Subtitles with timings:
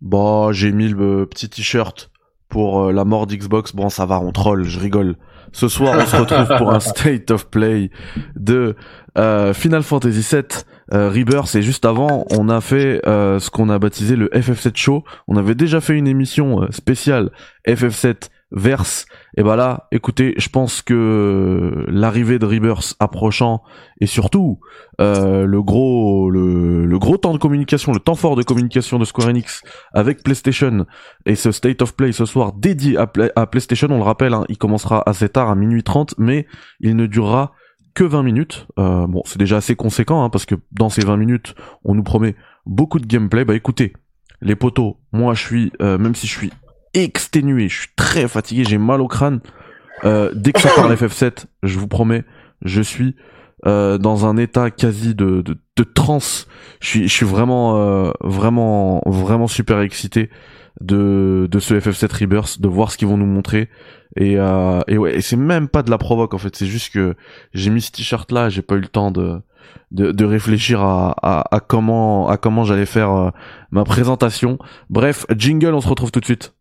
[0.00, 2.10] Bah, j'ai mis le petit t-shirt
[2.48, 3.74] pour euh, la mort d'Xbox.
[3.74, 5.16] Bon, ça va, on troll, je rigole.
[5.52, 7.90] Ce soir, on se retrouve pour un state of play
[8.36, 8.76] de
[9.18, 10.42] euh, Final Fantasy VII
[10.92, 11.54] euh, Rebirth.
[11.54, 15.04] Et juste avant, on a fait euh, ce qu'on a baptisé le FF7 Show.
[15.26, 17.30] On avait déjà fait une émission spéciale
[17.66, 19.06] FF7 Verse.
[19.36, 23.62] Et bah là, écoutez, je pense que l'arrivée de Rebirth approchant
[24.00, 24.58] et surtout
[25.00, 29.28] euh, le gros le, gros temps de communication, le temps fort de communication de Square
[29.28, 29.62] Enix
[29.94, 30.84] avec PlayStation
[31.26, 34.34] et ce State of Play ce soir dédié à, Play- à PlayStation, on le rappelle,
[34.34, 36.48] hein, il commencera assez tard à minuit 30, mais
[36.80, 37.52] il ne durera
[37.94, 38.66] que 20 minutes.
[38.78, 42.02] Euh, bon, c'est déjà assez conséquent hein, parce que dans ces 20 minutes, on nous
[42.02, 42.34] promet
[42.66, 43.44] beaucoup de gameplay.
[43.44, 43.92] Bah écoutez,
[44.40, 46.50] les potos, moi je suis, euh, même si je suis
[46.94, 49.40] exténué, je suis très fatigué, j'ai mal au crâne.
[50.04, 52.24] Euh, dès que ça parle FF7, je vous promets,
[52.62, 53.16] je suis
[53.66, 56.46] euh, dans un état quasi de, de, de transe.
[56.80, 60.30] Je suis, je suis vraiment, euh, vraiment, vraiment super excité
[60.80, 63.68] de, de ce FF7 Rebirth, de voir ce qu'ils vont nous montrer.
[64.16, 66.92] Et, euh, et ouais, et c'est même pas de la provoque en fait, c'est juste
[66.92, 67.14] que
[67.54, 69.40] j'ai mis ce t-shirt là, j'ai pas eu le temps de,
[69.92, 73.30] de, de réfléchir à, à, à comment, à comment j'allais faire euh,
[73.70, 74.58] ma présentation.
[74.88, 76.54] Bref, jingle, on se retrouve tout de suite.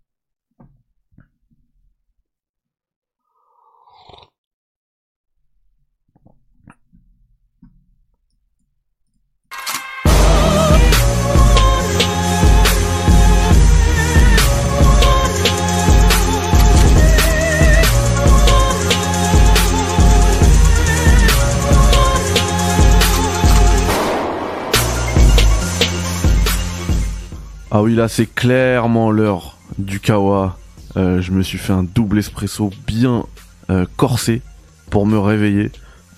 [27.72, 30.58] Ah oui, là, c'est clairement l'heure du kawa.
[30.98, 33.26] Euh, je me suis fait un double espresso bien
[33.70, 34.42] euh, corsé
[34.90, 35.72] pour me réveiller.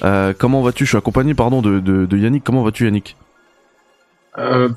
[0.04, 0.86] Euh, comment vas-tu?
[0.86, 2.46] Je suis accompagné, pardon, de, Yannick.
[2.46, 3.18] Comment vas-tu, Yannick?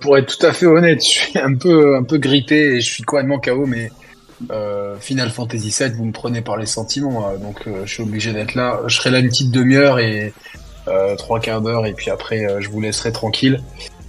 [0.00, 2.90] Pour être tout à fait honnête, je suis un peu, un peu grippé et je
[2.90, 3.92] suis complètement KO, mais
[4.98, 8.56] Final Fantasy VII, vous me prenez par les sentiments, euh, donc je suis obligé d'être
[8.56, 8.80] là.
[8.88, 10.34] Je serai là une petite demi-heure et
[11.18, 13.62] trois quarts d'heure, et puis après, je vous laisserai tranquille.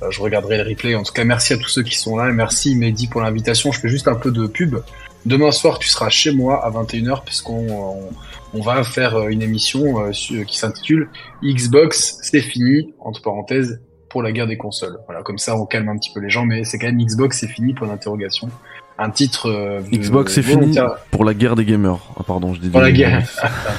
[0.03, 0.95] Euh, je regarderai le replay.
[0.95, 3.71] En tout cas, merci à tous ceux qui sont là merci Mehdi pour l'invitation.
[3.71, 4.77] Je fais juste un peu de pub.
[5.25, 8.09] Demain soir, tu seras chez moi à 21h puisqu'on on,
[8.55, 11.09] on va faire euh, une émission euh, qui s'intitule
[11.43, 14.97] Xbox, c'est fini, entre parenthèses, pour la guerre des consoles.
[15.07, 17.39] Voilà, comme ça on calme un petit peu les gens, mais c'est quand même Xbox,
[17.39, 18.49] c'est fini pour l'interrogation.
[18.97, 20.77] Un titre euh, Xbox, c'est fini
[21.11, 21.99] pour la guerre des gamers.
[22.17, 23.27] Ah, pardon, je dis Pour la guerre.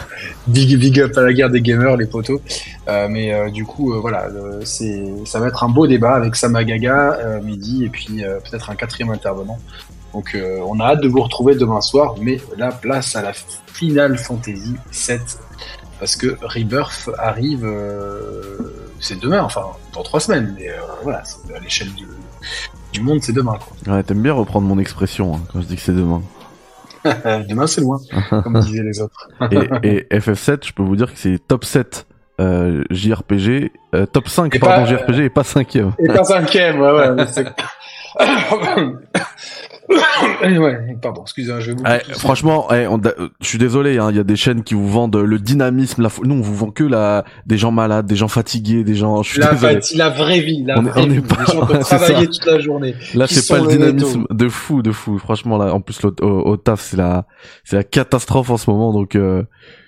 [0.47, 2.41] big, big up à la guerre des gamers, les potos.
[2.89, 4.29] Euh, mais euh, du coup, voilà,
[4.65, 9.11] c'est, ça va être un beau débat avec Samagaga, Midi, et puis peut-être un quatrième
[9.11, 9.59] intervenant.
[10.13, 14.19] Donc, on a hâte de vous retrouver demain soir, mais là, place à la Final
[14.19, 15.21] Fantasy 7
[15.99, 17.67] parce que Rebirth arrive,
[19.01, 20.69] c'est demain, enfin dans trois semaines, mais
[21.03, 22.07] voilà, c'est à l'échelle du,
[22.93, 23.59] du monde, c'est demain.
[23.85, 23.95] Quoi.
[23.97, 26.23] Ouais, t'aimes bien reprendre mon expression hein, quand je dis que c'est demain.
[27.49, 27.99] demain, c'est loin,
[28.31, 29.29] comme disaient les autres.
[29.83, 32.07] et, et FF7, je peux vous dire que c'est top 7
[32.39, 35.93] euh, JRPG, euh, top 5 Et pardon pas- JRPG et pas 5ème.
[35.99, 37.25] Et pas cinquième, ouais, ouais.
[38.19, 41.85] c'est- ouais, pardon, excusez-moi, je vais vous.
[41.85, 44.75] Ouais, franchement, ouais, on- euh, je suis désolé, hein, il y a des chaînes qui
[44.75, 48.17] vous vendent le dynamisme, la nous on vous vend que la des gens malades, des
[48.17, 49.23] gens fatigués, des gens.
[49.23, 49.81] Je suis la, désolé.
[49.97, 51.21] la vraie vie, la On est- vraie on est vie.
[51.21, 52.95] pas- Les gens qui ont travaillé toute la journée.
[53.15, 55.19] Là, c'est pas le dynamisme de fou, de fou.
[55.19, 57.27] Franchement, là, en plus au, au, au taf, c'est la
[57.65, 59.43] c'est la catastrophe en ce moment, donc euh,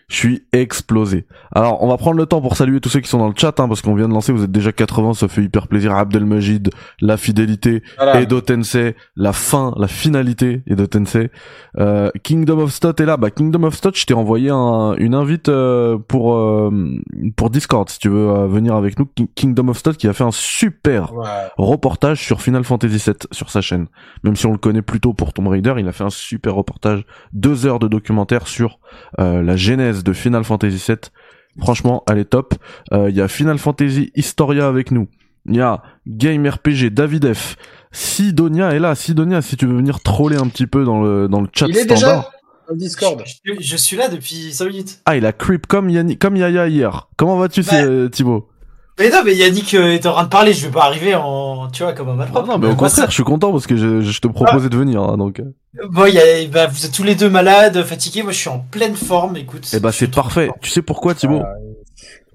[0.08, 1.26] je suis explosé.
[1.54, 3.60] Alors, on va prendre le temps pour saluer tous ceux qui sont dans le chat,
[3.60, 4.32] hein, parce qu'on vient de lancer.
[4.32, 5.94] Vous êtes déjà 80, ça fait hyper plaisir.
[5.94, 6.70] Abdelmajid,
[7.00, 8.20] la fidélité, Voilà.
[8.22, 11.30] Edo Tensei, la fin, la finalité Edo Tensei.
[11.78, 13.16] Euh, Kingdom of Stot est là.
[13.18, 16.70] Bah, Kingdom of Stot, je t'ai envoyé un, une invite euh, pour euh,
[17.36, 19.06] pour Discord si tu veux euh, venir avec nous.
[19.06, 21.24] Ki- Kingdom of Stot qui a fait un super Ouais.
[21.58, 23.86] reportage sur Final Fantasy VII sur sa chaîne.
[24.24, 27.04] Même si on le connaît plutôt pour Tomb Raider, il a fait un super reportage,
[27.32, 28.78] deux heures de documentaire sur
[29.20, 30.96] euh, la genèse de Final Fantasy VII.
[31.60, 32.54] Franchement, elle est top.
[32.92, 35.08] Euh, Il y a Final Fantasy Historia avec nous.
[35.46, 37.56] Il y a Game RPG David F.
[37.92, 38.94] Sidonia est là.
[38.94, 41.76] Sidonia, si tu veux venir troller un petit peu dans le dans le chat Il
[41.76, 41.96] est standard.
[41.96, 42.30] déjà
[42.68, 43.22] au Discord.
[43.44, 44.98] Je, je- je suis là depuis 5 minutes.
[45.06, 47.08] Ah, il a creep comme Yanni, comme Yaya hier.
[47.16, 47.66] Comment vas-tu, Bah.
[47.70, 48.48] c'est- Thibaut?
[48.98, 51.68] Mais non, mais Yannick euh, est en train de parler, je vais pas arriver en,
[51.68, 52.48] tu vois, comme un malpropre.
[52.48, 55.02] non, mais au contraire, je suis content parce que je, je te proposais de venir,
[55.02, 55.38] hein, donc.
[55.40, 55.44] euh.
[55.90, 58.58] Bon, y a, bah, vous êtes tous les deux malades, fatigués, moi je suis en
[58.58, 59.68] pleine forme, écoute.
[59.72, 60.50] Eh bah, c'est parfait.
[60.62, 61.54] Tu sais pourquoi, Thibaut Ah,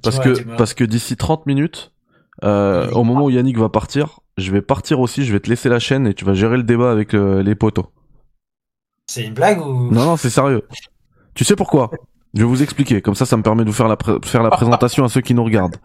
[0.01, 1.91] Parce que parce que d'ici 30 minutes,
[2.43, 5.67] euh, au moment où Yannick va partir, je vais partir aussi, je vais te laisser
[5.67, 7.85] la chaîne et tu vas gérer le débat avec euh, les potos.
[9.07, 9.91] C'est une blague ou?
[9.91, 10.63] Non non, c'est sérieux.
[11.35, 11.91] Tu sais pourquoi?
[12.33, 14.49] Je vais vous expliquer, comme ça, ça me permet de vous faire la, faire la
[14.51, 15.77] présentation à ceux qui nous regardent.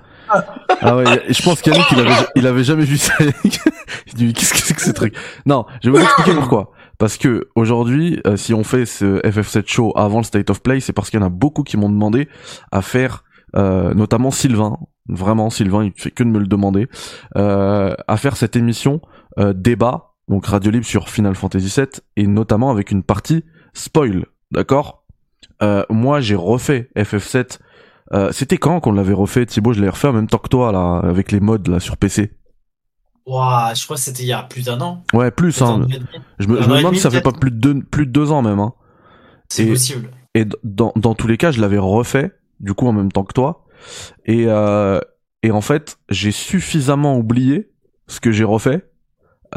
[0.81, 3.13] Ah ouais, je pense qu'Yannick, il avait, il avait jamais vu ça.
[3.45, 5.15] il dit, qu'est-ce que c'est que ce truc?
[5.45, 6.73] Non, je vais vous expliquer pourquoi.
[6.99, 10.81] Parce que aujourd'hui, euh, si on fait ce FF7 show avant le State of Play,
[10.81, 12.29] c'est parce qu'il y en a beaucoup qui m'ont demandé
[12.73, 13.25] à faire,
[13.55, 14.79] euh, notamment Sylvain,
[15.09, 16.89] vraiment Sylvain, il fait que de me le demander,
[17.37, 19.01] euh, à faire cette émission
[19.39, 24.27] euh, débat, donc radio libre sur Final Fantasy VII, et notamment avec une partie spoil,
[24.51, 24.98] d'accord?
[25.63, 27.59] Euh, Moi, j'ai refait FF7.
[28.15, 29.73] Euh, C'était quand qu'on l'avait refait, Thibaut?
[29.73, 32.33] Je l'ai refait en même temps que toi là, avec les mods là sur PC.
[33.27, 35.03] Ouah, je crois que c'était il y a plus d'un an.
[35.13, 35.61] Ouais, plus.
[35.61, 35.87] Hein.
[36.39, 38.33] Je me, je me demande si ça fait pas plus de deux, plus de deux
[38.33, 38.59] ans même.
[38.59, 38.73] Hein.
[39.51, 40.11] C'est possible.
[40.35, 43.35] Et dans, dans tous les cas, je l'avais refait, du coup en même temps que
[43.35, 43.67] toi.
[44.25, 45.01] Et, euh,
[45.43, 47.71] et en fait, j'ai suffisamment oublié
[48.07, 48.89] ce que j'ai refait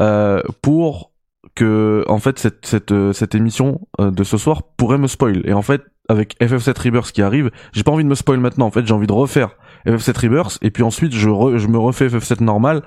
[0.00, 1.12] euh, pour
[1.54, 5.42] que en fait cette, cette, euh, cette émission euh, de ce soir pourrait me spoil.
[5.46, 8.66] Et en fait, avec FF7 Rebirth qui arrive, j'ai pas envie de me spoil maintenant.
[8.66, 9.56] En fait, j'ai envie de refaire
[9.86, 12.82] FF7 Rebirth et puis ensuite je, re- je me refais FF7 normal,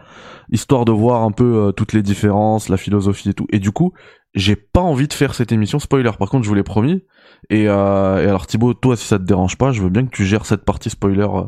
[0.52, 3.48] histoire de voir un peu euh, toutes les différences, la philosophie et tout.
[3.52, 3.94] Et du coup,
[4.34, 6.12] j'ai pas envie de faire cette émission spoiler.
[6.20, 7.04] Par contre, je vous l'ai promis.
[7.50, 10.12] Et, euh, et alors Thibaut, toi, si ça te dérange pas, je veux bien que
[10.12, 11.44] tu gères cette partie spoiler euh,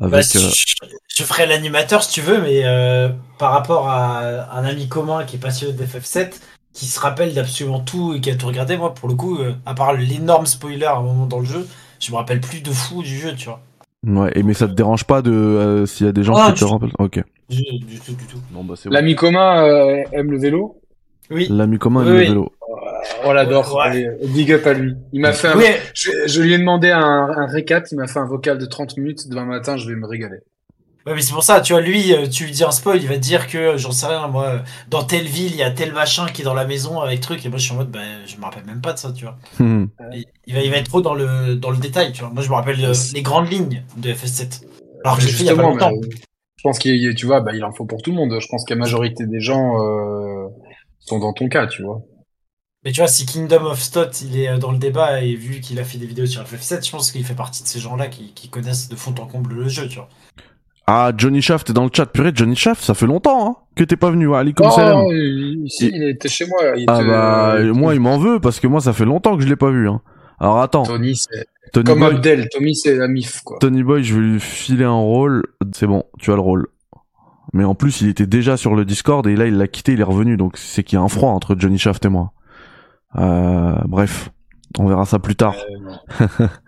[0.00, 0.10] avec.
[0.12, 0.74] Bah, si- euh, je,
[1.16, 5.36] je ferai l'animateur si tu veux, mais euh, par rapport à un ami commun qui
[5.36, 6.40] est passionné d'FF7,
[6.74, 9.54] qui se rappelle d'absolument tout et qui a tout regardé, moi pour le coup, euh,
[9.64, 11.66] à part l'énorme spoiler à un moment dans le jeu,
[12.00, 13.60] je me rappelle plus de fou du jeu, tu vois.
[14.06, 16.52] Ouais, et mais ça te dérange pas de euh, s'il y a des gens Ah,
[16.52, 16.92] qui te rappellent.
[16.98, 17.22] Ok.
[17.48, 18.38] Du, du tout, du tout.
[18.50, 18.94] Bon bah c'est bon.
[18.94, 20.78] L'ami commun euh, aime le vélo.
[21.30, 21.46] Oui.
[21.48, 22.52] L'ami commun Oui, et le vélo.
[23.24, 23.74] On l'adore.
[23.76, 23.82] Ouais.
[23.82, 24.94] Allez, Big up à lui.
[25.12, 25.56] Il m'a fait un...
[25.56, 27.86] Oui, je, je lui ai demandé un, un récap.
[27.92, 29.28] Il m'a fait un vocal de 30 minutes.
[29.28, 30.38] Demain matin, je vais me régaler.
[31.06, 33.08] Ouais, mais c'est pour ça, tu vois, lui, euh, tu lui dis un spoil, il
[33.08, 34.58] va te dire que, j'en sais rien, moi, euh,
[34.88, 37.44] dans telle ville, il y a tel machin qui est dans la maison avec truc,
[37.44, 39.24] et moi je suis en mode, ben, je me rappelle même pas de ça, tu
[39.24, 39.36] vois.
[39.58, 39.86] Hmm.
[40.46, 42.30] Il va, il va être trop dans le, dans le détail, tu vois.
[42.30, 44.62] Moi je me rappelle euh, les grandes lignes de FS7.
[45.04, 45.90] Alors que j'ai fait il y a pas justement, longtemps.
[46.00, 46.08] mais,
[46.56, 48.34] je pense qu'il y a- tu vois, bah, il en faut pour tout le monde.
[48.40, 50.48] Je pense que la majorité des gens euh,
[51.00, 52.00] sont dans ton cas, tu vois.
[52.84, 55.60] Mais tu vois, si Kingdom of Stot, il est euh, dans le débat, et vu
[55.60, 58.08] qu'il a fait des vidéos sur FF7, je pense qu'il fait partie de ces gens-là
[58.08, 60.08] qui, qui connaissent de fond en comble le jeu, tu vois.
[60.86, 62.06] Ah Johnny Shaft est dans le chat.
[62.06, 64.34] Purée, Johnny Shaft, ça fait longtemps hein, que t'es pas venu.
[64.34, 64.68] Ali comme.
[64.70, 66.60] Oh, il, si, il était chez moi.
[66.76, 69.42] Il Ah bah euh, moi il m'en veut parce que moi ça fait longtemps que
[69.42, 69.88] je l'ai pas vu.
[69.88, 70.02] Hein.
[70.38, 72.48] Alors attends, Tony, c'est Tony comme Boy, Abdel.
[72.50, 73.58] Tommy, c'est la mif, quoi.
[73.60, 75.44] Tony Boy, je vais lui filer un rôle.
[75.72, 76.68] C'est bon, tu as le rôle.
[77.52, 80.00] Mais en plus, il était déjà sur le Discord et là, il l'a quitté, il
[80.00, 80.36] est revenu.
[80.36, 82.32] Donc, c'est qu'il y a un froid entre Johnny Shaft et moi.
[83.16, 84.30] Euh, bref,
[84.78, 85.56] on verra ça plus tard.
[86.20, 86.48] Euh.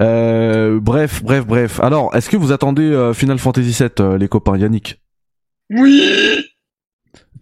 [0.00, 1.80] Euh, bref, bref, bref.
[1.80, 5.02] Alors, est-ce que vous attendez euh, Final Fantasy VII, euh, les copains Yannick,
[5.68, 6.46] Oui.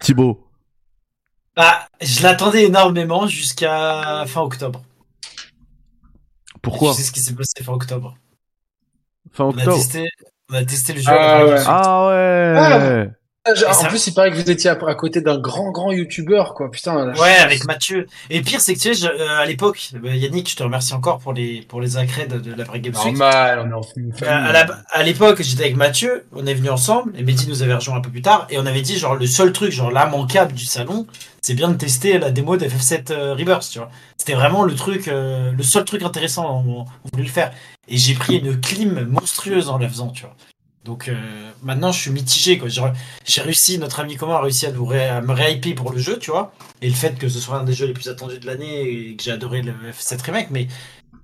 [0.00, 0.48] Thibaut?
[1.54, 4.82] Bah, je l'attendais énormément jusqu'à fin octobre.
[6.62, 6.92] Pourquoi?
[6.92, 8.16] Tu sais ce qui s'est passé fin octobre?
[9.32, 9.76] Fin On a octobre.
[9.76, 10.08] testé,
[10.50, 11.06] on a testé le jeu.
[11.12, 11.62] Ah ouais.
[11.66, 12.54] Ah ouais.
[12.56, 13.06] Ah, Et
[13.68, 16.54] En ça- plus, il paraît que vous étiez à, à côté d'un grand, grand youtubeur,
[16.54, 16.70] quoi.
[16.70, 17.12] Putain.
[17.14, 18.06] Ouais, avec Mathieu.
[18.30, 20.94] Et pire, c'est que tu sais, je- euh, à l'époque, euh, Yannick, je te remercie
[20.94, 22.94] encore pour les pour les de la Vraie Game.
[23.18, 24.12] Normal, on est en famille.
[24.22, 27.96] Euh, à l'époque, j'étais avec Mathieu, on est venu ensemble, et Mehdi nous avait rejoint
[27.96, 30.64] un peu plus tard, et on avait dit, genre, le seul truc, genre, l'immanquable du
[30.64, 31.06] salon,
[31.42, 33.90] c'est bien de tester la démo d'FF7 euh, Rebirth, tu vois.
[34.16, 37.52] C'était vraiment le truc, euh, le seul truc intéressant, on, on voulait le faire.
[37.88, 40.34] Et j'ai pris une clim monstrueuse en la faisant, tu vois.
[40.88, 41.14] Donc, euh,
[41.62, 42.58] maintenant, je suis mitigé.
[43.26, 46.18] J'ai réussi, notre ami commun a réussi à, nous ré- me réhyper pour le jeu,
[46.18, 46.50] tu vois.
[46.80, 49.14] Et le fait que ce soit un des jeux les plus attendus de l'année, et
[49.14, 50.66] que j'ai adoré le F7 Remake, mais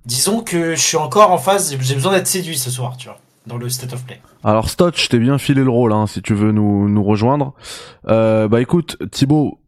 [0.05, 3.17] disons que je suis encore en phase, j'ai besoin d'être séduit ce soir, tu vois,
[3.47, 4.21] dans le State of Play.
[4.43, 7.55] Alors Stotch, je t'ai bien filé le rôle, hein, si tu veux nous, nous rejoindre.
[8.07, 9.61] Euh, bah écoute, Thibaut,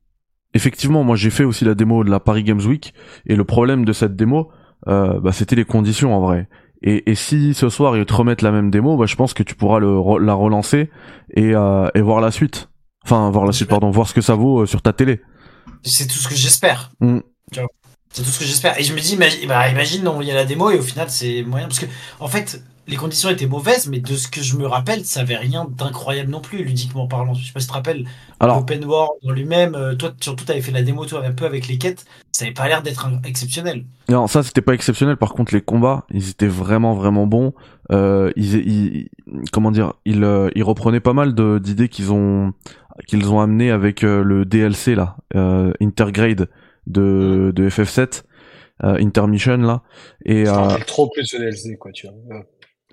[0.53, 2.93] effectivement, moi j'ai fait aussi la démo de la Paris Games Week,
[3.25, 4.51] et le problème de cette démo,
[4.87, 6.47] euh, bah, c'était les conditions en vrai.
[6.81, 9.43] Et, et si ce soir ils te remettent la même démo, bah, je pense que
[9.43, 10.89] tu pourras le, la relancer
[11.35, 12.69] et, euh, et voir la suite.
[13.03, 15.21] Enfin, voir la suite, pardon, voir ce que ça vaut euh, sur ta télé.
[15.83, 16.91] C'est tout ce que j'espère.
[16.99, 17.19] Mm.
[18.11, 18.79] C'est tout ce que j'espère.
[18.79, 21.09] Et je me dis, imagine, bah, imagine, on y a la démo et au final
[21.09, 21.67] c'est moyen.
[21.67, 21.85] Parce que,
[22.19, 25.35] en fait, les conditions étaient mauvaises, mais de ce que je me rappelle, ça avait
[25.35, 27.33] rien d'incroyable non plus, ludiquement parlant.
[27.33, 28.05] Je sais pas si tu te rappelles,
[28.39, 31.45] Alors, l'open world en lui-même, euh, toi, surtout, t'avais fait la démo, toi, un peu
[31.45, 33.85] avec les quêtes, ça avait pas l'air d'être exceptionnel.
[34.09, 35.17] Non, ça c'était pas exceptionnel.
[35.17, 37.53] Par contre, les combats, ils étaient vraiment vraiment bons.
[37.91, 39.09] Euh, ils, ils-
[39.51, 42.53] comment dire, ils, euh, ils reprenaient pas mal de- d'idées qu'ils ont
[43.07, 46.49] qu'ils ont amené avec euh, le DLC là, euh, Intergrade
[46.87, 48.23] de de FF7,
[48.83, 49.83] euh, Intermission là.
[50.25, 52.43] Et euh, trop plus ce DLC, quoi, tu vois.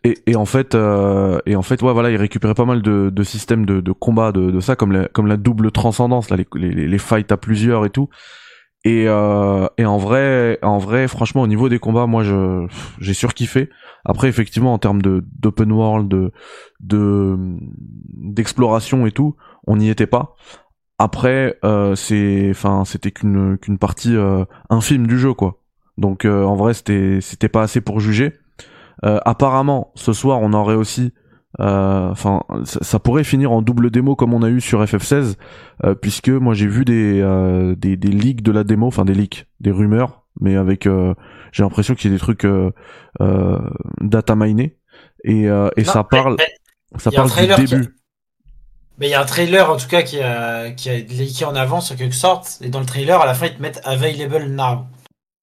[0.05, 3.11] Et, et en fait, euh, et en fait, ouais, voilà, ils récupéraient pas mal de,
[3.11, 6.37] de systèmes de, de combat de, de ça, comme la, comme la double transcendance, là,
[6.37, 8.09] les, les, les fights à plusieurs et tout.
[8.87, 12.67] Et, euh, et en vrai, en vrai, franchement, au niveau des combats, moi, je
[13.01, 13.71] j'ai surkiffé.
[14.05, 16.33] Après, effectivement, en termes de d'open world, de
[16.81, 17.37] de
[18.13, 20.35] d'exploration et tout, on n'y était pas.
[20.99, 25.63] Après, euh, c'est, enfin, c'était qu'une qu'une partie euh, infime du jeu, quoi.
[25.97, 28.35] Donc, euh, en vrai, c'était c'était pas assez pour juger.
[29.05, 31.13] Euh, apparemment, ce soir, on aurait aussi
[31.61, 35.37] euh, enfin ça, ça, pourrait finir en double démo comme on a eu sur FF16
[35.85, 39.15] euh, puisque moi j'ai vu des, euh, des des leaks de la démo enfin des
[39.15, 41.15] leaks des rumeurs mais avec euh,
[41.53, 42.45] j'ai l'impression qu'il y a des trucs
[44.01, 44.77] data minés.
[45.23, 47.85] Et, et non, ça parle mais, ça parle du début.
[47.85, 47.89] A...
[48.99, 51.55] mais il y a un trailer en tout cas qui a qui a leaké en
[51.55, 52.59] avance en quelque sorte.
[52.63, 54.87] Et dans le trailer à la fin ils te mettent available now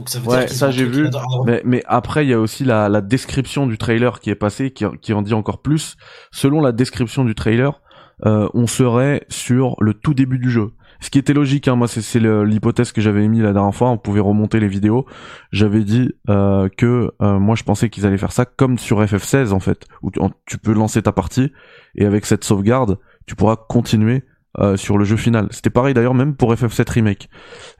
[0.08, 1.10] ça ouais, ça j'ai vu.
[1.46, 4.72] Mais, mais, après, il y a aussi la, la, description du trailer qui est passé,
[4.72, 5.98] qui, qui, en dit encore plus.
[6.32, 7.82] Selon la description du trailer,
[8.26, 10.72] euh, on serait sur le tout début du jeu.
[11.00, 13.98] Ce qui était logique, hein, moi c'est l'hypothèse que j'avais émis la dernière fois, on
[13.98, 15.08] pouvait remonter les vidéos.
[15.52, 19.52] J'avais dit euh, que euh, moi je pensais qu'ils allaient faire ça comme sur FF16
[19.52, 21.52] en fait, où tu, tu peux lancer ta partie
[21.96, 24.24] et avec cette sauvegarde, tu pourras continuer
[24.60, 25.48] euh, sur le jeu final.
[25.52, 27.30] C'était pareil d'ailleurs même pour FF7 Remake.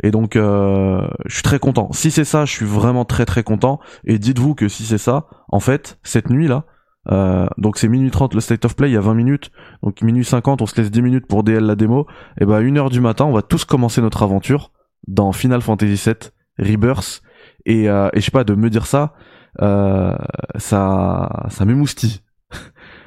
[0.04, 1.92] Et donc euh, je suis très content.
[1.92, 3.80] Si c'est ça, je suis vraiment très très content.
[4.06, 6.66] Et dites-vous que si c'est ça, en fait, cette nuit là,
[7.10, 9.52] euh, donc c'est minuit 30 le state of play, il y a 20 minutes.
[9.84, 12.08] Donc minuit 50, on se laisse 10 minutes pour DL la démo.
[12.40, 14.72] Et bah à 1h du matin, on va tous commencer notre aventure
[15.08, 17.22] dans Final Fantasy VII Rebirth.
[17.66, 19.14] Et, euh, et je sais pas, de me dire ça,
[19.62, 20.16] euh,
[20.58, 22.22] ça, ça m'émoustille.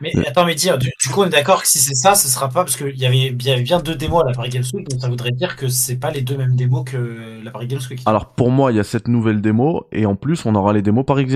[0.00, 2.28] Mais attends, mais dire, du, du, coup, on est d'accord que si c'est ça, ce
[2.28, 4.64] sera pas parce qu'il y avait, y avait bien deux démos à la Paris Games
[4.72, 7.66] Week, donc ça voudrait dire que c'est pas les deux mêmes démos que la Paris
[7.66, 8.02] Games Week.
[8.06, 10.82] Alors pour moi, il y a cette nouvelle démo et en plus, on aura les
[10.82, 11.26] démos Paris,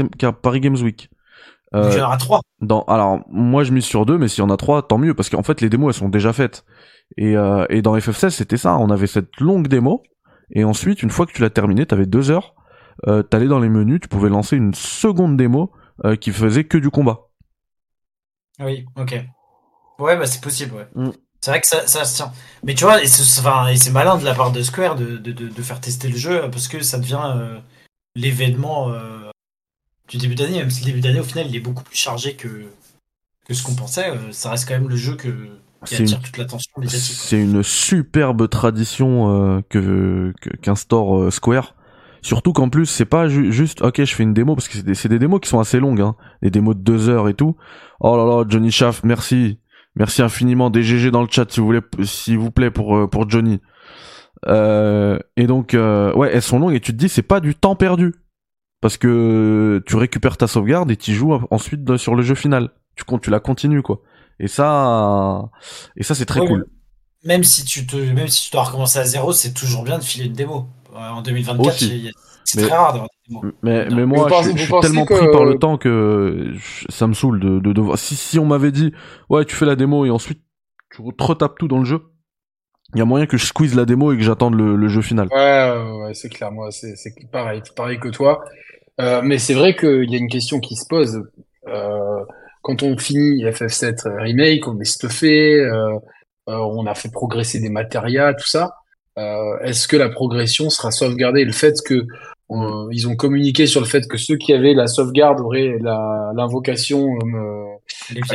[0.43, 1.09] Paris Games Week.
[1.75, 2.41] Euh, donc il y en aura trois.
[2.61, 5.15] Dans, alors moi, je mise sur deux, mais s'il y en a trois, tant mieux
[5.15, 6.65] parce qu'en fait, les démos elles sont déjà faites.
[7.17, 8.77] Et, euh, et dans FF16, c'était ça.
[8.79, 10.03] On avait cette longue démo
[10.51, 12.55] et ensuite, une fois que tu l'as terminé, t'avais deux heures.
[13.07, 15.71] Euh, T'allais dans les menus, tu pouvais lancer une seconde démo
[16.05, 17.28] euh, qui faisait que du combat.
[18.61, 19.25] Oui, ok.
[19.99, 20.89] Ouais, bah c'est possible, ouais.
[20.95, 21.11] Mm.
[21.41, 22.33] C'est vrai que ça, ça se tient.
[22.65, 25.81] Mais tu vois, et c'est malin de la part de Square de, de, de, faire
[25.81, 27.59] tester le jeu parce que ça devient euh,
[28.17, 29.31] l'événement euh,
[30.09, 32.35] du début d'année, même si le début d'année, au final, il est beaucoup plus chargé
[32.35, 32.67] que,
[33.47, 34.11] que ce qu'on pensait.
[34.11, 35.29] Euh, ça reste quand même le jeu que,
[35.87, 36.23] qui attire une...
[36.25, 37.17] toute l'attention médiatique.
[37.17, 41.77] C'est une superbe tradition que qu'instaure Square
[42.23, 45.09] Surtout qu'en plus, c'est pas juste, ok, je fais une démo, parce que c'est des,
[45.09, 46.17] des, démos qui sont assez longues, hein.
[46.43, 47.57] Des démos de deux heures et tout.
[48.01, 49.61] Oh là là, Johnny Schaff, merci.
[49.95, 50.71] Merci infiniment.
[50.71, 53.61] Des GG dans le chat, si vous voulez, s'il vous plaît, pour, euh, pour Johnny.
[54.47, 57.55] Euh, et donc, euh, ouais, elles sont longues et tu te dis, c'est pas du
[57.55, 58.15] temps perdu.
[58.81, 62.71] Parce que tu récupères ta sauvegarde et tu joues ensuite sur le jeu final.
[62.95, 64.03] Tu, tu la continues, quoi.
[64.39, 65.51] Et ça,
[65.97, 66.67] et ça, c'est très cool.
[67.25, 70.05] Même si tu te, même si tu dois recommencer à zéro, c'est toujours bien de
[70.05, 71.77] filer une démo en 2024,
[72.45, 73.53] c'est très rare d'avoir des démos.
[73.63, 76.55] Mais, mais moi, je, je, suis tellement pris par le temps que
[76.89, 77.97] ça me saoule de, de, de...
[77.97, 78.93] Si, si on m'avait dit,
[79.29, 80.41] ouais, tu fais la démo et ensuite
[80.91, 82.03] tu retapes tout dans le jeu,
[82.95, 85.03] il y a moyen que je squeeze la démo et que j'attende le, le, jeu
[85.03, 85.29] final.
[85.31, 85.73] Ouais,
[86.05, 86.51] ouais, c'est clair.
[86.51, 86.95] Moi, c'est
[87.31, 88.43] pareil, pareil que toi.
[89.01, 91.23] Euh, mais c'est vrai qu'il y a une question qui se pose.
[91.69, 92.25] Euh,
[92.63, 95.95] quand on finit FF7 Remake, on est stuffé, euh,
[96.49, 98.75] euh, on a fait progresser des matérias, tout ça.
[99.19, 101.45] Euh, est-ce que la progression sera sauvegardée?
[101.45, 102.07] Le fait que
[102.51, 107.19] euh, ils ont communiqué sur le fait que ceux qui avaient la sauvegarde auraient l'invocation
[107.23, 107.65] euh,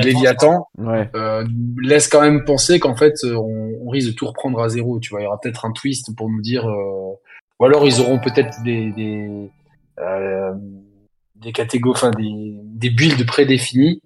[0.04, 1.10] Léviathan, ouais.
[1.16, 1.44] euh,
[1.82, 5.00] laisse quand même penser qu'en fait on, on, risque de tout reprendre à zéro.
[5.00, 7.14] Tu vois, il y aura peut-être un twist pour nous dire, euh,
[7.60, 9.50] ou alors ils auront peut-être des des,
[10.00, 10.54] euh,
[11.36, 14.00] des catégories, enfin des, des builds prédéfinis,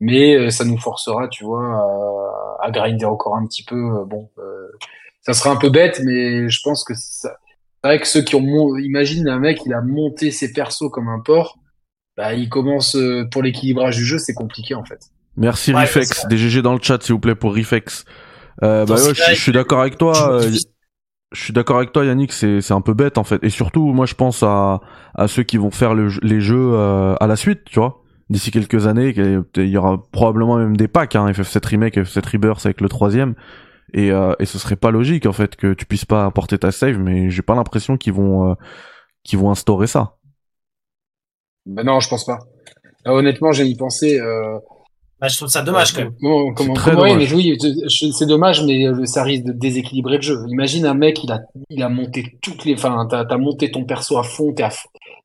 [0.00, 4.04] mais ça nous forcera, tu vois, à, à grinder encore un petit peu.
[4.04, 4.28] bon,
[5.26, 7.28] ça serait un peu bête, mais je pense que c'est
[7.82, 11.18] vrai que ceux qui ont imagine un mec, il a monté ses persos comme un
[11.18, 11.58] porc,
[12.16, 15.00] bah il commence euh, pour l'équilibrage du jeu, c'est compliqué en fait.
[15.36, 18.04] Merci ouais, Rifex, des GG dans le chat s'il vous plaît pour Rifex.
[18.62, 20.32] Euh, bah ouais, je, suis d'accord avec toi.
[20.32, 20.50] Euh,
[21.32, 23.42] je suis d'accord avec toi Yannick, c'est c'est un peu bête en fait.
[23.42, 24.80] Et surtout, moi je pense à
[25.14, 28.02] à ceux qui vont faire le, les jeux euh, à la suite, tu vois.
[28.30, 29.14] D'ici quelques années,
[29.56, 33.34] il y aura probablement même des packs, hein, FF7 Remake, FF7 Rebirth avec le troisième.
[33.96, 36.70] Et, euh, et ce serait pas logique en fait que tu puisses pas importer ta
[36.70, 38.54] save, mais j'ai pas l'impression qu'ils vont euh,
[39.24, 40.18] qu'ils vont instaurer ça.
[41.64, 42.38] Ben non, je pense pas.
[43.06, 44.20] Euh, honnêtement, j'ai y pensé.
[44.20, 44.58] Euh...
[45.18, 46.12] Bah, je trouve ça dommage quand même.
[46.20, 47.16] Comment, comment, très dommage.
[47.16, 50.44] mais oui, c'est dommage, mais euh, ça risque de déséquilibrer le jeu.
[50.48, 53.84] Imagine un mec, il a, il a monté toutes les, enfin, t'as, as monté ton
[53.84, 54.68] perso à fond, t'es,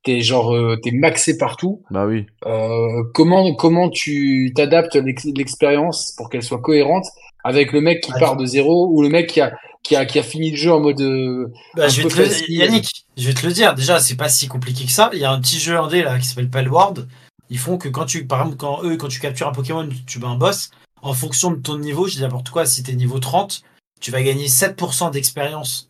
[0.03, 1.83] t'es genre, euh, t'es maxé partout.
[1.91, 2.25] Bah oui.
[2.45, 7.07] Euh, comment, comment tu t'adaptes l'expérience pour qu'elle soit cohérente
[7.43, 10.05] avec le mec qui Ah, part de zéro ou le mec qui a qui a
[10.05, 12.51] qui a fini le jeu en mode euh, Bah, je vais te le-.
[12.51, 13.73] Yannick, je vais te le dire.
[13.73, 15.09] Déjà, c'est pas si compliqué que ça.
[15.13, 17.07] Il y a un petit jeu indé là qui s'appelle Palward.
[17.49, 20.19] Ils font que quand tu, par exemple, quand eux, quand tu captures un Pokémon, tu
[20.19, 20.71] bats un boss.
[21.01, 22.65] En fonction de ton niveau, je dis n'importe quoi.
[22.65, 23.63] Si t'es niveau 30,
[23.99, 25.89] tu vas gagner 7% d'expérience.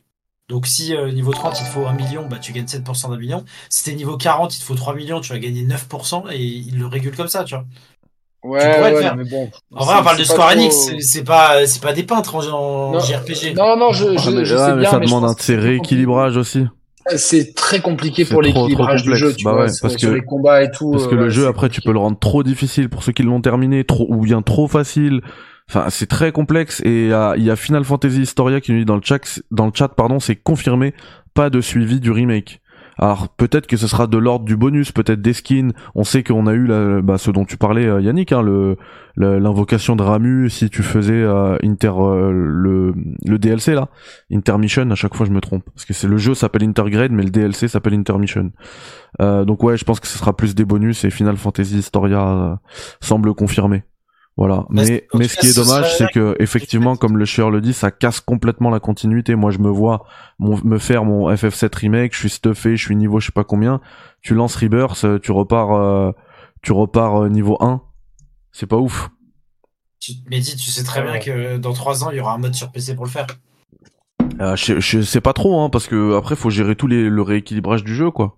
[0.52, 3.18] Donc si euh, niveau 30 il te faut 1 million, bah tu gagnes 7% d'un
[3.18, 3.46] million.
[3.70, 6.78] Si t'es niveau 40, il te faut 3 millions, tu vas gagner 9% et il
[6.78, 7.66] le régule comme ça, tu vois.
[8.44, 9.50] Ouais, ouais non, mais bon.
[9.76, 12.42] En vrai, on parle de Square trop- Enix, c'est- pas, c'est pas des peintres en,
[12.90, 13.54] en Non, JRPG.
[13.56, 15.30] Non, non, je, Ah, je, mais, je ouais, sais mais bien, ça mais je demande
[15.30, 16.66] un rééquilibrage aussi.
[17.16, 20.22] C'est très compliqué pour l'équilibrage du jeu, tu Bah vois, ouais, parce sur que- les
[20.22, 20.92] combats et tout.
[20.92, 21.88] Parce que euh, le jeu après tu compliqué.
[21.88, 25.22] peux le rendre trop difficile pour ceux qui l'ont terminé, trop ou bien trop facile.
[25.70, 28.86] Enfin, c'est très complexe et il y y a Final Fantasy Historia qui nous dit
[28.86, 29.20] dans le chat,
[29.52, 30.94] dans le chat pardon, c'est confirmé,
[31.34, 32.60] pas de suivi du remake.
[33.02, 35.74] Alors peut-être que ce sera de l'ordre du bonus, peut-être des skins.
[35.96, 38.78] On sait qu'on a eu la, bah, ce dont tu parlais, euh, Yannick, hein, le
[39.18, 42.94] l'invocation de Ramu si tu faisais euh, Inter euh, le
[43.26, 43.90] le DLC là,
[44.32, 44.90] Intermission.
[44.92, 47.30] À chaque fois je me trompe parce que c'est le jeu s'appelle Intergrade mais le
[47.30, 48.52] DLC s'appelle Intermission.
[49.20, 52.60] Euh, donc ouais, je pense que ce sera plus des bonus et Final Fantasy Historia
[53.02, 53.84] semble confirmé.
[54.38, 54.66] Voilà.
[54.70, 57.52] Mais Mais mais ce cas, qui est ce dommage, c'est que effectivement, comme le chieur
[57.52, 59.36] le dit, ça casse complètement la continuité.
[59.36, 60.06] Moi, je me vois
[60.40, 63.44] mon, me faire mon FF7 remake, je suis stuffé, je suis niveau je sais pas
[63.44, 63.82] combien.
[64.22, 66.12] Tu lances Rebirth, euh, tu repars, euh,
[66.62, 67.82] tu repars euh, niveau 1.
[68.52, 69.10] C'est pas ouf.
[70.00, 72.56] Tu, Mehdi, tu sais très bien que dans 3 ans, il y aura un mode
[72.56, 73.28] sur PC pour le faire.
[74.40, 77.22] Euh, je, je sais pas trop, hein, parce que après, faut gérer tout les, le
[77.22, 78.38] rééquilibrage du jeu, quoi.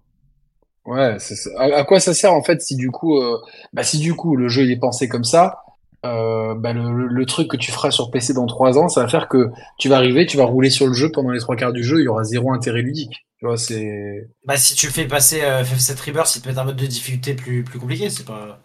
[0.86, 1.50] Ouais, c'est ça.
[1.58, 3.38] À, à quoi ça sert en fait si du coup, euh,
[3.72, 5.63] bah si du coup le jeu il est pensé comme ça,
[6.06, 9.02] euh, bah le, le, le truc que tu feras sur PC dans trois ans, ça
[9.02, 11.56] va faire que tu vas arriver, tu vas rouler sur le jeu pendant les trois
[11.56, 13.26] quarts du jeu, il y aura zéro intérêt ludique.
[13.40, 14.28] Tu vois, c'est.
[14.46, 17.34] Bah, si tu fais passer euh, FF7 Rebirth, il te met un mode de difficulté
[17.34, 18.60] plus, plus compliqué, c'est pas.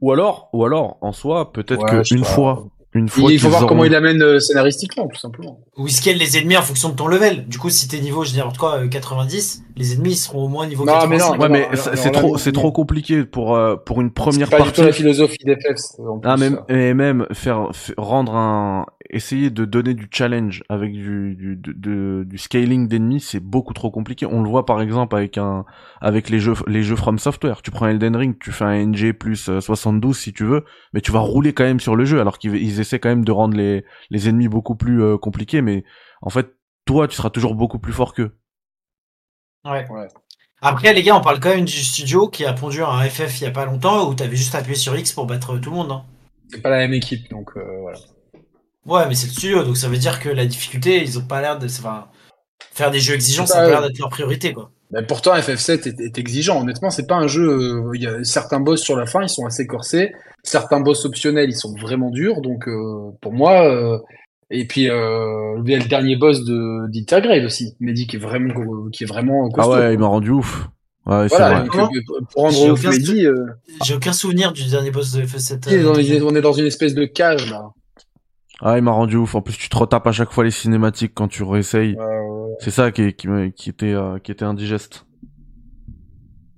[0.00, 2.28] Ou alors, ou alors, en soi, peut-être Ouais, que je sais une pas.
[2.28, 5.58] fois, une Il, fois il faut voir comment il amène euh, scénaristiquement, tout simplement.
[5.76, 7.46] Ou il scale les ennemis en fonction de ton level.
[7.48, 10.48] Du coup, si t'es niveau, je n'importe quoi, euh, 90, les ennemis ils seront au
[10.48, 11.08] moins niveau Non, 85.
[11.08, 14.58] mais non, Ouais, mais c'est trop, c'est trop compliqué pour euh, pour une première pas
[14.58, 14.80] du partie.
[14.80, 15.98] tout la philosophie d'FF.
[16.06, 16.74] en plus, Ah même ça.
[16.74, 22.88] et même faire, rendre un essayer de donner du challenge avec du du du scaling
[22.88, 25.64] d'ennemis c'est beaucoup trop compliqué on le voit par exemple avec un
[26.00, 29.12] avec les jeux les jeux From Software tu prends Elden Ring tu fais un NG
[29.12, 32.20] plus euh, 72 si tu veux mais tu vas rouler quand même sur le jeu
[32.20, 35.62] alors qu'ils ils essaient quand même de rendre les les ennemis beaucoup plus euh, compliqués
[35.62, 35.84] mais
[36.22, 38.36] en fait toi tu seras toujours beaucoup plus fort qu'eux
[39.64, 39.86] Ouais.
[39.90, 40.08] Ouais.
[40.60, 43.44] Après, les gars, on parle quand même du studio qui a pondu un FF il
[43.44, 45.92] y a pas longtemps où t'avais juste appuyé sur X pour battre tout le monde.
[45.92, 46.04] Hein.
[46.48, 47.98] C'est pas la même équipe, donc euh, voilà.
[48.86, 51.40] Ouais, mais c'est le studio, donc ça veut dire que la difficulté, ils ont pas
[51.40, 51.66] l'air de.
[51.66, 52.06] Enfin,
[52.72, 54.70] faire des jeux exigeants, ça a pas- pas l'air d'être leur priorité, quoi.
[54.90, 56.60] Mais pourtant, FF7 est, est exigeant.
[56.60, 57.48] Honnêtement, c'est pas un jeu.
[57.48, 60.12] euh, Il y a certains boss sur la fin, ils sont assez corsés.
[60.42, 62.40] Certains boss optionnels, ils sont vraiment durs.
[62.42, 63.98] Donc, euh, pour moi, euh,
[64.50, 68.18] et puis euh, il y a le dernier boss de d'Intergrade aussi, Mehdi qui est
[68.20, 69.72] vraiment qui est vraiment ah costaud.
[69.72, 70.68] ouais il m'a rendu ouf
[71.06, 73.46] ouais c'est Voilà, vrai donc, euh, pour rendre J'ai ouf aucun Mehdi, euh,
[73.82, 75.66] J'ai aucun souvenir du dernier boss de FF7.
[75.66, 77.70] on est dans euh, une- on est dans une espèce de cage là.
[78.64, 81.12] Ah il m'a rendu ouf en plus tu te retapes à chaque fois les cinématiques
[81.14, 81.94] quand tu réessayes
[82.60, 85.04] c'est ça qui qui, me- qui était euh, qui était indigeste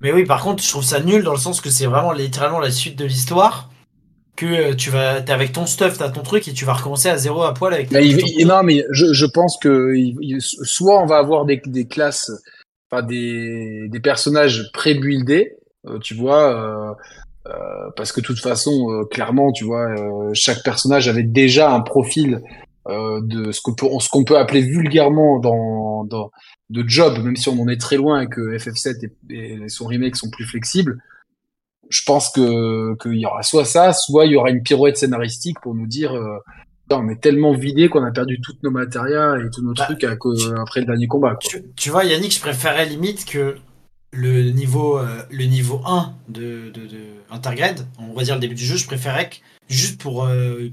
[0.00, 2.60] Mais oui, par contre, je trouve ça nul dans le sens que c'est vraiment littéralement
[2.60, 3.70] la suite de l'histoire.
[4.36, 7.08] Que euh, tu vas, t'es avec ton stuff, t'as ton truc et tu vas recommencer
[7.08, 7.90] à zéro à poil avec.
[7.90, 11.62] Mais il- non, mais je, je pense que il- il- soit on va avoir des,
[11.64, 12.30] des classes,
[12.90, 15.52] enfin des, des personnages pré-buildés,
[15.86, 16.94] euh, tu vois, euh,
[17.48, 21.72] euh, parce que de toute façon, euh, clairement, tu vois, euh, chaque personnage avait déjà
[21.72, 22.42] un profil
[22.88, 26.30] euh, de ce qu'on peut, ce qu'on peut appeler vulgairement dans, dans
[26.70, 29.86] de job, même si on en est très loin et que FF7 et, et son
[29.86, 30.98] remake sont plus flexibles.
[31.88, 35.60] Je pense que qu'il y aura soit ça, soit il y aura une pirouette scénaristique
[35.60, 36.12] pour nous dire.
[36.14, 36.38] euh,
[36.90, 40.04] on est tellement vidé qu'on a perdu toutes nos matérias et tous nos Bah, trucs
[40.04, 41.30] à cause- tu- après le dernier combat.
[41.30, 41.38] Quoi.
[41.50, 43.56] Tu, tu vois, Yannick, je préférais limite que
[44.12, 46.98] le niveau, euh, le niveau 1 de, de, de
[47.30, 49.36] Intergrade, on va dire le début du jeu, je préférais que
[49.68, 50.70] juste pour, euh,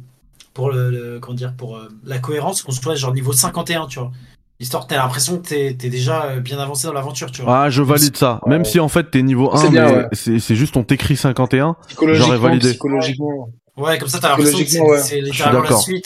[0.54, 4.00] pour, le, le- comment dire, pour euh, la cohérence, qu'on soit genre niveau 51, tu
[4.00, 4.12] vois.
[4.60, 7.64] Histoire que t'aies l'impression que t'es es déjà bien avancé dans l'aventure, tu vois.
[7.64, 8.40] Ah, je valide ça.
[8.44, 8.52] Ouais.
[8.52, 10.08] Même si en fait t'es niveau 1, C'est bien, mais ouais.
[10.14, 11.76] c'est c'est juste on t'écrit 51.
[11.88, 12.70] Psychologiquement, J'aurais validé.
[12.70, 13.50] psychologiquement.
[13.76, 15.00] Ouais, comme ça, t'as l'impression que c'est ouais.
[15.00, 15.82] c'est Je suis littéralement la d'accord.
[15.82, 16.06] suite.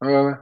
[0.00, 0.32] Ouais, ouais.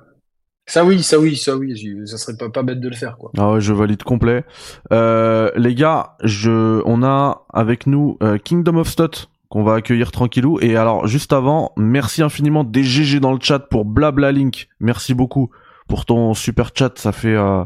[0.66, 3.30] Ça oui, ça oui, ça oui, ça serait pas, pas bête de le faire quoi.
[3.38, 4.44] Ah ouais, je valide complet.
[4.92, 10.10] Euh, les gars, je, on a avec nous euh, Kingdom of Stot qu'on va accueillir
[10.10, 10.58] tranquillou.
[10.60, 14.68] Et alors, juste avant, merci infiniment des GG dans le chat pour Blabla Link.
[14.80, 15.50] Merci beaucoup
[15.88, 16.98] pour ton super chat.
[16.98, 17.64] Ça fait, euh,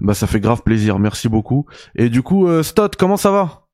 [0.00, 0.98] bah, ça fait grave plaisir.
[0.98, 1.66] Merci beaucoup.
[1.94, 3.64] Et du coup, euh, Stot, comment ça va?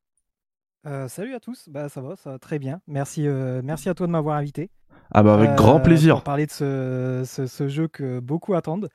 [0.86, 2.80] Euh, salut à tous, bah ça va, ça va très bien.
[2.86, 4.70] Merci, euh, merci à toi de m'avoir invité.
[5.12, 6.14] Ah bah avec grand euh, plaisir.
[6.16, 8.88] Pour parler de ce, ce- ce jeu que beaucoup attendent.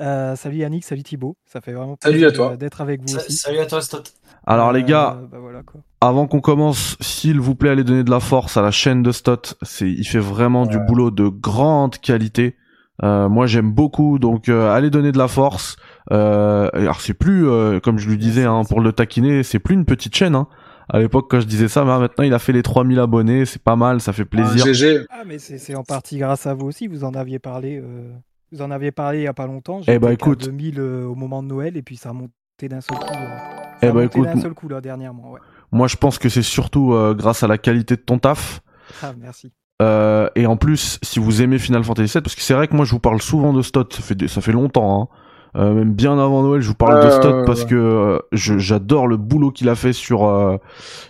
[0.00, 1.36] Euh, salut Yannick, salut Thibaut.
[1.44, 2.50] Ça fait vraiment Salut plaisir à toi.
[2.52, 3.32] de- d'être avec vous Sa- aussi.
[3.34, 4.12] Salut à toi, Stott.
[4.46, 5.80] Alors les Euh, gars, bah voilà, quoi.
[6.00, 9.12] avant qu'on commence, s'il vous plaît, allez donner de la force à la chaîne de
[9.12, 9.54] Stott.
[9.62, 12.56] C'est, il fait vraiment du boulot de grande qualité.
[13.02, 15.76] Euh, moi, j'aime beaucoup, donc euh, allez donner de la force.
[16.10, 19.74] Euh, alors c'est plus, euh, comme je lui disais, hein, pour le taquiner, c'est plus
[19.74, 20.34] une petite chaîne.
[20.34, 20.48] Hein.
[20.94, 23.62] À l'époque, quand je disais ça, mais maintenant il a fait les 3000 abonnés, c'est
[23.62, 24.64] pas mal, ça fait plaisir.
[24.66, 25.06] GG.
[25.10, 26.86] Ah, mais c'est en partie grâce à vous aussi.
[26.86, 27.80] Vous en aviez parlé.
[27.82, 28.12] euh,
[28.52, 29.80] Vous en aviez parlé il y a pas longtemps.
[29.88, 30.44] Eh bah, écoute.
[30.44, 32.32] 2000 euh, au moment de Noël et puis ça a monté
[32.68, 33.04] d'un seul coup.
[33.06, 35.32] euh, ça Eh a bah, monté écoute, d'un seul coup là dernièrement.
[35.32, 35.40] Ouais.
[35.72, 38.60] Moi, je pense que c'est surtout euh, grâce à la qualité de ton taf.
[39.02, 39.50] Ah merci.
[39.80, 42.76] Euh, et en plus, si vous aimez Final Fantasy VII, parce que c'est vrai que
[42.76, 45.16] moi je vous parle souvent de Stott, ça fait ça fait longtemps, hein.
[45.54, 49.18] Euh, même bien avant Noël, je vous parle de Stott parce que euh, j'adore le
[49.18, 50.56] boulot qu'il a fait sur euh,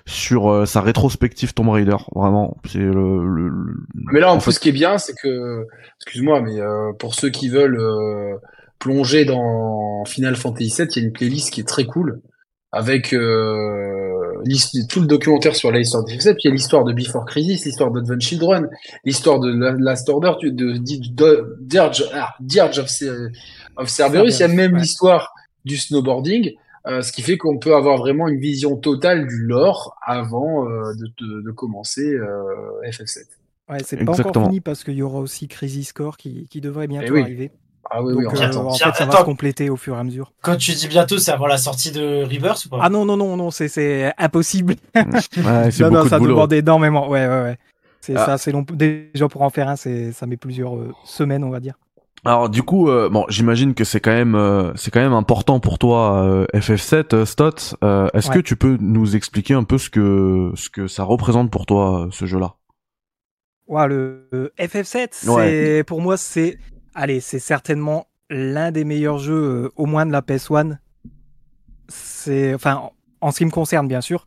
[0.04, 1.96] sur sa rétrospective Tomb Raider.
[2.14, 2.90] Vraiment, c'est le,
[3.24, 3.74] le- le-
[4.12, 5.64] Mais là, en, En plus, fait- ce qui est bien, c'est que,
[6.00, 6.58] excuse-moi, mais
[6.98, 7.78] pour ceux qui veulent
[8.80, 12.20] plonger dans Final Fantasy VII, il y a une playlist qui est très cool
[12.74, 14.32] avec euh,
[14.88, 17.66] tout le documentaire sur l'histoire de FF7, puis il y a l'histoire de Before Crisis,
[17.66, 18.68] l'histoire d'Advent Children,
[19.04, 22.88] l'histoire de La- Last Order, de, de, de Dirge, ah, Dirge of,
[23.76, 24.80] of Cerberus, il y a même ouais.
[24.80, 25.32] l'histoire
[25.64, 26.52] du snowboarding,
[26.86, 30.92] euh, ce qui fait qu'on peut avoir vraiment une vision totale du lore avant euh,
[30.94, 32.42] de, de, de commencer euh,
[32.90, 33.24] FF7.
[33.70, 36.88] Ouais, c'est pas encore fini parce qu'il y aura aussi Crisis Core qui, qui devrait
[36.88, 37.22] bientôt Eh oui.
[37.22, 37.50] arriver.
[37.90, 38.66] Ah oui, Donc oui, on euh, attend.
[38.66, 39.18] en fait, ça va attends.
[39.20, 40.32] se compléter au fur et à mesure.
[40.42, 42.78] Quand tu dis bientôt, c'est avant la sortie de Rebirth ou pas?
[42.82, 44.74] Ah non, non, non, non, c'est- impossible.
[44.94, 45.02] ouais,
[45.80, 47.08] non, non, ça de demande énormément.
[47.08, 47.58] Ouais, ouais, ouais.
[48.00, 48.26] C'est Ah.
[48.26, 48.64] ça, c'est long.
[48.72, 51.74] Déjà pour en faire un, c'est ça met plusieurs euh, semaines, on va dire.
[52.24, 55.58] Alors du coup, euh, bon, j'imagine que c'est quand même euh, c'est quand même important
[55.58, 57.74] pour toi euh, FF7 euh, Stott.
[57.82, 58.36] Euh, Est-ce Ouais.
[58.36, 62.08] que tu peux nous expliquer un peu ce que ce que ça représente pour toi
[62.12, 62.54] ce jeu-là?
[63.66, 66.58] Ouais, le le FF7, c'est pour moi, c'est
[66.94, 70.78] allez, c'est certainement l'un des meilleurs jeux, au moins de la PS1.
[71.88, 74.26] C'est enfin en- en ce qui me concerne, bien sûr.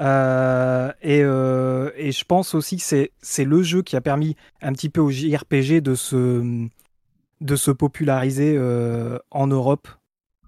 [0.00, 4.36] Euh, et, euh, et je pense aussi que c'est c'est le jeu qui a permis
[4.62, 6.66] un petit peu au JRPG de se
[7.40, 9.88] de se populariser euh, en Europe.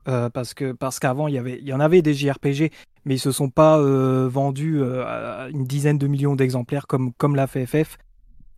[0.09, 2.71] Euh, parce que parce qu'avant il y en avait des JRPG
[3.05, 7.37] mais ils se sont pas euh, vendus à une dizaine de millions d'exemplaires comme comme
[7.37, 7.99] l'a fait FF.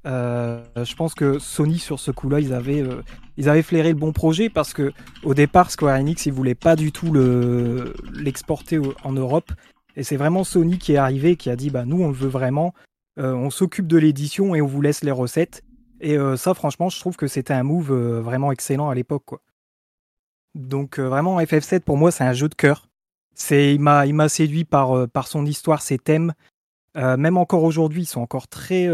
[0.04, 4.92] Je pense que Sony sur ce coup-là ils avaient flairé le bon projet parce que
[5.24, 9.50] au départ Square Enix ils voulaient pas du tout le l'exporter en Europe
[9.96, 12.28] et c'est vraiment Sony qui est arrivé qui a dit bah nous on le veut
[12.28, 12.72] vraiment
[13.16, 15.64] on s'occupe de l'édition et on vous laisse les recettes
[16.02, 19.40] et euh, ça franchement je trouve que c'était un move euh, vraiment excellent à l'époque.
[20.54, 22.88] Donc euh, vraiment FF7 pour moi c'est un jeu de cœur.
[23.34, 26.34] C'est il m'a m'a séduit par par son histoire, ses thèmes.
[26.94, 28.90] Même encore aujourd'hui, ils sont encore très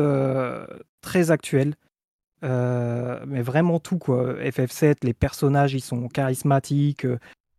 [1.00, 1.74] très actuels.
[2.42, 4.34] Mais vraiment tout quoi.
[4.34, 7.04] FF7, les personnages ils sont charismatiques,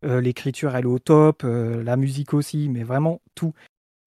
[0.04, 3.54] l'écriture elle est au top, la musique aussi, mais vraiment tout.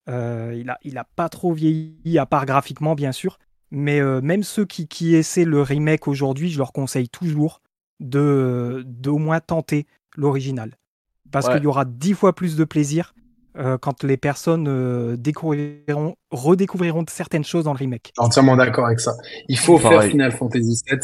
[0.07, 3.37] Il a il a pas trop vieilli à part graphiquement bien sûr,
[3.73, 7.61] mais euh, même ceux qui qui essaient le remake aujourd'hui, je leur conseille toujours
[7.99, 10.77] de d'au moins tenter l'original.
[11.31, 11.55] Parce Ouais.
[11.55, 13.15] qu'il y aura dix fois plus de plaisir
[13.57, 18.11] euh, quand les personnes euh, découvriront, redécouvriront certaines choses dans le remake.
[18.17, 19.13] Entièrement d'accord avec ça.
[19.49, 19.99] Il faut Pareil.
[20.01, 20.99] faire Final Fantasy VII.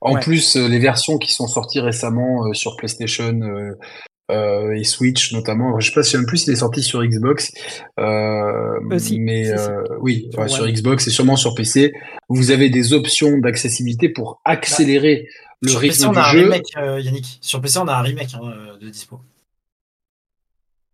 [0.00, 0.20] En Ouais.
[0.20, 3.40] plus, euh, les versions qui sont sorties récemment euh, sur PlayStation
[4.30, 7.52] euh, et Switch notamment, je sais pas si en plus il est sorti sur Xbox,
[8.00, 8.02] euh,
[8.90, 9.54] Euh, si, mais si, si.
[9.56, 10.72] euh, oui, Sur ouais.
[10.72, 11.92] Xbox et sûrement sur PC,
[12.28, 15.28] vous avez des options d'accessibilité pour accélérer
[15.62, 16.40] le Sur PC, rythme on du a un jeu.
[16.44, 17.38] remake, euh, Yannick.
[17.40, 19.20] Sur PC, on a un remake hein, de dispo.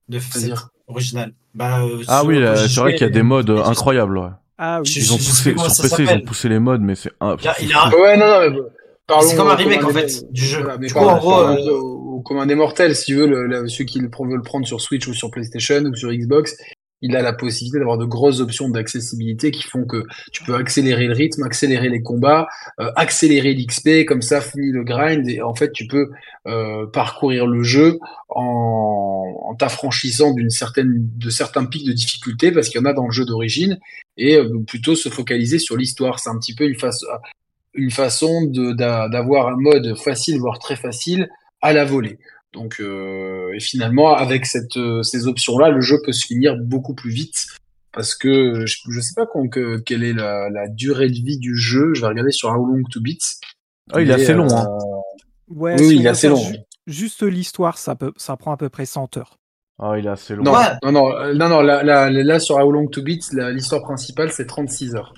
[0.09, 1.33] De FF7 C'est-à-dire original.
[1.55, 4.19] Bah, euh, Ah oui, c'est vrai qu'il y a des modes euh, incroyables.
[4.19, 4.29] Ouais.
[4.59, 4.93] Ah oui.
[4.97, 7.37] Ils ont poussé sur PC, ils ont poussé les modes, mais c'est Ouais,
[8.17, 8.59] non, non, mais
[9.07, 10.61] parlons C'est comme un remake, en fait, du jeu.
[10.63, 13.27] Voilà, mais Du parlons- coup, en gros, euh, au- comme un des mortels, si veut,
[13.27, 16.11] le, le- ceux qui le veulent le prendre sur Switch ou sur PlayStation ou sur
[16.13, 16.57] Xbox,
[17.03, 21.07] il a la possibilité d'avoir de grosses options d'accessibilité qui font que tu peux accélérer
[21.07, 22.47] le rythme, accélérer les combats,
[22.79, 26.11] euh, accélérer l'XP, comme ça, finir le grind, et en fait, tu peux
[26.47, 32.81] euh, parcourir le jeu en, t'affranchissant d'une certaine, de certains pics de difficulté, parce qu'il
[32.81, 33.79] y en a dans le jeu d'origine,
[34.19, 36.19] et euh, plutôt se focaliser sur l'histoire.
[36.19, 41.31] C'est un petit peu une façon, d'avoir un mode facile, voire très facile,
[41.63, 42.19] à la volée.
[42.53, 46.95] Donc, euh, et finalement, avec cette, euh, ces options-là, le jeu peut se finir beaucoup
[46.95, 47.47] plus vite.
[47.93, 51.39] Parce que je, je sais pas con- que- quelle est la, la durée de vie
[51.39, 51.93] du jeu.
[51.95, 53.21] Je vais regarder sur How Long to Beat.
[53.93, 54.49] Ah, il est assez long.
[54.49, 54.67] euh, Hein.
[55.49, 56.37] Ouais, oui, si il est assez long.
[56.37, 59.37] ju- juste l'histoire, ça, peut, ça prend à peu près 100 heures.
[59.81, 60.45] Ah, il est assez long.
[60.45, 60.67] Non, Ouais.
[60.85, 64.31] non, non, euh, non, non, là, là, là, sur How Long to Beat, l'histoire principale,
[64.31, 65.13] c'est 36 heures.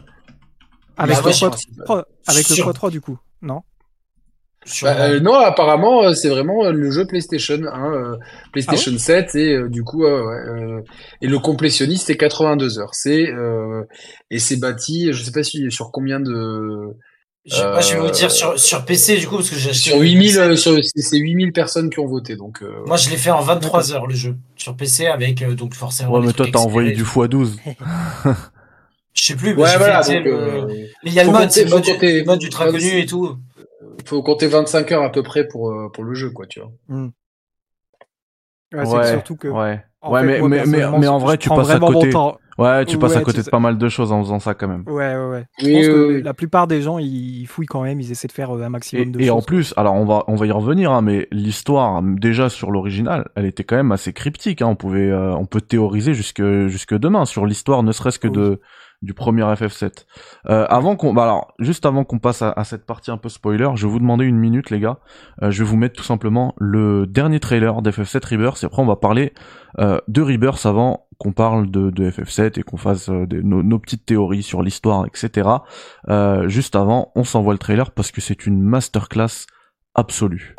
[0.97, 3.63] Avec, Bah, le, ouais, Pro- sur- Pro- avec le sur- Pro 3 du coup, non?
[4.65, 8.17] Sur- Bah, euh, non, apparemment, euh, c'est vraiment euh, le jeu PlayStation, hein, euh,
[8.53, 10.81] PlayStation 7 et euh, du coup, euh, ouais, euh,
[11.21, 12.95] et le complétionniste c'est 82 heures.
[12.95, 13.83] C'est euh,
[14.31, 16.95] et c'est bâti, je sais pas si sur combien de
[17.45, 17.57] je,
[17.95, 20.29] vais vous dire sur, sur PC du coup parce que j'ai acheté sur le 8000
[20.29, 20.39] PC.
[20.39, 23.33] euh, sur c'est c'est 8000 personnes qui ont voté donc euh, Moi je l'ai fait
[23.33, 26.13] en 23 heures le jeu sur PC avec euh, donc forcément.
[26.13, 27.49] Ouais, mais toi, t'as envoyé du x12.
[29.15, 29.55] Je sais plus.
[29.55, 30.67] mais ouais voilà fait, donc le- euh,
[31.05, 32.99] Mais il y a le mode, compter- c'est le mode, le mode ultra faut- connu
[32.99, 33.37] et tout.
[34.07, 36.71] Faut compter 25 heures à peu près pour euh, pour le jeu quoi tu vois.
[38.73, 39.49] Ouais, c'est Ouais, surtout que.
[39.49, 39.85] ouais.
[40.05, 42.11] Ouais, fait, mais, moi, mais, mais, en vrai, tu passes à côté.
[42.11, 42.39] temps.
[42.59, 43.51] Ouais, tu passes à Ouais, côté de sais.
[43.51, 44.83] pas mal de choses en faisant ça quand même.
[44.87, 45.45] Ouais, ouais, ouais.
[45.59, 46.23] Je Oui, pense oui, que oui.
[46.23, 48.69] la plupart des gens, ils fouillent quand même, ils essaient de faire euh, un Et,
[48.69, 49.31] maximum de et choses.
[49.31, 53.31] en plus, alors on va on va y revenir, hein, mais l'histoire déjà sur l'original,
[53.37, 54.61] elle était quand même assez cryptique.
[54.61, 58.29] Hein, on pouvait euh, on peut théoriser jusque jusque demain sur l'histoire, ne serait-ce que
[58.29, 58.35] Oui.
[58.35, 58.61] de
[59.03, 60.07] du premier FF7.
[60.49, 63.69] Euh, avant qu'on, bah alors juste avant qu'on passe à, cette partie un peu spoiler,
[63.75, 64.99] je vais vous demander une minute les gars.
[65.43, 68.87] Euh, je vais vous mettre tout simplement le dernier trailer d'FF7 Rebirth et après on
[68.87, 69.33] va parler
[69.79, 74.43] euh, de Rebirth avant qu'on parle de, de FF7 et qu'on fasse nos, petites théories
[74.43, 75.49] sur l'histoire, etc.
[76.47, 79.47] Juste avant, on s'envoie le trailer parce que c'est une masterclass
[79.95, 80.57] absolue.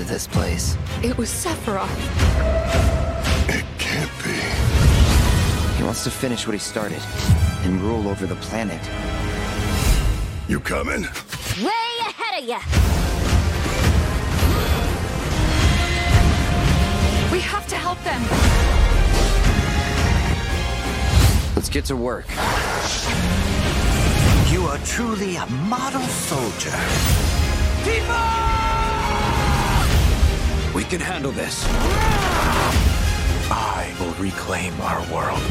[0.00, 0.76] Happened to this place?
[1.02, 1.88] It was Sephiroth.
[3.48, 5.76] It can't be.
[5.76, 7.02] He wants to finish what he started
[7.64, 8.80] and rule over the planet.
[10.48, 11.02] You coming?
[11.62, 12.60] Way ahead of you.
[17.32, 18.22] We have to help them.
[21.54, 22.26] Let's get to work.
[24.50, 26.76] You are truly a model soldier.
[30.74, 31.64] We can handle this.
[33.50, 35.42] I will reclaim our world.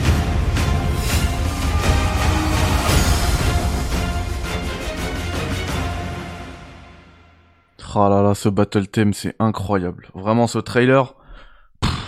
[7.96, 10.10] Oh là là, ce battle theme, c'est incroyable.
[10.14, 11.16] Vraiment, ce trailer,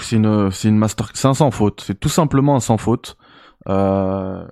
[0.01, 1.81] c'est une, c'est une master, c'est un sans faute.
[1.85, 3.17] C'est tout simplement un sans faute.
[3.67, 4.45] Euh,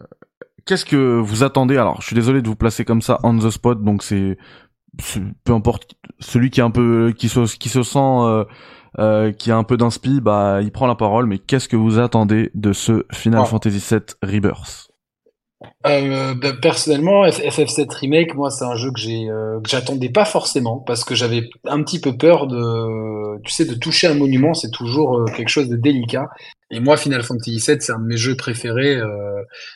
[0.66, 1.78] qu'est-ce que vous attendez?
[1.78, 4.38] Alors, je suis désolé de vous placer comme ça on the spot, donc c'est-
[5.44, 8.44] peu importe celui qui est un peu, qui se, qui se sent, euh,
[9.00, 11.26] euh, qui a un peu d'inspi, bah, il prend la parole.
[11.28, 13.46] Mais qu'est-ce que vous attendez de ce Final Ah.
[13.46, 14.88] Fantasy VII Rebirth?
[15.86, 20.08] Euh, bah, personnellement, F- FF7 Remake, moi, c'est un jeu que j'ai, euh, que j'attendais
[20.10, 24.14] pas forcément parce que j'avais un petit peu peur de, tu sais, de toucher un
[24.14, 26.30] monument, c'est toujours euh, quelque chose de délicat.
[26.72, 29.00] Et moi, Final Fantasy VII, c'est un de mes jeux préférés.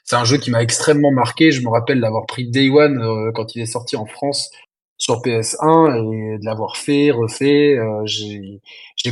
[0.05, 1.51] c'est un jeu qui m'a extrêmement marqué.
[1.51, 4.51] Je me rappelle l'avoir pris Day One quand il est sorti en France
[4.97, 7.77] sur PS1 et de l'avoir fait, refait.
[7.77, 8.61] euh, j'ai,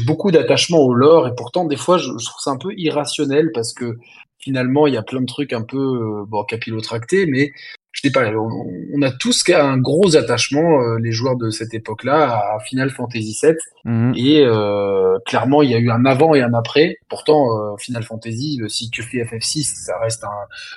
[0.05, 3.51] beaucoup d'attachement au lore et pourtant, des fois, je, je trouve ça un peu irrationnel
[3.53, 3.97] parce que
[4.41, 7.51] finalement, il y a plein de trucs un peu euh, bon, capillotractés, mais
[7.93, 11.73] je sais pas, on, on a tous un gros attachement, euh, les joueurs de cette
[11.73, 13.55] époque-là, à Final Fantasy VII.
[13.83, 14.13] Mhm.
[14.15, 16.95] Et euh, clairement, il y a eu un avant et un après.
[17.09, 20.29] Pourtant, euh, Final Fantasy, si tu fais FF6, ça reste un,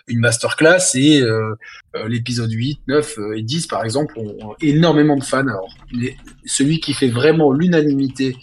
[0.08, 0.80] une masterclass.
[0.96, 1.54] Et euh,
[1.94, 5.38] euh, l'épisode 8, 9 euh, et 10, par exemple, ont, ont énormément de fans.
[5.46, 8.36] Alors, les- celui qui fait vraiment l'unanimité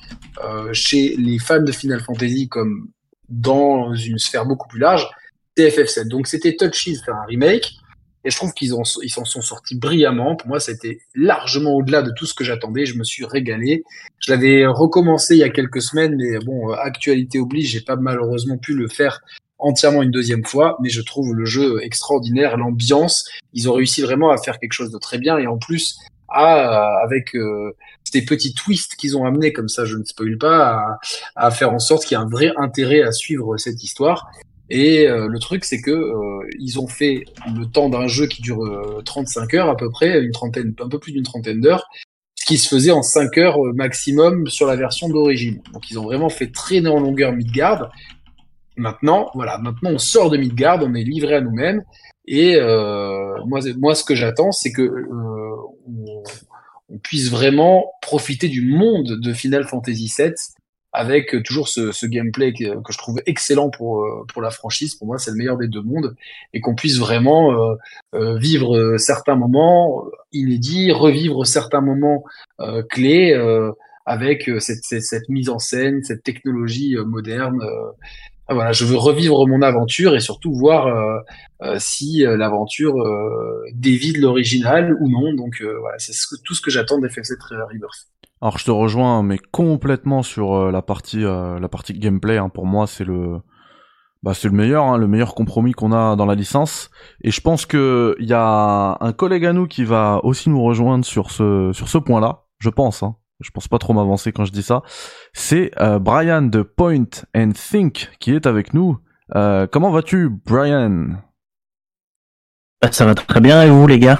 [0.46, 2.88] euh, chez les fans de Final Fantasy, comme
[3.32, 5.10] dans une sphère beaucoup plus large,
[5.58, 6.08] c'est FF7.
[6.08, 7.74] Donc, c'était touchy de faire un remake.
[8.24, 10.36] Et je trouve qu'ils ils s'en sont sortis brillamment.
[10.36, 12.86] Pour moi, c'était largement au-delà de tout ce que j'attendais.
[12.86, 13.84] Je me suis régalé.
[14.20, 18.60] Je l'avais recommencé il y a quelques semaines, mais bon, actualité oblige, j'ai pas malheureusement
[18.60, 19.22] pu le faire
[19.62, 24.32] entièrement une deuxième fois, mais je trouve le jeu extraordinaire, l'ambiance, ils ont réussi vraiment
[24.32, 25.98] à faire quelque chose de très bien, et en plus,
[26.32, 30.98] à, avec euh, ces petits twists qu'ils ont amenés, comme ça je ne spoil pas,
[31.36, 34.32] à, faire en sorte qu'il y ait un vrai intérêt à suivre cette histoire.
[34.70, 37.26] Et euh, le truc, c'est que euh, ils ont fait
[37.58, 40.88] le temps d'un jeu qui dure euh, 35 heures à peu près, une trentaine, un
[40.88, 41.84] peu plus d'une trentaine d'heures,
[42.36, 45.62] ce qui se faisait en 5 heures euh, maximum sur la version d'origine.
[45.74, 47.92] Donc ils ont vraiment fait traîner en longueur Midgard.
[48.78, 51.84] Maintenant, voilà, maintenant on sort de Midgard, on est livré à nous-mêmes.
[52.26, 55.56] Et euh, moi, moi, ce que j'attends, c'est que euh,
[55.88, 56.24] on,
[57.04, 60.34] puisse vraiment profiter du monde de Final Fantasy VII
[60.94, 64.96] avec euh, toujours ce, ce gameplay que, je trouve excellent pour euh, pour la franchise.
[64.96, 66.16] Pour moi, c'est le meilleur des deux mondes
[66.54, 67.76] et qu'on puisse vraiment euh,
[68.16, 72.24] euh, vivre certains moments inédits, revivre certains moments
[72.90, 73.34] clés
[74.06, 77.60] avec cette, cette, cette mise en scène, cette technologie moderne.
[78.52, 81.20] Ah, voilà, je veux revivre mon aventure et surtout voir euh,
[81.62, 82.96] euh, si euh, l'aventure
[83.74, 85.34] dévie de l'original ou non.
[85.34, 86.12] Donc voilà, c'est
[86.44, 87.38] tout ce que j'attends d'FF7
[87.72, 88.10] Rebirth.
[88.42, 92.38] Alors je te rejoins mais complètement sur la partie la partie gameplay.
[92.38, 92.50] hein.
[92.50, 93.38] Pour moi c'est le
[94.22, 96.90] bah c'est le meilleur hein, le meilleur compromis qu'on a dans la licence.
[97.24, 100.62] Et je pense que il y a un collègue à nous qui va aussi nous
[100.62, 102.44] rejoindre sur ce sur ce point-là.
[102.60, 103.02] Je pense.
[103.02, 103.16] Hein.
[103.42, 104.82] Je pense pas trop m'avancer quand je dis ça.
[105.34, 108.98] C'est euh, Brian de Point and Think qui est avec nous.
[109.36, 111.08] Euh, comment vas-tu, Brian?
[112.82, 114.20] Bah, ça va très bien et vous les gars?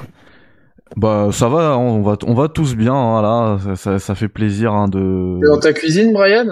[0.98, 2.94] Bah ça va, on va on va tous bien.
[2.94, 5.40] hein, là, ça, ça, ça fait plaisir hein, de.
[5.42, 6.46] T'es dans ta cuisine, Brian?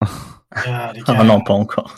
[0.50, 1.14] Ah, les gars.
[1.18, 1.94] Ah non, pas encore.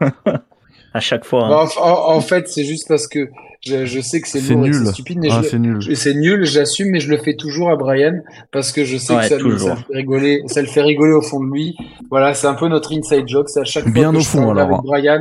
[0.94, 1.44] à chaque fois.
[1.44, 1.48] hein.
[1.48, 3.28] Bah, en, en- en fait, c'est juste parce que
[3.66, 4.86] je, je sais que c'est C'est lourd et que nul.
[4.86, 5.76] c'est stupide, mais Ah, je, c'est nul.
[5.80, 8.20] je- c'est nul, j'assume, mais je le fais toujours à Brian
[8.52, 9.68] parce que je sais Ouais, que ça, le- toujours.
[9.70, 11.76] ça le fait rigoler, ça le fait rigoler au fond de lui.
[12.10, 13.48] Voilà, c'est un peu notre inside joke.
[13.48, 14.78] C'est à chaque Bien fois que au je fond, parle alors.
[14.78, 15.20] avec Brian,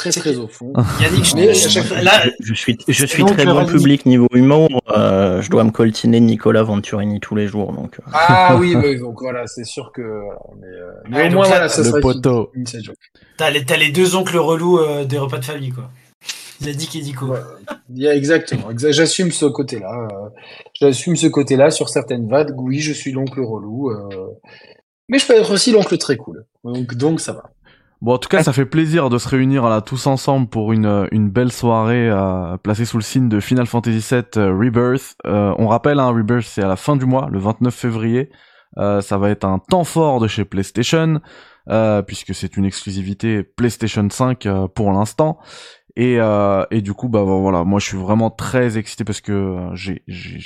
[0.00, 0.72] très très au fond.
[1.00, 4.68] Yannick, je, là, Je suis, je suis très bon public niveau humour.
[4.96, 7.72] euh, je dois me coltiner Nicolas Venturini tous les jours.
[7.72, 8.10] Donc, euh.
[8.12, 10.00] Ah oui, mais donc voilà, c'est sûr que.
[10.02, 12.50] mais euh, mais Ouais, au donc moins là, voilà, ça le poteau.
[13.36, 15.90] t'as les, t'as les deux oncles relous euh, des repas de famille, quoi.
[16.62, 17.26] Yannick et Nico.
[17.26, 17.38] Ouais.
[17.94, 18.70] Il y a exactement.
[18.70, 20.08] exa- J'assume ce côté-là.
[20.12, 20.28] euh,
[20.80, 22.54] J'assume ce côté-là sur certaines vagues.
[22.58, 23.90] Oui, je suis l'oncle relou.
[23.90, 24.08] euh,
[25.08, 26.44] Mais je peux être aussi l'oncle très cool.
[26.64, 27.44] Donc, donc ça va.
[28.00, 30.86] Bon, en tout cas, ça fait plaisir de se réunir là tous ensemble pour une,
[30.86, 35.16] euh, une belle soirée euh, placée sous le signe de Final Fantasy VII euh, Rebirth.
[35.26, 38.30] Euh, on rappelle, hein, Rebirth, c'est à la fin du mois, le 29 février.
[38.78, 41.20] Euh, ça va être un temps fort de chez PlayStation,
[41.68, 45.38] euh, puisque c'est une exclusivité PlayStation 5 euh, pour l'instant.
[45.94, 49.32] Et, euh, et du coup, bah voilà, moi je suis vraiment très excité parce que
[49.32, 50.38] euh, j'ai, j'ai,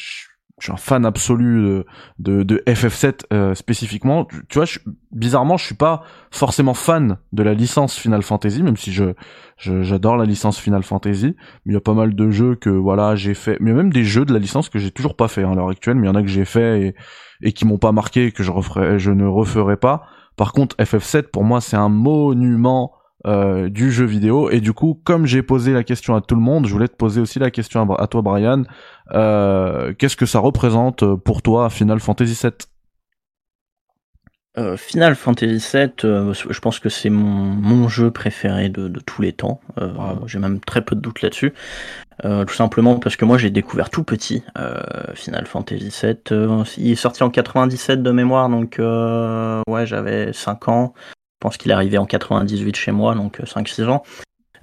[0.64, 1.86] je suis un fan absolu de,
[2.18, 4.24] de, de FF7 euh, spécifiquement.
[4.24, 4.78] Tu, tu vois, je,
[5.12, 9.12] bizarrement, je suis pas forcément fan de la licence Final Fantasy, même si je
[9.58, 11.36] j'adore la licence Final Fantasy.
[11.66, 14.04] Mais il y a pas mal de jeux que voilà j'ai fait, mais même des
[14.04, 16.10] jeux de la licence que j'ai toujours pas fait hein, à l'heure actuelle, mais il
[16.10, 16.94] y en a que j'ai fait et,
[17.42, 20.06] et qui m'ont pas marqué et que je referai, je ne referai pas.
[20.36, 22.92] Par contre, FF7 pour moi c'est un monument
[23.26, 26.40] euh, du jeu vidéo et du coup comme j'ai posé la question à tout le
[26.40, 28.64] monde je voulais te poser aussi la question à, toi Brian
[29.12, 32.68] euh, qu'est-ce que ça représente pour toi Final Fantasy 7
[34.56, 39.00] Euh, Final Fantasy VII, euh, je pense que c'est mon, mon jeu préféré de, de
[39.00, 39.60] tous les temps.
[39.80, 39.90] Euh.
[40.26, 41.52] J'ai même très peu de doutes là-dessus.
[42.24, 44.80] Euh, tout simplement parce que moi j'ai découvert tout petit euh,
[45.14, 46.16] Final Fantasy VII.
[46.30, 50.94] Euh, il est sorti en 97 de mémoire, donc euh, ouais j'avais 5 ans.
[51.44, 54.02] Pense qu'il est arrivé en 98 chez moi, donc 5-6 ans.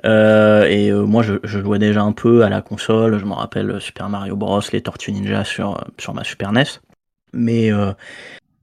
[0.03, 3.79] Euh, et euh, moi je, jouais déjà un peu à la console, je me rappelle
[3.79, 6.63] Super Mario Bros, les Tortues Ninja sur, sur ma Super NES.
[7.33, 7.93] Mais, euh,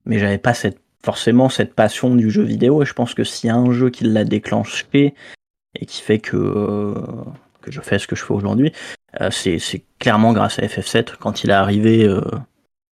[0.05, 0.53] mais j'avais pas
[1.05, 3.89] forcément cette passion du jeu vidéo et je pense que s'il y a un jeu
[3.89, 5.15] qui l'a déclenché
[5.77, 6.95] et qui fait que, euh,
[7.63, 8.73] que je fais ce que je fais aujourd'hui,
[9.21, 11.15] euh, c'est c'est clairement grâce à FF7.
[11.21, 12.21] Quand il est arrivé, euh,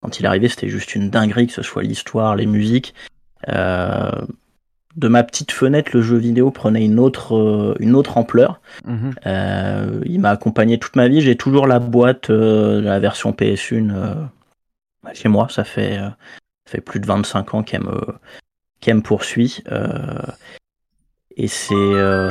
[0.03, 2.93] quand il est arrivé, c'était juste une dinguerie, que ce soit l'histoire, les musiques.
[4.95, 8.61] De ma petite fenêtre, le jeu vidéo prenait une autre, euh, une autre ampleur.
[9.25, 11.19] Euh, il m'a accompagné toute ma vie.
[11.19, 14.13] J'ai toujours la boîte euh, de la version PS1 euh,
[15.13, 15.47] chez moi.
[15.49, 16.07] Ça fait, euh,
[16.65, 17.99] ça fait plus de 25 ans qu'elle me,
[18.79, 19.63] qu'elle me poursuit.
[19.69, 20.21] Euh,
[21.37, 22.29] et c'est, euh,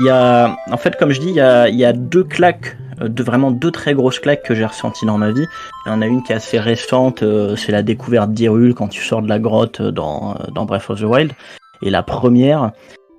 [0.00, 2.24] il y a, en fait, comme je dis, il y a, il y a deux
[2.24, 5.46] claques, deux, vraiment deux très grosses claques que j'ai ressenties dans ma vie.
[5.86, 8.88] Il y en a une qui est assez récente, euh, c'est la découverte d'Hyrule quand
[8.88, 11.32] tu sors de la grotte dans, dans Breath of the Wild.
[11.82, 12.72] Et la première,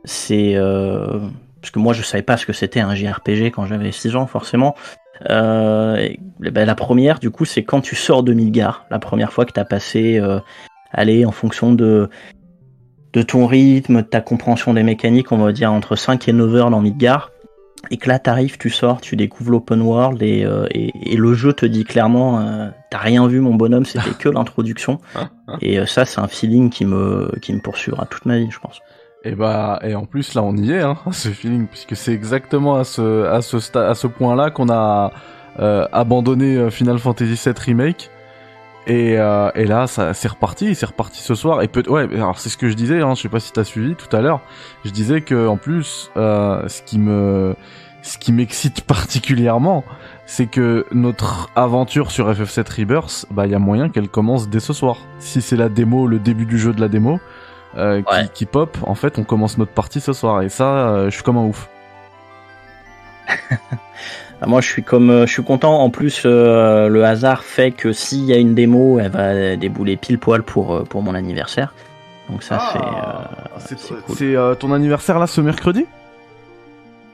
[0.06, 1.20] c'est euh,
[1.62, 4.26] parce que moi je savais pas ce que c'était un JRPG quand j'avais 6 ans
[4.26, 4.76] forcément.
[5.30, 9.46] Euh, ben, la première, du coup, c'est quand tu sors de Midgar, la première fois
[9.46, 10.40] que tu as passé, euh,
[10.92, 12.10] allez, en fonction de
[13.14, 16.56] de ton rythme, de ta compréhension des mécaniques, on va dire entre 5 et 9
[16.56, 17.33] heures dans Midgar.
[17.92, 21.34] Et que là, t'arrives, tu sors, tu découvres l'open world et, euh, et, et le
[21.34, 25.00] jeu te dit clairement, euh, t'as rien vu mon bonhomme, c'était que l'introduction.
[25.62, 28.60] Et euh, ça, c'est un feeling qui me, qui me poursuivra toute ma vie, je
[28.60, 28.80] pense.
[29.26, 32.76] Et bah et en plus là on y est hein, ce feeling puisque c'est exactement
[32.76, 35.14] à ce à ce à ce point-là qu'on a
[35.60, 38.10] euh, abandonné Final Fantasy VII remake
[38.88, 42.38] et euh, et là ça c'est reparti, c'est reparti ce soir et peut ouais alors
[42.40, 44.42] c'est ce que je disais hein, je sais pas si t'as suivi tout à l'heure,
[44.84, 47.56] je disais que en plus euh, ce qui me
[48.04, 49.84] ce qui m'excite particulièrement,
[50.26, 54.60] c'est que notre aventure sur FF7 Rebirth, bah il y a moyen qu'elle commence dès
[54.60, 54.98] ce soir.
[55.20, 57.20] Si c'est la démo, le début du jeu de la démo,
[57.78, 60.42] euh, qui, qui pop, en fait, on commence notre partie ce soir.
[60.44, 61.70] Et ça, euh, je suis comme un ouf.
[64.44, 65.80] Ah, Moi, je suis comme, euh, je suis content.
[65.80, 69.96] En plus, euh, le hasard fait que s'il y a une démo, elle va débouler
[69.96, 71.74] pile poil pour euh, pour mon anniversaire.
[72.30, 72.80] Donc ça c'est.
[72.82, 74.16] Ah, euh, c'est cool.
[74.22, 75.86] euh, ton anniversaire là ce mercredi?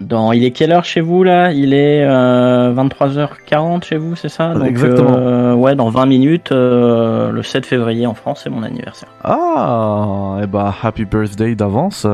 [0.02, 1.52] Dans, il est quelle heure chez vous là?
[1.52, 4.54] Il est euh, 23h40 chez vous, c'est ça?
[4.54, 5.54] Donc, Exactement.
[5.56, 9.10] ouais, dans 20 minutes, le 7 février en France, c'est mon anniversaire.
[9.24, 12.08] Ah, et bah happy birthday d'avance,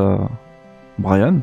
[0.98, 1.36] Brian.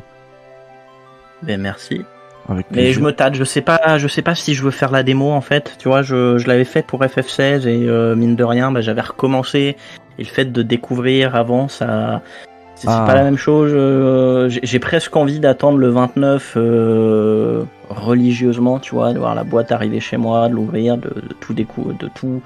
[1.43, 2.03] Ben merci.
[2.49, 4.91] Avec Mais je me tâte, je sais pas, je sais pas si je veux faire
[4.91, 5.75] la démo en fait.
[5.79, 9.01] Tu vois, je, je l'avais fait pour FF16 et euh, mine de rien, bah, j'avais
[9.01, 9.77] recommencé.
[10.19, 12.21] Et le fait de découvrir avant, ça,
[12.75, 13.05] c'est c'est Ah.
[13.07, 13.71] pas la même chose.
[13.73, 19.71] euh, j'ai presque envie d'attendre le 29 euh, religieusement, tu vois, de voir la boîte
[19.71, 22.41] arriver chez moi, de l'ouvrir, de, de tout décou de tout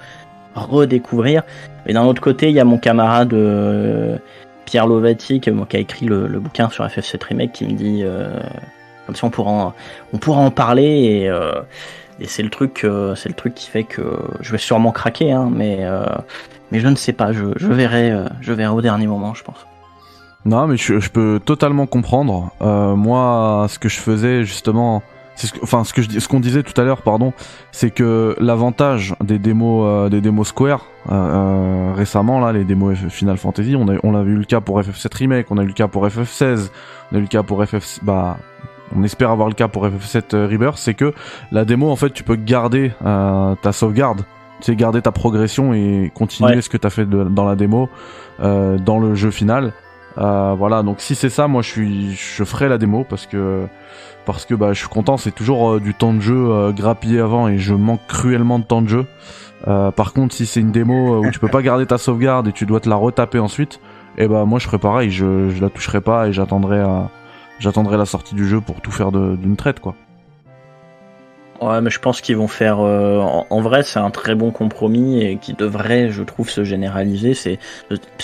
[0.55, 1.43] redécouvrir.
[1.87, 4.17] Et d'un autre côté, il y a mon camarade euh,
[4.65, 8.01] Pierre Lovati qui, qui a écrit le, le bouquin sur FF7 Remake qui me dit
[8.03, 8.29] euh,
[9.07, 9.73] comme ça on pourra en,
[10.13, 11.53] on pourra en parler et, euh,
[12.25, 14.03] c'est le truc euh, c'est le truc qui fait que
[14.41, 16.03] je vais sûrement craquer hein, mais euh,
[16.71, 19.65] mais je ne sais pas je, je verrai je verrai au dernier moment je pense
[20.45, 22.51] Non, mais je, peux totalement comprendre.
[22.61, 25.01] Moi, ce que je faisais justement,
[25.61, 27.31] enfin ce que je ce qu'on disait tout à l'heure, pardon,
[27.71, 30.85] c'est que l'avantage des démos, des démos Square
[31.95, 35.47] récemment là, les démos Final Fantasy, on a, on eu le cas pour FF7 remake,
[35.51, 36.69] on a eu le cas pour FF16,
[37.11, 37.99] on a eu le cas pour FF,
[38.95, 41.13] on espère avoir le cas pour FF7 euh, Rebirth, c'est que
[41.51, 44.21] la démo en fait, tu peux garder euh, ta sauvegarde.
[44.59, 46.61] Tu sais, garder ta progression et continuer Ouais.
[46.61, 47.89] ce que tu as fait de- dans la démo
[48.39, 49.73] euh, dans le jeu final.
[50.17, 53.67] Euh, voilà, donc si c'est ça, moi je suis, je ferai la démo parce que
[54.25, 55.17] parce que bah je suis content.
[55.17, 58.87] C'est toujours du temps de jeu grappillé avant et je manque cruellement de temps de
[58.89, 59.05] jeu.
[59.67, 62.51] Euh, par contre, si c'est une démo où tu peux pas garder ta sauvegarde et
[62.51, 63.79] tu dois te la retaper ensuite,
[64.17, 65.11] et bah moi je ferai pareil.
[65.11, 67.09] Je, je la toucherai pas et j'attendrai à
[67.59, 69.95] j'attendrai la sortie du jeu pour tout faire d'une traite quoi.
[71.61, 75.23] ouais mais je pense qu'ils vont faire euh, en, vrai c'est un très bon compromis
[75.23, 77.33] et qui devrait je trouve se généraliser.
[77.33, 77.59] C'est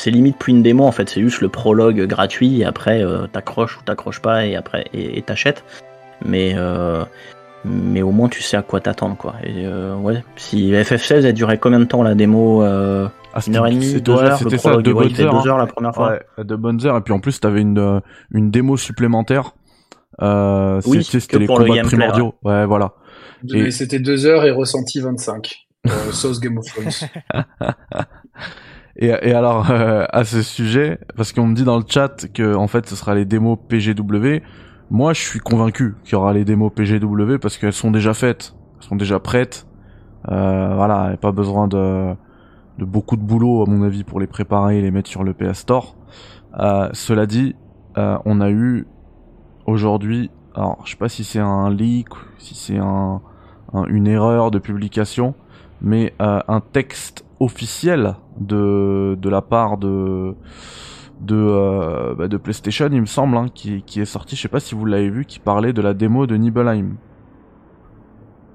[0.06, 1.10] limite plus une démo en fait.
[1.10, 5.22] C'est juste le prologue gratuit et après euh, t'accroches ou t'accroches pas et après et
[5.22, 5.64] t'achètes.
[6.26, 7.04] Mais euh,
[7.66, 9.36] mais au moins tu sais à quoi t'attendre quoi.
[9.44, 10.24] Et euh, ouais.
[10.36, 12.64] Si FF16 a duré combien de temps la démo
[13.34, 15.22] Ah, une heure et demie c'était- deux ouais, heures c'était le ça, deux ouais, bonnes
[15.26, 17.62] heures, deux heures la première fois Ouais, de bonnes heures et puis en plus t'avais
[17.62, 18.00] une euh,
[18.32, 19.54] une démo supplémentaire.
[20.22, 22.36] Euh, Oui, c'était- les pour le combats gameplay, primordiaux.
[22.44, 22.94] Ouais, voilà.
[23.52, 25.66] Mais Et- C'était deux heures et ressenti 25.
[25.88, 27.10] Euh, sauce Game of Thrones.
[28.96, 32.54] Et, et alors euh, à ce sujet, parce qu'on me dit dans le chat que
[32.56, 34.42] en fait ce sera les démos PGW.
[34.92, 38.54] Moi, je suis convaincu qu'il y aura les démos PGW parce qu'elles sont déjà faites,
[38.80, 39.66] elles sont déjà prêtes.
[40.30, 42.14] Euh, voilà, pas besoin de
[42.78, 45.34] de beaucoup de boulot à mon avis pour les préparer et les mettre sur le
[45.34, 45.96] PS Store.
[46.60, 47.56] Euh, cela dit,
[47.98, 48.88] euh, on a eu
[49.66, 52.08] aujourd'hui, alors je sais pas si c'est un leak,
[52.38, 53.22] si c'est un,
[53.74, 55.36] un- une erreur de publication,
[55.82, 60.36] mais euh, un texte officiel de de la part de
[61.22, 64.36] de euh, bah, de PlayStation, il me semble, hein, qui qui est sorti.
[64.36, 66.96] Je sais pas si vous l'avez vu, qui parlait de la démo de Nibelheim.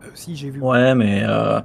[0.03, 0.61] Euh, si, j'ai vu.
[0.61, 1.61] Ouais, mais euh,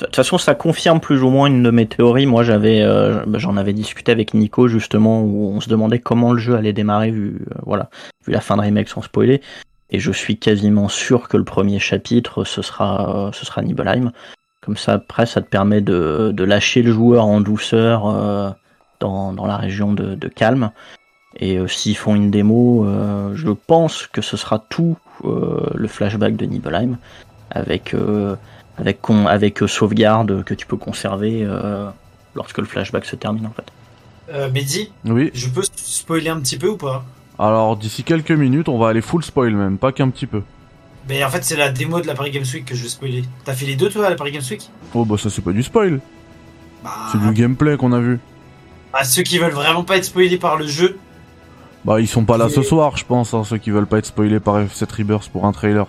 [0.00, 2.26] de toute façon, ça confirme plus ou moins une de mes théories.
[2.26, 6.38] Moi, j'avais, euh, j'en avais discuté avec Nico justement, où on se demandait comment le
[6.38, 7.90] jeu allait démarrer vu, euh, voilà,
[8.26, 9.42] vu la fin de remake sans spoiler.
[9.90, 14.12] Et je suis quasiment sûr que le premier chapitre, ce sera, euh, ce sera Nibelheim.
[14.62, 18.50] Comme ça, après, ça te permet de, de lâcher le joueur en douceur euh,
[19.00, 20.70] dans, dans la région de, de calme.
[21.38, 22.84] Et s'ils font une démo,
[23.34, 26.98] je pense que ce sera tout le flashback de Nibelheim
[27.52, 27.94] avec
[28.78, 31.88] avec con- avec euh, sauvegarde que tu peux conserver euh,
[32.34, 33.64] lorsque le flashback se termine en fait.
[34.32, 35.30] Euh, Mehdi, Oui.
[35.34, 37.04] je peux spoiler un petit peu ou pas?
[37.38, 40.42] Alors d'ici quelques minutes, on va aller full spoil même, pas qu'un petit peu.
[41.08, 43.24] Mais en fait, c'est la démo de la Paris Games Week que je vais spoiler.
[43.44, 44.70] T'as fait les deux toi à la Paris Games Week?
[44.94, 46.00] Oh bah ça c'est pas du spoil,
[46.84, 48.20] Bah, c'est du gameplay qu'on a vu.
[48.92, 50.98] bah, ceux qui veulent vraiment pas être spoilés par le jeu,
[51.84, 54.06] Bah ils sont pas là ce soir, je pense, hein, ceux qui veulent pas être
[54.06, 55.86] spoilés par F7 Rebirth pour un trailer.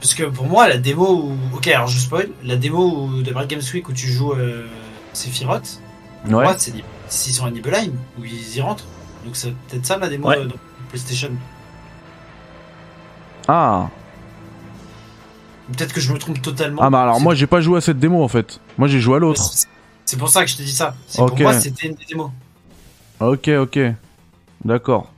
[0.00, 1.36] Parce que pour moi, la démo où...
[1.56, 2.28] Ok, alors je spoil.
[2.44, 4.66] La démo où- de Paris Games Week où tu joues euh,
[5.12, 5.80] Sephiroth,
[6.24, 6.44] pour Ouais.
[6.44, 6.72] moi, c'est
[7.08, 8.84] s'ils sont à Nibelheim, où ils y rentrent.
[9.24, 10.38] Donc c'est peut-être ça la démo Ouais.
[10.38, 10.54] euh, dans
[10.90, 11.30] PlayStation.
[13.46, 13.88] Ah.
[15.72, 16.80] Peut-être que je me trompe totalement.
[16.82, 18.60] Ah bah alors moi j'ai pas joué à cette démo en fait.
[18.78, 19.42] Moi j'ai joué à l'autre.
[20.04, 20.94] c'est- pour ça que je te dis ça.
[21.06, 21.28] C'est Ok.
[21.30, 22.30] Pour moi, c'était une des démos.
[23.20, 23.78] Ok ok.
[24.64, 25.12] D'accord.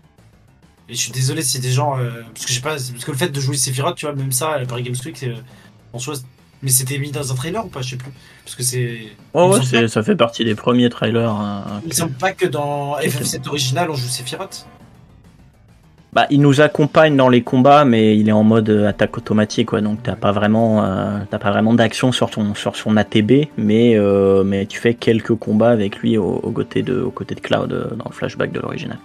[0.90, 1.96] Et je suis désolé si des gens.
[1.98, 2.70] euh, parce que je sais pas.
[2.70, 4.96] Parce que le fait de jouer Sephiroth, tu vois, même ça, à la Paris Games
[5.04, 5.34] Week, euh,
[5.92, 6.16] en soi.
[6.16, 6.24] c'est-
[6.62, 8.12] Mais c'était mis dans un trailer ou pas Je sais plus.
[8.44, 8.98] Parce que c'est.
[9.32, 11.30] Oh ouais, ça fait partie des premiers trailers.
[11.30, 14.66] hein, Il me que- semble pas que dans FF7 original, on joue Sephiroth.
[16.12, 19.68] Bah, il nous accompagne dans les combats, mais il est en mode euh, attaque automatique,
[19.68, 19.80] quoi.
[19.80, 23.94] Donc t'as pas vraiment, euh, t'as pas vraiment d'action sur ton, sur son ATB, mais
[23.96, 27.40] euh, mais tu fais quelques combats avec lui au, aux côtés de, aux côtés de
[27.40, 28.98] Cloud euh, dans le flashback de l'original.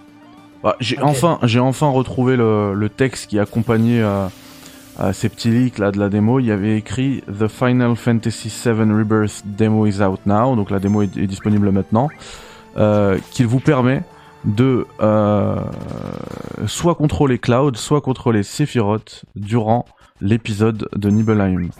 [0.62, 4.28] Bah, j'ai enfin, j'ai enfin retrouvé le, le texte qui accompagnait euh,
[5.12, 6.40] ces petits leaks là de la démo.
[6.40, 10.78] Il y avait écrit The Final Fantasy VII Rebirth demo is out now, donc la
[10.78, 12.08] démo est, est disponible maintenant,
[12.76, 14.02] euh, qu'il vous permet
[14.44, 15.60] de euh,
[16.66, 19.84] soit contrôler Cloud, soit contrôler Sephiroth durant
[20.20, 21.70] l'épisode de Nibelheim.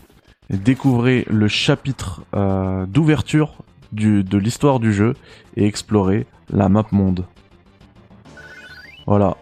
[0.51, 3.55] Et découvrez le chapitre euh, d'ouverture
[3.93, 5.15] de l'histoire du jeu
[5.57, 7.25] et explorez la map monde.
[9.07, 9.37] Voilà.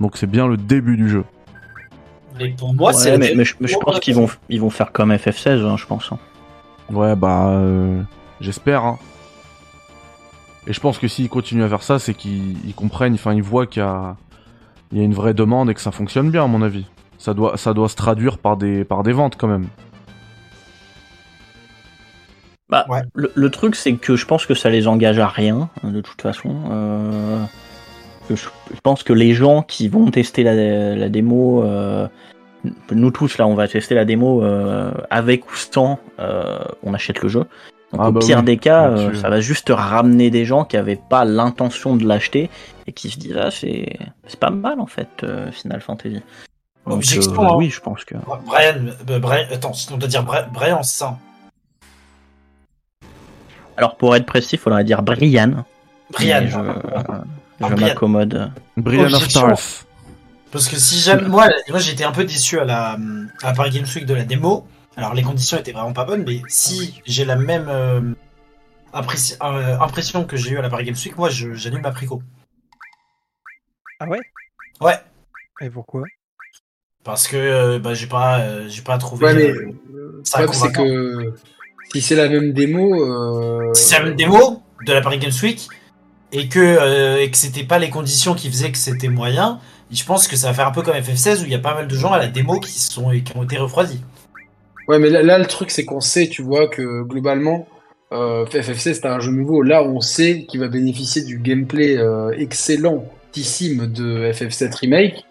[0.00, 1.24] Donc c'est bien le début du jeu.
[2.38, 4.70] Mais pour moi, Ouais, c'est mais, je, mais je pour pense qu'ils vont, ils vont
[4.70, 6.12] faire comme FF16, hein, je pense.
[6.12, 6.18] hein.
[6.90, 8.00] Ouais, bah, euh,
[8.40, 8.84] j'espère.
[8.84, 8.98] Hein.
[10.68, 13.42] Et je pense que s'ils continuent à faire ça, c'est qu'ils ils comprennent, enfin, ils
[13.42, 14.16] voient qu'il y a,
[14.92, 16.86] il y a une vraie demande et que ça fonctionne bien, à mon avis.
[17.18, 19.66] Ça doit, ça doit se traduire par des, par des ventes quand même.
[22.68, 23.00] Bah, Ouais.
[23.14, 26.20] le, le truc, c'est que je pense que ça les engage à rien, de toute
[26.20, 26.54] façon.
[26.70, 27.42] Euh,
[28.34, 28.48] je,
[28.82, 32.06] pense que les gens qui vont tester la, la démo, euh,
[32.90, 37.22] nous tous là, on va tester la démo euh, avec ou sans, euh, on achète
[37.22, 37.44] le jeu.
[37.92, 40.64] Donc Ah au bah pire oui, des cas, euh, ça va juste ramener des gens
[40.64, 42.50] qui avaient pas l'intention de l'acheter
[42.86, 46.20] et qui se disent ah c'est c'est pas mal en fait euh, Final Fantasy.
[46.86, 47.54] Donc, Objection, euh, hein.
[47.56, 48.14] oui, je pense que.
[48.46, 51.18] Brian, Brian, attends, on doit dire Brian, c'est ça.
[53.78, 55.64] Alors pour être précis, il faudrait dire Brian.
[56.12, 56.46] Brian.
[56.46, 56.58] Je,
[57.60, 57.88] Ah, je Brian.
[57.88, 58.52] m'accommode.
[58.76, 59.28] Brian of.
[59.28, 59.84] Stars.
[60.50, 61.28] Parce que si jamais.
[61.28, 62.96] Moi, moi j'étais un peu déçu à la,
[63.42, 64.66] à Paris Games Week de la démo.
[64.96, 68.00] Alors, les conditions étaient vraiment pas bonnes, mais si j'ai la même euh,
[68.94, 72.20] euh, impression que j'ai eu à la Paris Games Week, moi, j'annule ma préco.
[74.00, 74.20] Ah ouais?
[74.80, 74.98] Ouais.
[75.60, 76.02] Et pourquoi?
[77.04, 79.26] Parce que euh, bah, j'ai pas, euh, j'ai pas trouvé.
[79.26, 81.34] Ouais, mais le ça problème, c'est que
[81.92, 83.02] si c'est la même démo.
[83.02, 83.72] Euh...
[83.74, 85.68] si c'est la même démo de la Paris Games Week
[86.32, 89.60] et que, euh, que c'était pas les conditions qui faisaient que c'était moyen,
[89.90, 91.74] je pense que ça va faire un peu comme FF16 où il y a pas
[91.74, 94.00] mal de gens à la démo qui, sont, qui ont été refroidis.
[94.86, 97.66] Ouais, mais là, le truc, c'est qu'on sait, tu vois, que globalement,
[98.12, 99.62] euh, FF16, c'est un jeu nouveau.
[99.62, 105.24] Là, on sait qu'il va bénéficier du gameplay euh, excellentissime de FF7 Remake.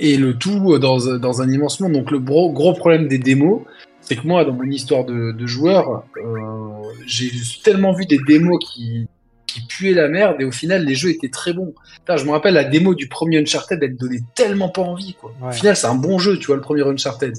[0.00, 1.92] Et le tout dans, un- dans un immense monde.
[1.92, 3.60] Donc, le gros, gros problème des démos,
[4.00, 6.68] c'est que moi, dans mon histoire de, de joueur, euh,
[7.06, 7.30] j'ai
[7.62, 9.06] tellement vu des démos qui,
[9.52, 11.74] qui puaient la merde et au final, les jeux étaient très bons.
[12.00, 15.32] Putain, je me rappelle la démo du premier Uncharted, elle donnait tellement pas envie, quoi.
[15.46, 17.36] Au final, c'est un bon jeu, tu vois, le premier Uncharted.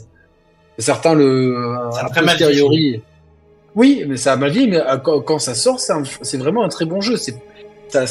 [0.78, 3.02] Et certains le a a très mal posteriori.
[3.76, 6.70] Oui, mais ça a mal vieilli, mais euh, quand, quand ça sort, c'est vraiment un
[6.70, 7.18] très bon jeu.
[7.18, 7.36] C'est
[7.90, 8.06] ça,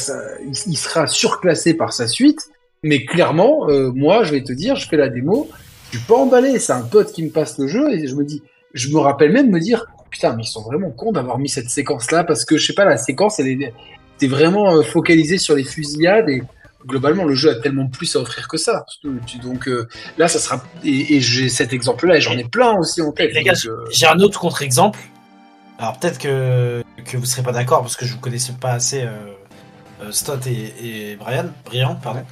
[0.65, 2.39] il sera surclassé par sa suite,
[2.83, 5.49] mais clairement, euh, moi, je vais te dire, je fais la démo,
[5.91, 6.59] je suis pas emballé.
[6.59, 8.43] C'est un pote qui me passe le jeu et je me dis,
[8.73, 11.69] je me rappelle même me dire, putain, mais ils sont vraiment cons d'avoir mis cette
[11.69, 13.73] séquence-là parce que je sais pas, la séquence, elle est,
[14.25, 16.41] vraiment euh, focalisé sur les fusillades et
[16.85, 18.85] globalement, le jeu a tellement plus à offrir que ça.
[19.41, 23.01] Donc euh, là, ça sera et, et j'ai cet exemple-là et j'en ai plein aussi
[23.01, 23.33] en tête.
[23.33, 24.97] Les gars, euh, J'ai un autre contre-exemple.
[25.77, 29.01] Alors peut-être que, que vous serez pas d'accord parce que je vous connaissais pas assez
[29.03, 32.23] euh, Stott et, et Brian, Brian, pardon.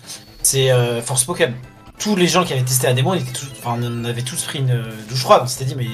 [0.43, 1.53] C'est euh, Forspoken.
[1.99, 4.41] Tous les gens qui avaient testé la démo, on, était tous, enfin, on avait tous
[4.45, 5.41] pris une douche froide.
[5.43, 5.87] On s'était dit mais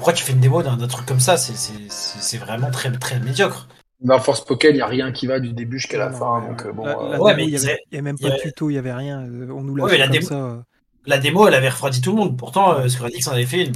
[0.00, 1.36] pourquoi tu fais une démo d'un truc comme ça?
[1.36, 3.68] C'est- vraiment très très médiocre.
[4.00, 6.40] Dans Force Pokémon, il n'y a rien qui va du début jusqu'à la Non, fin.
[6.48, 7.98] Donc, euh, bon, la, euh, la ouais, démo, mais il y c'est- avait, il y
[7.98, 9.20] avait même pas de tuto, il y avait rien.
[9.20, 10.64] euh, On nous l'a Ouais, mais fait la comme démo- ça.
[11.04, 12.38] La démo, elle avait refroidi tout le monde.
[12.38, 13.74] Pourtant, euh, Square Enix en avait fait une.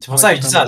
[0.00, 0.64] C'est pour Ouais, ça que je dis ça.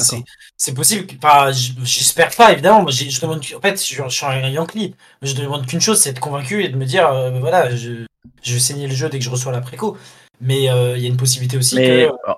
[0.56, 1.06] C'est, possible.
[1.08, 2.82] que- Enfin, j'espère pas, évidemment.
[2.82, 3.38] Moi, j'ai- je demande.
[3.38, 4.94] En fait, je, je suis un Yankee.
[5.22, 8.06] Je demande qu'une chose, c'est d'être convaincu et de me dire, euh, voilà, je,
[8.44, 9.96] je vais saigner le jeu dès que je reçois la préco.
[10.40, 12.34] Mais euh, il y a une possibilité aussi Mais que.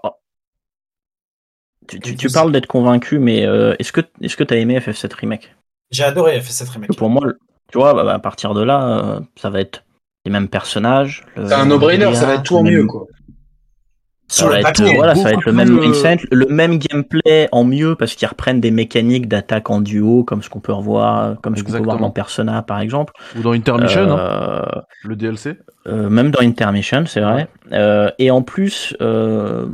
[1.89, 5.13] Tu, tu- tu parles d'être convaincu, mais euh, est-ce que est-ce que t'as aimé FF7
[5.15, 5.55] remake?
[5.91, 6.97] J'ai adoré FF7 Remake.
[6.97, 7.23] Pour moi,
[7.71, 9.85] tu vois, bah, bah, à partir de là, euh, ça va être
[10.25, 11.25] les mêmes personnages.
[11.37, 13.07] le c'est un no-brainer, ça va être tout en mieux, quoi.
[14.29, 14.97] Ça Sur va être, papier.
[14.97, 18.27] voilà, ça va être le même euh, mindset, le même gameplay en mieux parce qu'ils
[18.27, 21.79] reprennent des mécaniques d'attaque en duo comme ce qu'on peut revoir, comme ce qu'on peut
[21.79, 23.13] voir dans Persona par exemple.
[23.39, 24.65] Ou dans Intermission, hein,
[25.05, 25.57] le DLC.
[25.87, 27.47] Euh, même dans Intermission, c'est vrai.
[27.71, 29.67] Euh, et en plus, euh,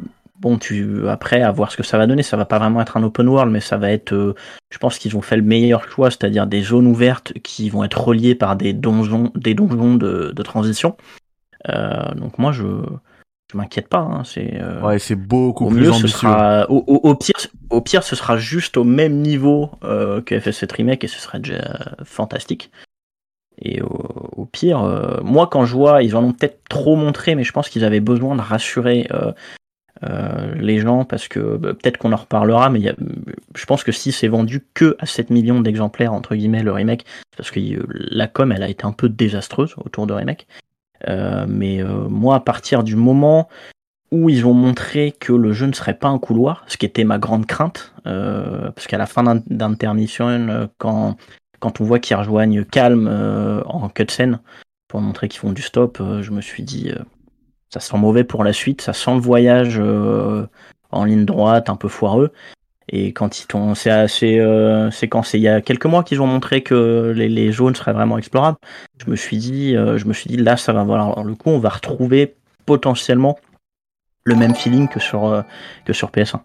[0.42, 2.96] bon, tu après à voir ce que ça va donner, ça va pas vraiment être
[2.98, 4.34] un open world, mais ça va être, euh,
[4.70, 8.00] je pense qu'ils ont fait le meilleur choix, c'est-à-dire des zones ouvertes qui vont être
[8.02, 10.96] reliées par des donjons, des donjons de, de transition.
[11.68, 12.64] Euh, donc moi, je
[13.52, 13.98] je m'inquiète pas.
[13.98, 17.34] Hein, c'est euh, Ouais, c'est beaucoup au plus mieux, ce sera au, au- au pire,
[17.70, 21.38] au pire, ce sera juste au même niveau euh, que FF7 remake et ce serait
[21.38, 22.70] déjà fantastique.
[23.60, 27.34] Et au, au pire, euh, moi quand je vois, ils en ont peut-être trop montré,
[27.34, 29.32] mais je pense qu'ils avaient besoin de rassurer euh,
[30.04, 32.80] euh, les gens parce que bah, peut-être qu'on en reparlera, mais
[33.54, 37.04] je pense que si c'est vendu que à 7 millions d'exemplaires entre guillemets le remake,
[37.36, 40.46] parce que la com elle a été un peu désastreuse autour de remake.
[41.08, 43.48] Euh, mais euh, moi, à partir du moment
[44.10, 47.04] où ils ont montré que le jeu ne serait pas un couloir, ce qui était
[47.04, 51.16] ma grande crainte, parce qu'à la fin d'in- d'intermission, quand,
[51.60, 54.40] quand on voit qu'ils rejoignent Calm euh, en cutscene
[54.88, 56.92] pour montrer qu'ils font du stop, je me suis dit,
[57.72, 60.46] ça sent mauvais pour la suite, ça sent le voyage euh,
[60.90, 62.32] en ligne droite, un peu foireux.
[62.88, 66.02] Et quand ils t'ont, c'est assez, euh, c'est quand c'est il y a quelques mois
[66.02, 68.58] qu'ils ont montré que les, les zones seraient vraiment explorables.
[68.98, 71.50] Je me suis dit, euh, je me suis dit là, ça va valoir le coup.
[71.50, 72.34] On va retrouver
[72.66, 73.38] potentiellement
[74.24, 75.42] le même feeling que sur euh,
[75.84, 76.40] que sur PS1.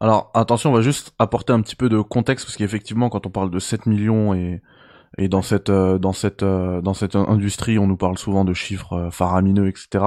[0.00, 3.30] Alors attention, on va juste apporter un petit peu de contexte parce qu'effectivement, quand on
[3.30, 4.60] parle de 7 millions et
[5.16, 8.54] et dans cette euh, dans cette euh, dans cette industrie, on nous parle souvent de
[8.54, 10.04] chiffres faramineux, etc.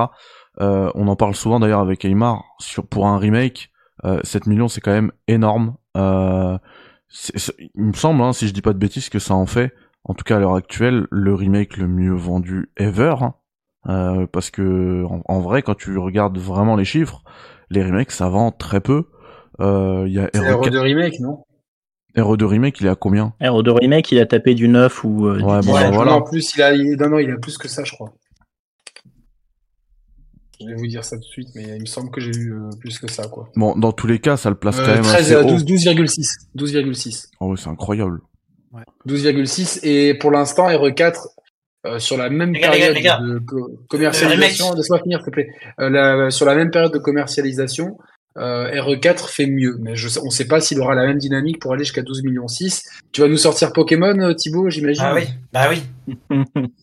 [0.60, 3.72] Euh, on en parle souvent d'ailleurs avec Aymar sur pour un remake.
[4.04, 5.76] Euh, 7 millions, c'est quand même énorme.
[5.96, 6.58] Euh,
[7.76, 9.74] il me semble, hein, si je dis pas de bêtises, que ça en fait,
[10.04, 13.16] en tout cas à l'heure actuelle, le remake le mieux vendu ever.
[13.22, 13.34] hein.
[13.90, 17.24] Euh, parce que en, en vrai, quand tu regardes vraiment les chiffres,
[17.70, 19.06] les remakes ça vend très peu.
[19.60, 21.44] Euh, Il y a C'est RE4 RE2 Remake, non?
[22.16, 23.34] RE2 remake, il est à combien?
[23.42, 25.68] RO2 Remake, il a tapé du 9 ou euh, du Ouais, 10.
[25.68, 26.12] bon, Ouais, bah, voilà.
[26.12, 28.14] non, en plus, il a, il- non, non, il a plus que ça, je crois.
[30.62, 32.54] Je vais vous dire ça tout de suite, mais il me semble que j'ai eu
[32.54, 33.50] euh, plus que ça, quoi.
[33.56, 35.50] Bon, dans tous les cas, ça le place quand Euh, même 13, assez euh, haut.
[35.50, 36.26] 12 12,6.
[36.56, 37.28] 12,6.
[37.40, 38.20] Oh ouais, c'est incroyable.
[39.08, 39.80] 12,6.
[39.84, 41.28] Et pour l'instant, RE4,
[41.88, 43.20] euh, sur la même Les gars, les gars, période les gars.
[43.20, 45.48] de co- commercialisation, laisse-moi finir, s'il te plaît.
[45.80, 47.98] Euh, la- sur la même période de commercialisation,
[48.38, 49.78] euh, RE4 fait mieux.
[49.82, 52.48] Mais je, on sait pas s'il aura la même dynamique pour aller jusqu'à 12 millions
[52.48, 52.84] 6.
[53.12, 55.04] Tu vas nous sortir Pokémon, Thibaut, j'imagine?
[55.06, 55.84] Ah oui, bah oui.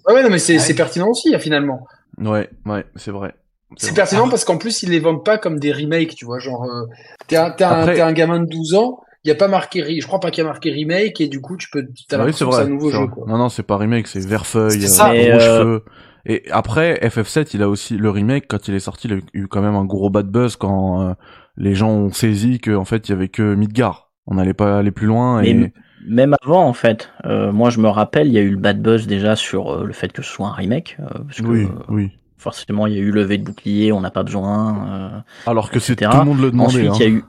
[0.06, 0.74] Ah ouais, non, mais c'est Ah oui.
[0.74, 1.86] pertinent aussi, hein, finalement.
[2.18, 3.34] Ouais, ouais, c'est vrai.
[3.76, 4.30] C'est pertinent Ah.
[4.30, 6.38] parce qu'en plus, ils les vendent pas comme des remakes, tu vois.
[6.38, 6.86] Genre, euh,
[7.26, 9.48] t'es un, t'es un, Après- t'es un gamin de 12 ans, il y a pas
[9.48, 12.24] marqué, je crois pas qu'il y a marqué remake, et du coup, tu peux, t'as
[12.24, 13.24] Oui, c'est un nouveau jeu, quoi.
[13.28, 15.10] Non, non, c'est pas remake, c'est Verfeuille, C'est euh, ça.
[15.12, 15.84] Mais, Rouge euh, Feu.
[16.26, 19.46] Et après, FF7, il a aussi le remake quand il est sorti, il a eu
[19.46, 21.12] quand même un gros bad buzz quand euh,
[21.56, 24.10] les gens ont saisi que en fait il y avait que Midgar.
[24.26, 25.72] On n'allait pas aller plus loin et Mais
[26.06, 28.82] même avant, en fait, euh, moi je me rappelle, il y a eu le bad
[28.82, 30.98] buzz déjà sur euh, le fait que ce soit un remake.
[31.00, 32.10] euh, parce que, oui, euh, oui.
[32.38, 34.86] Forcément, il y a eu levé de bouclier, on n'a pas besoin.
[34.88, 35.20] euh,
[35.50, 36.88] Alors que c'est tout le monde le demandait.
[36.88, 37.18] Ensuite, il y a hein.
[37.18, 37.24] eu.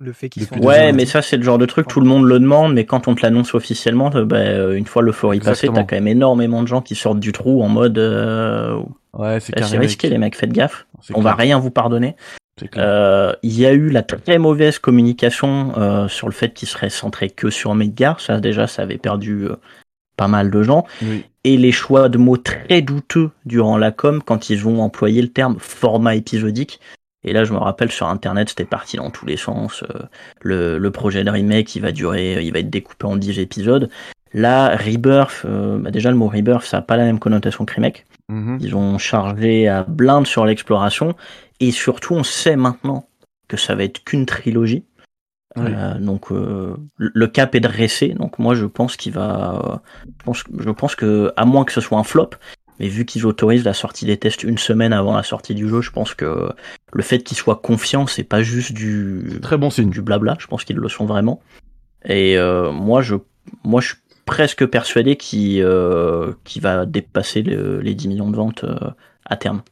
[0.00, 0.56] Le fait qu'ils sont.
[0.58, 3.08] Ouais, mais ça, c'est le genre de truc, tout le monde le demande, mais quand
[3.08, 6.62] on te l'annonce officiellement, euh, bah, euh, une fois l'euphorie passée, t'as quand même énormément
[6.62, 8.78] de gens qui sortent du trou en mode euh,
[9.12, 9.80] Ouais, c'est remake.
[9.80, 12.14] risqué, les mecs, faites gaffe, on va rien vous pardonner.
[12.60, 12.84] c'est clair.
[12.86, 16.90] Euh, il y a eu la très mauvaise communication euh, sur le fait qu'il serait
[16.90, 18.20] centré que sur Midgar.
[18.20, 19.56] Ça, déjà, ça avait perdu euh,
[20.16, 20.86] pas mal de gens.
[21.02, 21.24] Oui.
[21.48, 25.28] Et les choix de mots très douteux durant la com quand ils ont employé le
[25.28, 26.78] terme format épisodique.
[27.24, 29.82] Et là, je me rappelle sur Internet, c'était parti dans tous les sens.
[29.82, 30.02] euh,
[30.42, 33.88] le, le projet de remake, il va durer, il va être découpé en 10 épisodes.
[34.34, 37.74] Là, Rebirth, euh, bah déjà le mot Rebirth, ça n'a pas la même connotation que
[37.74, 38.04] remake.
[38.28, 38.58] Mhm.
[38.60, 41.14] Ils ont chargé à blinde sur l'exploration.
[41.60, 43.08] Et surtout, on sait maintenant
[43.48, 44.84] que ça va être qu'une trilogie.
[45.64, 45.72] Oui.
[45.74, 48.08] Euh, donc euh, le cap est dressé.
[48.10, 49.82] Donc moi, je pense qu'il va.
[50.20, 52.30] je pense, je pense que à moins que ce soit un flop,
[52.80, 55.80] mais vu qu'ils autorisent la sortie des tests une semaine avant la sortie du jeu,
[55.80, 56.48] je pense que
[56.92, 59.90] le fait qu'ils soient confiants, c'est pas juste du Très bon signe.
[59.90, 60.36] du blabla.
[60.38, 61.40] Je pense qu'ils le sont vraiment.
[62.04, 63.16] Et euh, moi, je,
[63.64, 63.96] moi, je suis
[64.26, 68.76] presque persuadé qu'il euh, qu'il va dépasser le- les 10 millions de ventes euh,
[69.24, 69.62] à terme.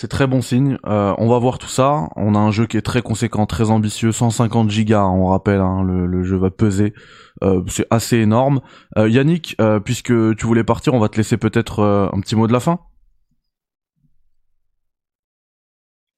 [0.00, 0.78] C'est très bon signe.
[0.86, 2.08] Euh, on va voir tout ça.
[2.14, 5.02] On a un jeu qui est très conséquent, très ambitieux, 150 gigas.
[5.04, 6.94] On rappelle, hein, le, le jeu va peser.
[7.42, 8.60] Euh, c'est assez énorme.
[8.96, 12.36] Euh, Yannick, euh, puisque tu voulais partir, on va te laisser peut-être euh, un petit
[12.36, 12.78] mot de la fin.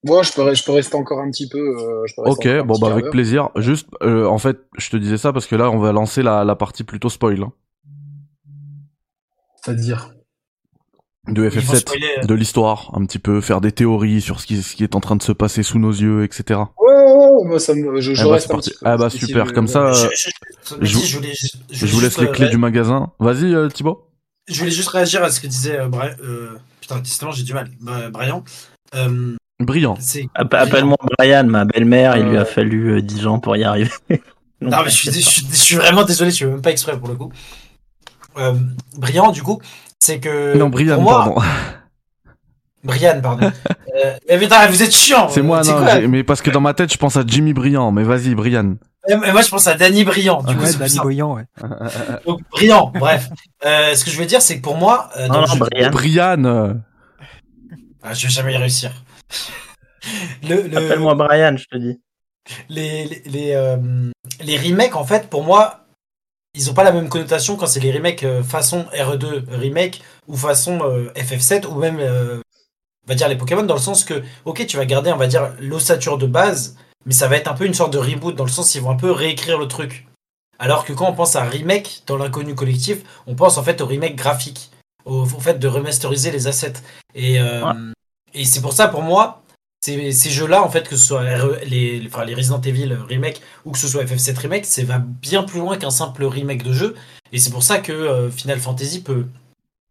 [0.05, 1.59] Moi, je peux, je peux rester encore un petit peu.
[1.59, 3.49] euh, je peux rester Ok, bon petit bah avec plaisir.
[3.57, 6.45] Juste, euh, en fait, je te disais ça parce que là, on va lancer la,
[6.45, 7.53] la partie plutôt spoil hein,
[9.62, 10.12] C'est-à-dire?
[11.29, 12.09] De Il faut FF7, spoiler.
[12.25, 15.01] de l'histoire, un petit peu, faire des théories sur ce qui, ce qui est en
[15.01, 16.61] train de se passer sous nos yeux, etc.
[16.79, 18.71] Ouais, ouais, ouais, moi, ça me, je, je Ah bah, reste c'est un parti.
[18.71, 18.87] petit peu.
[18.89, 20.31] Ah bah si, super, je- comme ça, Je, euh, je-
[20.71, 21.29] je Mehdi, vous- voulais,
[22.03, 23.12] laisse les euh, clés du magasin.
[23.18, 24.07] Vas-y, euh, Thibaut.
[24.49, 25.89] Je voulais juste réagir à ce que disait euh,
[26.25, 27.68] euh, putain, décidément j'ai du mal.
[27.81, 28.43] Bah, Brian.
[28.97, 29.97] Euh, Brillant.
[30.35, 32.41] Appelle-moi Brian, ma belle-mère, il lui Euh.
[32.41, 33.91] a fallu euh, 10 ans pour y arriver.
[34.09, 36.71] Donc, Non, mais je suis, je, suis, je suis vraiment désolé, je suis même pas
[36.71, 37.31] exprès pour le coup.
[38.39, 38.55] Euh,
[38.97, 39.61] brillant, du coup,
[40.01, 40.57] c'est que.
[40.57, 41.40] non, Brian, pour moi, pardon.
[42.84, 43.51] Brian, pardon.
[43.94, 45.28] euh, mais putain, vous êtes chiant.
[45.28, 47.22] C'est euh, moi, c'est non, quoi mais parce que dans ma tête, je pense à
[47.26, 47.92] Jimmy Briand.
[47.92, 48.76] Mais vas-y, Brian.
[49.09, 50.42] Et moi, je pense à Danny Briand.
[50.42, 51.01] Du coup, Ouais, c'est plus Danny.
[51.01, 51.44] Boyan, ouais.
[52.26, 53.28] Donc, Briand, bref.
[53.64, 55.55] Euh, ce que je veux dire, c'est que pour moi, euh, dans Non, le non,
[55.55, 55.90] jeu- Brian.
[55.90, 56.44] Brian.
[56.44, 56.74] euh,
[58.03, 58.92] Ah, je vais jamais y réussir.
[60.48, 62.01] le, le- Appelle-moi Brian, je te dis.
[62.68, 63.76] les, les, les, euh,
[64.42, 65.80] les remakes, en fait, pour moi,
[66.55, 70.36] ils ont pas la même connotation quand c'est les remakes euh, façon RE2 remake ou
[70.36, 72.40] façon euh, FF7 ou même, euh,
[73.07, 75.26] on va dire, les Pokémon, dans le sens que, ok, tu vas garder, on va
[75.26, 76.76] dire, l'ossature de base,
[77.07, 78.90] mais ça va être un peu une sorte de reboot, dans le sens ils vont
[78.90, 80.07] un peu réécrire le truc.
[80.59, 83.86] Alors que quand on pense à remake dans l'inconnu collectif, on pense en fait au
[83.86, 84.70] remake graphique,
[85.05, 86.74] au, au fait de remasteriser les assets.
[87.14, 87.72] Et, Ouais.
[88.34, 89.42] et c'est pour ça, pour moi,
[89.81, 93.41] ces, ces jeux-là, en fait, que ce soit RE les, enfin, les Resident Evil remake
[93.64, 96.72] ou que ce soit FF7 remake, ça va bien plus loin qu'un simple remake de
[96.72, 96.95] jeu.
[97.33, 99.26] Et c'est pour ça que euh, Final Fantasy peut,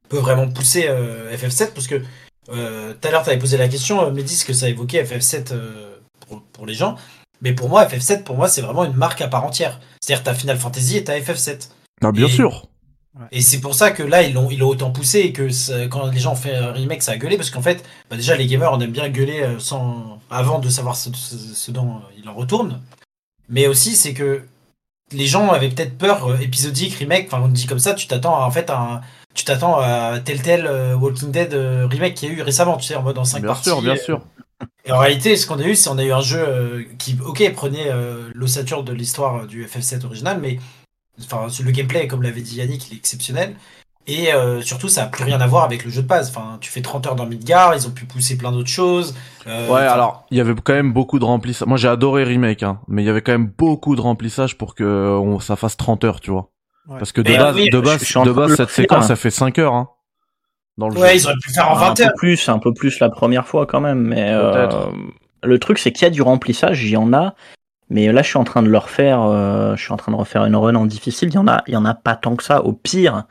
[0.09, 2.01] peut vraiment pousser euh, FF7 parce que
[2.49, 5.03] euh, tout à l'heure, tu avais posé la question, euh, Mehdi, ce que ça évoquait
[5.03, 5.95] FF7 euh,
[6.27, 6.95] pour, pour les gens.
[7.41, 9.79] Mais pour moi, FF7, pour moi, c'est vraiment une marque à part entière.
[10.01, 11.69] C'est-à-dire, t'as Final Fantasy et t'as FF7.
[12.03, 12.65] Ah, bien Et- sûr.
[13.31, 15.87] Et c'est pour ça que là, ils l'ont ils l'ont autant poussé et que ça-
[15.87, 17.37] quand les gens ont fait un remake, ça a gueulé.
[17.37, 20.69] Parce qu'en fait, bah déjà, les gamers, on aime bien gueuler euh, sans, avant de
[20.69, 22.81] savoir ce, ce- ce dont euh, il en retourne.
[23.49, 24.43] Mais aussi, c'est que
[25.11, 27.25] les gens avaient peut-être peur euh, épisodique, remake.
[27.31, 29.01] Enfin, on dit comme ça, tu t'attends à, en fait à un-
[29.33, 32.77] tu t'attends à tel tel euh, Walking Dead euh, remake qu'il y a eu récemment,
[32.77, 33.69] tu sais, en mode en 5 Bien parties.
[33.69, 34.21] sûr, bien sûr.
[34.85, 37.17] et en réalité, ce qu'on a eu, c'est on a eu un jeu euh, qui,
[37.25, 40.59] ok, prenait euh, l'ossature de l'histoire euh, du FF7 original, mais
[41.23, 43.55] enfin, le gameplay, comme l'avait dit Yannick, il est exceptionnel.
[44.07, 46.29] Et euh, surtout, ça a plus rien à voir avec le jeu de base.
[46.29, 49.13] Enfin, tu fais 30 heures dans Midgar, ils ont pu pousser plein d'autres choses.
[49.45, 51.67] Euh, Ouais, enfin, alors, il y avait quand même beaucoup de remplissage.
[51.67, 54.73] Moi, j'ai adoré Remake, hein, mais il y avait quand même beaucoup de remplissage pour
[54.73, 56.49] que on, ça fasse 30 heures, tu vois.
[56.87, 56.97] Ouais.
[56.97, 57.99] Parce que de Mais, base, oui, de base,
[58.49, 59.89] de cette séquence, ça fait 5 heures, hein.
[60.79, 61.15] Dans le Ouais, jeu.
[61.17, 62.07] ils auraient pu faire en un 20 heures.
[62.07, 64.87] peu plus, un peu plus la première fois quand même, mais Peut-être.
[64.87, 64.91] euh,
[65.43, 67.35] le truc c'est qu'il y a du remplissage, il y en a,
[67.89, 70.17] mais là je suis en train de le refaire, euh, je suis en train de
[70.17, 72.35] refaire une run en difficile, il y en a, il y en a pas tant
[72.35, 72.63] que ça.
[72.63, 73.23] Au pire,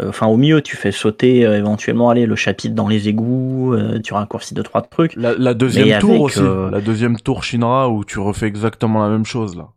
[0.00, 3.74] euh, enfin au mieux tu fais sauter euh, éventuellement aller le chapitre dans les égouts,
[3.74, 5.14] euh, tu raccourcis deux trois trucs.
[5.16, 6.40] La, la deuxième Mais tour avec, aussi.
[6.40, 9.68] euh, La deuxième tour Shinra où tu refais exactement la même chose, là.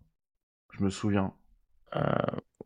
[0.77, 1.31] Je me souviens.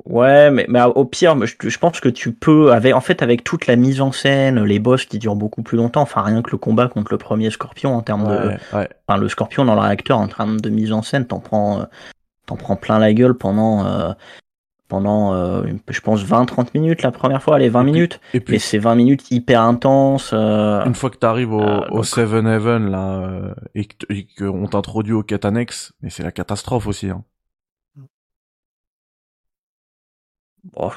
[0.06, 3.44] Ouais, mais, mais au pire, je, je pense que tu peux, avec, en fait, avec
[3.44, 6.52] toute la mise en scène, les boss qui durent beaucoup plus longtemps, enfin rien que
[6.52, 9.82] le combat contre le premier Scorpion en termes de, Ouais, enfin le Scorpion dans le
[9.82, 11.84] réacteur en termes de mise en scène, t'en prends, euh,
[12.46, 14.12] t'en prends plein la gueule pendant, euh,
[14.88, 18.44] pendant, euh, je pense 20-30 minutes la première fois, allez 20 Et puis- minutes, Et
[18.50, 20.30] mais c'est 20 minutes hyper intenses.
[20.34, 23.88] euh, une fois que t'arrives au, Euh, au donc- Seven Heaven, là, euh, et
[24.38, 27.24] qu'on t'introduit aux quêtes annexes, mais c'est la catastrophe aussi, hein.
[30.74, 30.90] Bon.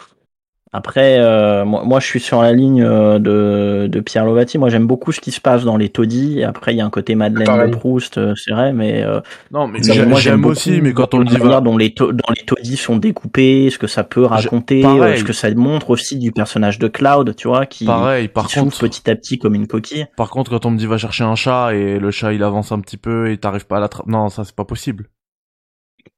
[0.71, 4.59] Après, euh, moi, moi, je suis sur la ligne euh, de, de Pierre Lovati.
[4.59, 6.45] Moi, j'aime beaucoup ce qui se passe dans les taudis.
[6.45, 7.71] Après, il y a un côté Madeleine Pareil.
[7.71, 11.15] de Proust, euh, c'est vrai, mais euh, Non, mais j'aime moi, j'aime aussi, mais quand
[11.15, 13.87] on le la dit, manière va- dont les, dans les taudis sont découpés, ce que
[13.87, 17.87] ça peut raconter, ce que ça montre aussi du personnage de Cloud, tu vois, qui,
[17.87, 20.05] pareil, par qui contre, petit à petit comme une coquille.
[20.19, 22.73] par contre, quand on me dit va chercher un chat et le chat il avance
[22.73, 25.07] un petit peu et t'arrives pas à l'attraper, non, ça c'est pas possible.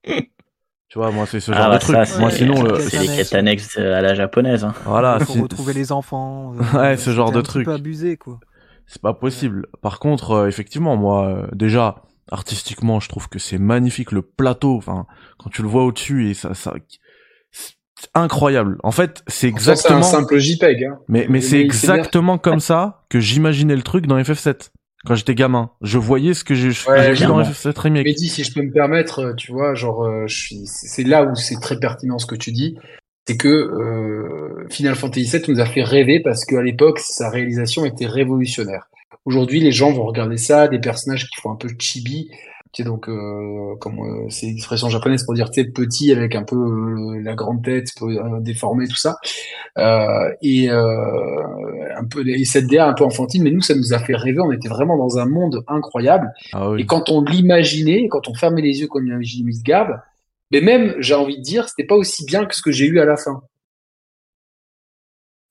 [0.91, 1.97] tu vois, moi c'est ce genre Ah, de bah, truc.
[1.97, 2.79] ça, c'est- moi sinon, le...
[2.81, 4.65] c'est les quêtes annexes à la japonaise.
[4.65, 4.75] hein.
[4.85, 6.53] voilà, Il faut c'est- retrouver les enfants.
[6.55, 7.65] euh, Ouais, ce genre de un truc.
[7.65, 8.39] peu abusé, quoi.
[8.87, 9.67] c'est pas possible.
[9.83, 14.77] Par contre, euh, effectivement, moi, euh, déjà, artistiquement, je trouve que c'est magnifique le plateau.
[14.77, 15.07] Enfin,
[15.39, 16.75] quand tu le vois au-dessus et ça, ça,
[17.53, 18.79] c'est incroyable.
[18.83, 20.85] En fait, c'est Pourtant, C'est un exactement, simple JPEG.
[20.85, 20.99] Hein.
[21.09, 24.71] mais, mais c'est exactement comme ça que j'imaginais le truc dans FF7.
[25.07, 27.43] Quand j'étais gamin, je voyais ce que j'ai Ouais, vu dans.
[27.43, 28.05] FF7 remake.
[28.05, 31.25] Mehdi, si je peux me permettre, euh, tu vois, genre, euh, je suis, c'est là
[31.25, 32.77] où c'est très pertinent ce que tu dis,
[33.27, 37.85] c'est que euh, Final Fantasy VII nous a fait rêver parce qu'à l'époque, sa réalisation
[37.87, 38.89] était révolutionnaire.
[39.25, 42.31] Aujourd'hui, les gens vont regarder ça, des personnages qui font un peu chibi,
[42.73, 46.37] tu sais, donc, euh, comme euh, c'est une expression japonaise pour dire, tu petit avec
[46.37, 49.17] un peu euh, la grande tête, euh, déformée, tout ça,
[49.79, 53.93] euh, et euh, un peu les cette DA un peu enfantine, mais nous, ça nous
[53.93, 54.39] a fait rêver.
[54.41, 56.33] On était vraiment dans un monde incroyable.
[56.53, 56.83] Ah oui.
[56.83, 60.01] Et quand on l'imaginait, quand on fermait les yeux comme imaginait Miss Gab,
[60.53, 63.01] mais même, j'ai envie de dire, c'était pas aussi bien que ce que j'ai eu
[63.01, 63.43] à la fin.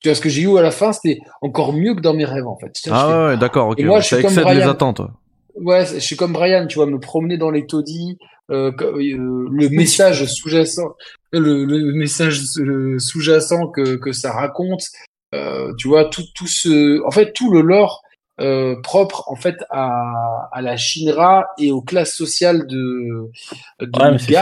[0.01, 2.23] Tu vois, ce que j'ai eu à la fin, c'était encore mieux que dans mes
[2.23, 2.71] rêves, en fait.
[2.89, 3.79] Ah ouais, d'accord, ok.
[3.79, 4.71] Et moi, je ça suis comme excède les Brian.
[4.71, 5.01] attentes.
[5.55, 8.17] Ouais, je suis comme Brian, tu vois, me promener dans les taudis,
[8.51, 10.95] euh, euh, le message sous-jacent,
[11.31, 12.41] le, le message
[12.97, 14.83] sous-jacent que, que ça raconte,
[15.35, 18.01] euh, tu vois, tout, tout ce, en fait, tout le lore
[18.41, 23.29] euh, propre, en fait, à, à la Shinra et aux classes sociales de,
[23.81, 24.35] de Ouais, c'est.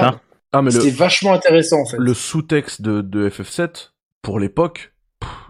[0.54, 1.98] Ah, le, vachement intéressant, en fait.
[2.00, 3.90] le sous-texte de, de FF7,
[4.22, 4.94] pour l'époque,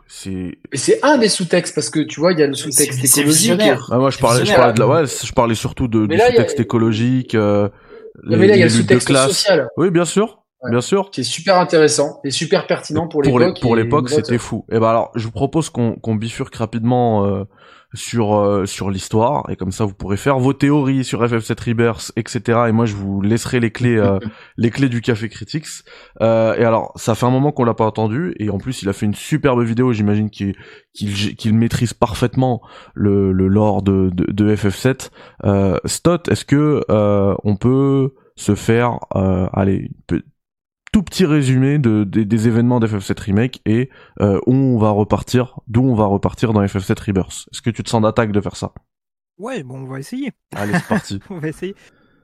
[0.07, 3.61] c'est, c'est un des sous-textes, parce que, tu vois, il y a le sous-texte écologique.
[3.91, 6.21] Ah, moi, je parlais, je parlais de la, ouais, je parlais surtout de, Mais du
[6.21, 7.69] a- sous-texte écologique, euh,
[8.23, 10.71] Non, mais là, il y a le sous-texte social Oui, bien sûr, Ouais.
[10.71, 11.11] bien sûr.
[11.11, 13.61] qui est super intéressant et super pertinent pour pour l'é- l'époque.
[13.61, 14.65] pour l'époque, c'était fou.
[14.71, 17.43] Et ben alors, je vous propose qu'on qu'on bifurque rapidement euh,
[17.93, 22.11] sur euh, sur l'histoire et comme ça vous pourrez faire vos théories sur FF7 Rebirth,
[22.15, 22.65] etc.
[22.67, 24.19] Et moi je vous laisserai les clés euh,
[24.57, 25.67] les clés du Café Critics.
[26.21, 28.89] Euh, et alors, ça fait un moment qu'on l'a pas entendu et en plus il
[28.89, 29.93] a fait une superbe vidéo.
[29.93, 30.55] J'imagine qu'il
[30.93, 32.61] qu'il qu'il maîtrise parfaitement
[32.93, 35.09] le le lore de de, de FF7.
[35.45, 40.21] Euh, Stott, est-ce que euh, on peut se faire euh, allez une
[40.97, 45.59] tout petit résumé de, des- des événements d'FF7 Remake et euh, où on va repartir,
[45.67, 47.47] d'où on va repartir dans FF7 Rebirth.
[47.53, 48.73] Est-ce que tu te sens d'attaque de faire ça?
[49.37, 50.31] Ouais, bon, on va essayer.
[50.55, 51.19] Allez, c'est parti.
[51.29, 51.75] on va essayer.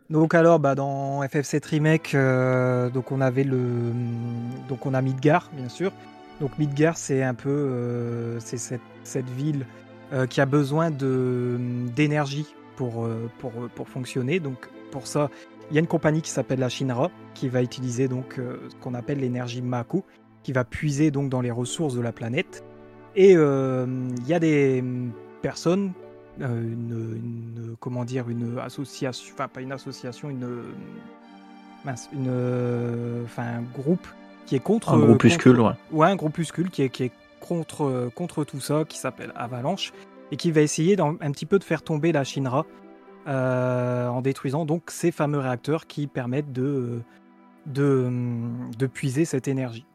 [0.09, 3.91] Donc alors, bah, dans FF7 Remake, euh, donc on avait le,
[4.67, 5.91] donc on a Midgar, bien sûr.
[6.41, 9.67] Donc Midgar, c'est un peu, euh, c'est cette, cette ville
[10.13, 11.59] euh, qui a besoin de
[11.95, 14.39] d'énergie pour, euh, pour pour fonctionner.
[14.39, 15.30] Donc pour ça,
[15.70, 18.76] il y a une compagnie qui s'appelle la Shinra qui va utiliser donc euh, ce
[18.76, 20.03] qu'on appelle l'énergie Mako,
[20.43, 22.64] qui va puiser donc dans les ressources de la planète.
[23.16, 23.86] Et euh,
[24.20, 24.84] il y a des
[25.41, 25.93] personnes
[26.41, 30.47] euh, une, une- comment dire une association enfin pas une association une
[31.86, 34.07] mince une enfin un groupe
[34.45, 35.99] qui est contre Un groupuscule, contre- ouais.
[35.99, 39.91] ouais un groupuscule qui est, qui est contre contre tout ça qui s'appelle Avalanche
[40.32, 42.66] et qui va essayer un petit peu de faire tomber la Shinra
[43.26, 46.99] euh, en détruisant donc ces fameux réacteurs qui permettent de
[47.65, 49.86] de, puiser cette énergie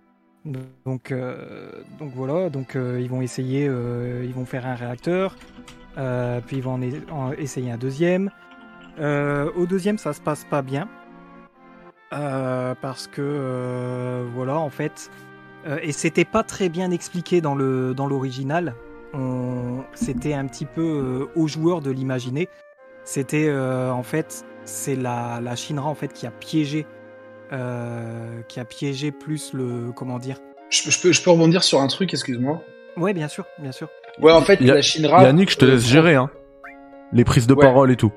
[0.86, 5.36] donc, euh, donc voilà, donc euh, ils vont essayer, ils vont faire un réacteur,
[6.46, 8.30] puis ils vont en, essayer un deuxième.
[8.98, 10.88] Au deuxième, ça se passe pas bien
[12.10, 15.10] parce que voilà, en fait,
[15.82, 18.74] et c'était pas très bien expliqué dans le dans l'original.
[19.92, 22.48] C'était un petit peu aux joueurs de l'imaginer.
[23.10, 26.84] C'était euh, en fait, c'est la, la Shinra en fait qui a piégé
[27.54, 30.36] euh, qui a piégé plus le comment dire
[30.68, 32.60] Je, je peux, je peux rebondir sur un truc, excuse-moi.
[32.98, 33.88] ouais bien sûr bien sûr
[34.20, 35.22] Ouais, en fait, Ya- la Shinra.
[35.22, 36.28] Yannick, je te laisse euh, gérer, hein.
[37.12, 37.64] Les prises de Ouais.
[37.64, 38.12] parole et tout.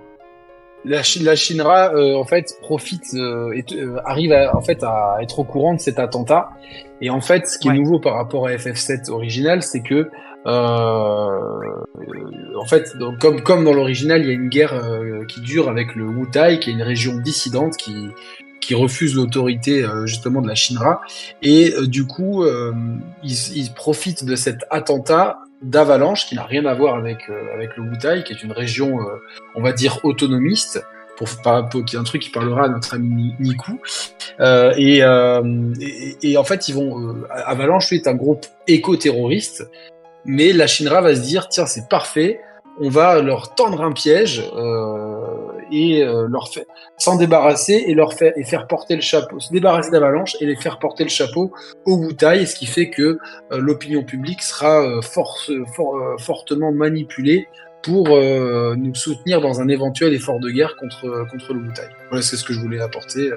[0.83, 5.17] La, la Shinra, euh, en fait, profite, euh, et, euh, arrive à, en fait à
[5.21, 6.49] être au courant de cet attentat.
[6.99, 7.75] Et en fait, ce qui Ouais.
[7.75, 10.09] est nouveau par rapport à FF7 original, c'est que,
[12.59, 15.69] en fait, donc, comme comme dans l'original, il y a une guerre euh, qui dure
[15.69, 18.07] avec le Wutai, qui est une région dissidente qui
[18.59, 21.01] qui refuse l'autorité euh, justement de la Shinra.
[21.41, 22.71] Et euh, du coup, euh,
[23.23, 27.75] ils, ils profitent de cet attentat d'Avalanche qui n'a rien à voir avec euh, avec
[27.77, 29.15] le Wutai, qui est une région, euh,
[29.55, 30.83] on va dire autonomiste,
[31.17, 31.27] pour,
[31.71, 33.79] pour qui est un truc qui parlera à notre ami Ni- Niku.
[34.39, 39.69] Euh, et, euh, et, et en fait, ils vont euh, Avalanche est un groupe éco-terroriste,
[40.25, 42.39] mais la Shinra va se dire tiens c'est parfait,
[42.79, 45.17] on va leur tendre un piège euh,
[45.71, 46.63] et euh, leur faire
[46.97, 50.55] s'en débarrasser et leur faire et faire porter le chapeau, se débarrasser d'Avalanche et les
[50.55, 51.51] faire porter le chapeau
[51.85, 53.01] au Wutai, ce qui fait que
[53.51, 57.47] euh, l'opinion publique sera euh, force- for- fortement manipulée
[57.83, 61.87] pour nous soutenir dans un éventuel effort de guerre contre contre le Wutai.
[62.09, 63.31] Voilà, c'est ce que je voulais apporter.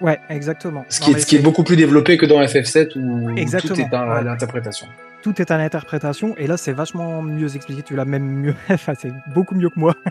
[0.00, 2.26] Ouais exactement ce Non, qui, est, mais ce qui est c'est- beaucoup plus développé que
[2.26, 4.24] dans FF7 où Exactement, tout est à ouais.
[4.24, 4.86] l'interprétation.
[5.22, 8.94] tout est à l'interprétation et là c'est vachement mieux expliqué tu l'as même mieux enfin
[8.96, 9.94] c'est beaucoup mieux que moi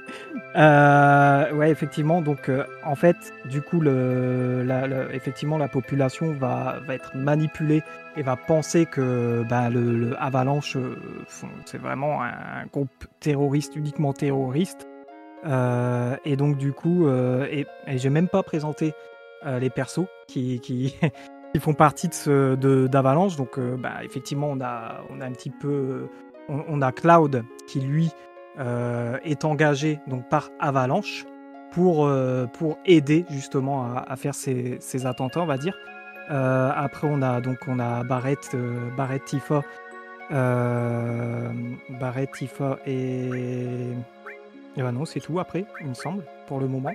[0.56, 3.16] Euh, ouais effectivement donc euh, en fait
[3.46, 7.84] du coup le, la, la- effectivement la population va, va être manipulée
[8.16, 10.96] et va penser que ben, le, le Avalanche euh,
[11.66, 14.88] c'est vraiment un groupe terroriste uniquement terroriste
[15.46, 18.94] Euh, et donc du coup euh, et, et j'ai même pas présenté
[19.46, 20.96] euh, les persos qui, qui
[21.60, 23.36] font partie de d'Avalanche.
[23.36, 26.08] Donc, euh, bah, effectivement, on a, on a un petit peu, euh,
[26.50, 28.10] on, a Cloud qui lui
[29.24, 31.26] est engagé donc par Avalanche
[31.72, 32.10] pour
[32.54, 35.78] pour aider justement à, faire ces, ces attentats, on va dire.
[36.28, 38.58] Après, on a donc on a Barrett,
[38.98, 39.62] Barrett Tifa,
[42.00, 43.30] Barrett Tifa et
[44.78, 46.92] et ben non, c'est tout après, il me semble, pour le moment.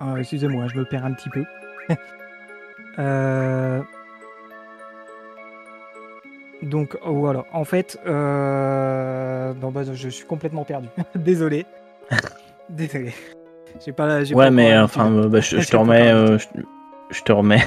[0.00, 1.44] Ah, Excusez-moi, je me perds un petit peu.
[2.98, 3.80] Euh,
[6.62, 9.54] Donc oh, voilà, en fait, euh...
[9.54, 10.88] non, bah, je suis complètement perdu.
[11.14, 11.64] Désolé.
[12.68, 13.14] Désolé.
[13.84, 16.46] J'ai pas, Ouais, pas mais enfin, bah, je, te remets, euh, je,
[17.10, 17.62] je te remets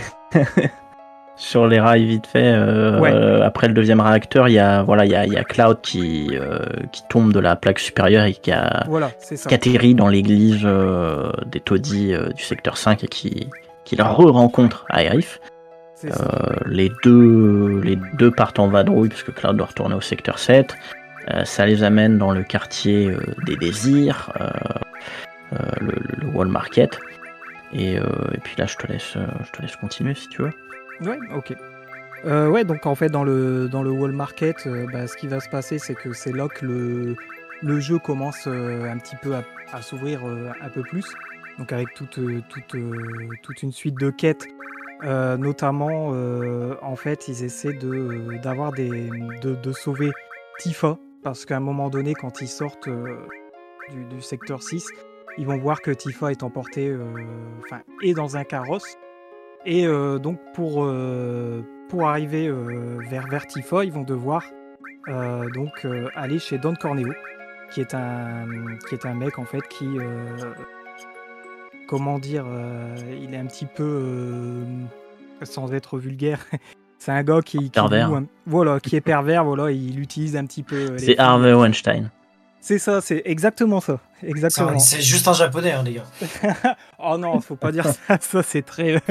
[1.41, 2.45] sur les rails vite fait.
[2.53, 3.11] euh, Ouais.
[3.11, 5.43] euh, après le deuxième réacteur, il y a voilà, il y a, il y a
[5.43, 6.59] Cloud qui euh,
[6.91, 9.09] qui tombe de la plaque supérieure et qui a Voilà,
[9.47, 13.49] qui atterrit dans l'église euh, des taudis du secteur 5 et qui
[13.85, 15.01] qui la re-rencontre à.
[16.05, 16.09] Euh,
[16.67, 20.75] les deux les deux partent en vadrouille puisque Cloud doit retourner au secteur 7.
[21.33, 23.11] Euh, ça les amène dans le quartier
[23.45, 24.31] des désirs.
[25.81, 26.97] Le, le Wall Market.
[27.73, 30.51] Et, et puis là, je te laisse, je te laisse continuer si tu veux.
[31.01, 31.55] Ouais, ok.
[32.25, 35.27] Euh, ouais, donc en fait, dans le, dans le wall market, euh, bah, ce qui
[35.27, 37.15] va se passer, c'est que c'est là que le,
[37.63, 41.05] le jeu commence euh, un petit peu à, s'ouvrir un peu plus.
[41.57, 42.75] Donc avec toute, toute,
[43.41, 44.45] toute une suite de quêtes.
[45.03, 46.09] Notamment,
[46.81, 49.09] en fait, ils essaient de, d'avoir des,
[49.41, 50.11] de, de sauver
[50.59, 50.97] Tifa.
[51.23, 52.89] Parce qu'à un moment donné, quand ils sortent
[53.89, 54.87] du, du secteur 6,
[55.37, 56.93] ils vont voir que Tifa est emportée,
[57.63, 58.97] enfin, est dans un carrosse.
[59.65, 64.43] Et euh, donc pour, euh, pour arriver euh, vers, vers Tifa, ils vont devoir
[65.55, 67.11] donc aller chez Don Corneo,
[67.73, 68.45] qui est un
[68.87, 69.87] qui est un mec en fait qui
[71.87, 72.45] comment dire,
[73.19, 74.63] il est un petit peu
[75.41, 76.45] sans être vulgaire.
[76.99, 78.11] C'est un gars qui, qui Pervers.
[78.45, 80.99] voilà, qui est pervers, voilà, il utilise un petit peu.
[80.99, 81.17] C'est.
[81.17, 82.11] Harvey Weinstein.
[82.61, 84.77] C'est ça, c'est exactement ça, exactement.
[84.77, 86.05] C'est juste un japonais, hein, les gars.
[86.99, 89.01] oh non, faut pas dire ça, ça c'est très.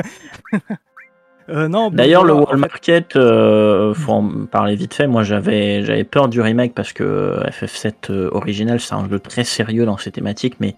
[1.48, 1.90] Euh, non.
[1.90, 5.08] D'ailleurs, le Wall Market, euh, faut en parler vite fait.
[5.08, 9.42] Moi, j'avais j'avais peur du remake parce que FF7 euh, original, c'est un jeu très
[9.42, 10.76] sérieux dans ses thématiques, mais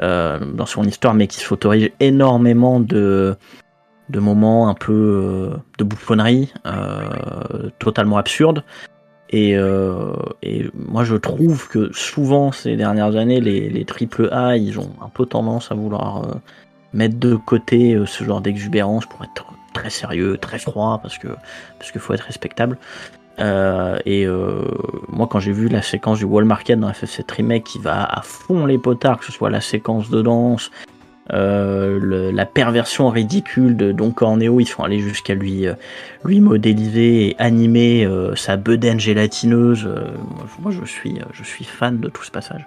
[0.00, 3.36] euh, dans son histoire, mais qui s'autorise énormément de
[4.08, 8.64] de moments un peu euh, de bouffonnerie, euh, totalement absurdes.
[9.30, 10.12] Et, euh,
[10.42, 15.08] et moi, je trouve que souvent ces dernières années, les, triple A, ils ont un
[15.08, 16.34] peu tendance à vouloir euh,
[16.92, 21.28] mettre de côté euh, ce genre d'exubérance pour être très sérieux, très froid, parce que
[21.78, 22.78] parce qu'il faut être respectable.
[23.38, 24.26] Et
[25.08, 28.22] moi, quand j'ai vu la séquence du Wall Market dans FF7 Remake qui va à
[28.22, 30.70] fond les potards, que ce soit la séquence de danse,
[31.32, 35.74] euh, la perversion ridicule de Don Corneo, ils sont allés jusqu'à lui, euh,
[36.24, 39.88] lui modéliser et animer euh, sa bedaine gélatineuse.
[40.60, 42.66] moi, je suis, fan de tout ce passage.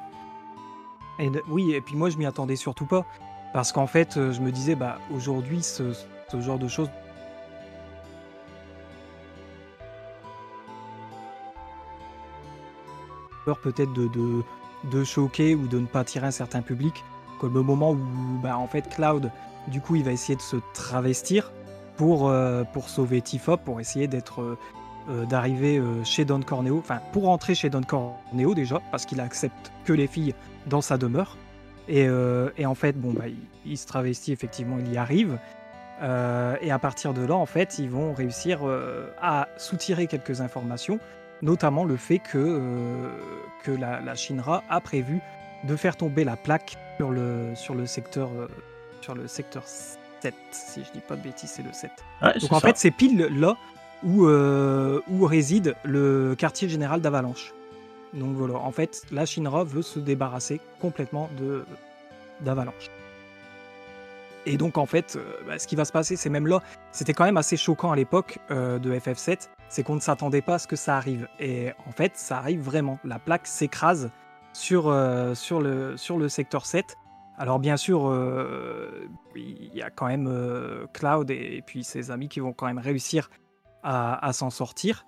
[1.50, 3.06] Oui, et puis moi je m'y attendais surtout pas.
[3.54, 5.84] Parce qu'en fait, je me disais, bah aujourd'hui, ce,
[6.40, 6.90] genre de choses.
[13.46, 14.10] peur peut-être de,
[14.92, 17.04] de choquer ou de ne pas attirer un certain public.
[17.40, 18.00] Comme le moment où,
[18.44, 19.32] bah, en fait, Cloud,
[19.68, 21.52] du coup, il va essayer de se travestir
[22.00, 24.42] pour, euh, pour sauver Tifa, pour essayer d'être.
[24.42, 24.58] euh,
[25.10, 29.72] euh, d'arriver chez Don Corneo, enfin pour rentrer chez Don Corneo déjà, parce qu'il accepte
[29.84, 30.36] que les filles
[30.68, 31.36] dans sa demeure.
[31.88, 32.08] Et,
[32.58, 33.24] et en fait, bon, bah,
[33.66, 35.40] il, se travestit, effectivement, il y arrive.
[36.04, 38.60] Et à partir de là, en fait, ils vont réussir
[39.20, 41.00] à soutirer quelques informations,
[41.42, 43.10] notamment le fait que,
[43.64, 45.22] que la, la Shinra a prévu
[45.64, 48.48] de faire tomber la plaque sur le, sur le, secteur, euh,
[49.02, 51.92] sur le secteur 7, si je dis pas de bêtises, c'est le 7.
[52.22, 52.68] Ouais, Donc en ça.
[52.68, 53.56] fait, c'est pile là
[54.04, 57.54] où, euh, où réside le quartier général d'Avalanche.
[58.14, 61.66] Donc voilà, en fait, la Shinra veut se débarrasser complètement de
[62.42, 62.90] d'Avalanche.
[64.46, 67.14] Et donc en fait, euh, bah, ce qui va se passer, c'est même là, c'était
[67.14, 70.60] quand même assez choquant à l'époque euh, de FF7, c'est qu'on ne s'attendait pas à
[70.60, 71.28] ce que ça arrive.
[71.40, 72.98] Et en fait, ça arrive vraiment.
[73.04, 74.10] La plaque s'écrase
[74.54, 76.96] sur, euh, sur, le, sur le secteur 7.
[77.38, 82.12] Alors bien sûr, euh, il y a quand même euh, Cloud et, et puis ses
[82.12, 83.30] amis qui vont quand même réussir
[83.84, 85.06] à, à s'en sortir.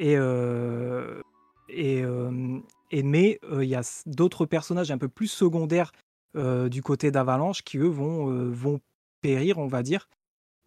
[0.00, 0.12] Et,
[1.70, 2.04] et,
[2.92, 5.90] et mais il y a d'autres personnages un peu plus secondaires
[6.36, 8.78] du côté d'Avalanche qui eux vont, vont
[9.22, 10.08] périr, on va dire.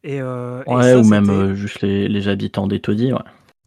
[0.03, 3.19] Et, euh, et Ouais, ça, ou même euh, juste les, les habitants des taudis, ouais.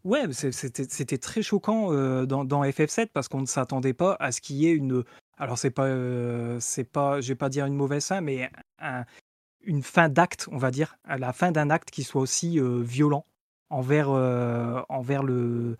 [0.05, 4.39] Ouais, c'était très choquant euh, dans, dans FF7 parce qu'on ne s'attendait pas à ce
[4.39, 5.03] qu'il y ait une.
[5.39, 9.03] Alors c'est pas, euh, c'est pas, je vais pas dire une mauvaise fin, mais un-
[9.63, 13.25] une fin d'acte, on va dire, la fin d'un acte qui soit aussi euh, violent
[13.71, 14.09] envers,
[14.89, 15.75] envers le,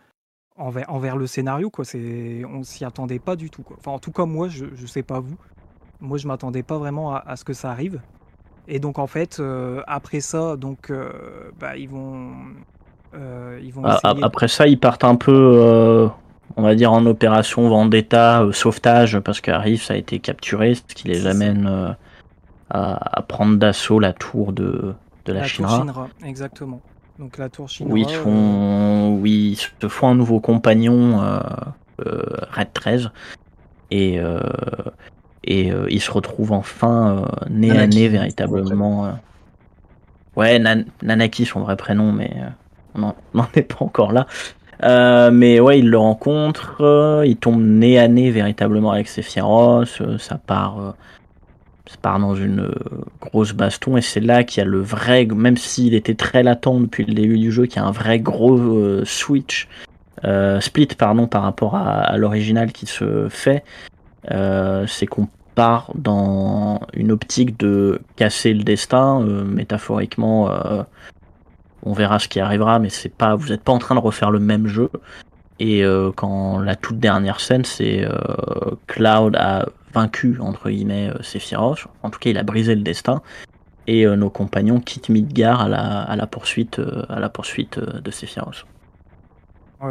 [0.55, 1.85] envers, envers le scénario quoi.
[1.85, 5.19] C'est, on s'y attendait pas du tout en tout cas moi, je, je sais pas
[5.19, 5.37] vous,
[5.99, 8.01] moi je m'attendais pas vraiment à, ce que ça arrive.
[8.67, 9.39] Et donc en fait
[9.85, 10.91] après ça, donc
[11.59, 12.33] bah, ils vont,
[13.61, 16.07] ils vont A- a- essayer- Après ça, ils partent un peu, euh,
[16.57, 21.07] on va dire, en opération Vendetta, euh, sauvetage, parce qu'Arif a été capturé, ce qui
[21.07, 21.89] les amène euh,
[22.69, 24.93] à, à prendre d'assaut la tour de,
[25.25, 25.69] de la, La Shinra.
[25.77, 26.81] tour Shinra, exactement.
[27.19, 27.93] Donc la tour Shinra.
[27.93, 31.39] Où ils, font, où ils se font un nouveau compagnon, euh,
[32.05, 33.09] euh, Red 13,
[33.91, 34.39] et, euh,
[35.43, 39.05] et euh, ils se retrouvent enfin euh, nez à nez véritablement.
[39.05, 39.11] euh.
[40.35, 42.49] Ouais, Nan- Nanaki, son vrai prénom, mais euh,
[42.95, 44.27] on n'en- est pas encore là.
[44.83, 50.01] Euh, mais ouais, ils le rencontrent, euh, ils tombent nez à nez véritablement avec Sephiroth,
[50.01, 50.91] euh, ça part, euh,
[51.87, 52.73] ça part dans une euh,
[53.21, 56.81] grosse baston, et c'est là qu'il y a le vrai, même s'il était très latent
[56.81, 58.59] depuis le début du jeu, qu'il y a un vrai gros
[59.05, 59.69] switch,
[60.59, 63.63] split pardon, par rapport à, à l'original qui se fait,
[64.29, 70.49] c'est qu'on part dans une optique de casser le destin, métaphoriquement.
[71.85, 74.31] On verra ce qui arrivera, mais c'est pas, vous n'êtes pas en train de refaire
[74.31, 74.89] le même jeu.
[75.59, 78.15] Et euh, quand la toute dernière scène, c'est euh,
[78.87, 81.87] Cloud a vaincu entre guillemets euh, Sephiroth.
[82.03, 83.21] En tout cas, il a brisé le destin.
[83.87, 88.65] Et nos compagnons quittent Midgar à la, poursuite, à la poursuite de Sephiroth.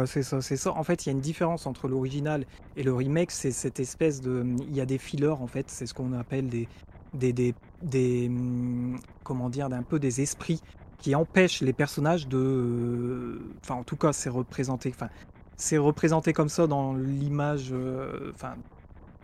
[0.05, 0.73] C'est ça, c'est ça.
[0.73, 2.43] En fait, il y a une différence entre l'original
[2.75, 4.45] et le remake, c'est cette espèce de...
[4.67, 6.67] Il y a des fillers, en fait, c'est ce qu'on appelle des...
[7.13, 10.61] des, des, des hum, comment dire, un peu des esprits
[11.05, 12.37] qui empêchent les personnages de...
[12.37, 14.89] euh, Enfin, en tout cas, c'est représenté...
[14.89, 15.09] Enfin,
[15.55, 17.69] c'est représenté comme ça dans l'image...
[17.71, 18.55] euh, Enfin,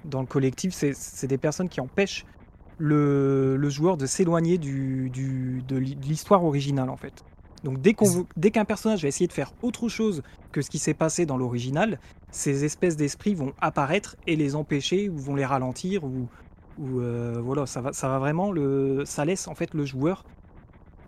[0.06, 2.26] dans le collectif, c'est des personnes qui empêchent
[2.78, 7.24] le, le joueur de s'éloigner du, du, de l'hi- de l'histoire originale, en fait.
[7.64, 10.22] Donc dès qu'on veut- dès qu'un personnage va essayer de faire autre chose
[10.52, 12.00] que ce qui s'est passé dans l'original,
[12.32, 16.30] ces espèces d'esprits vont apparaître et les empêcher ou vont les ralentir ou,
[16.78, 20.24] ou euh, voilà, ça va, ça va vraiment le, ça laisse en fait le joueur,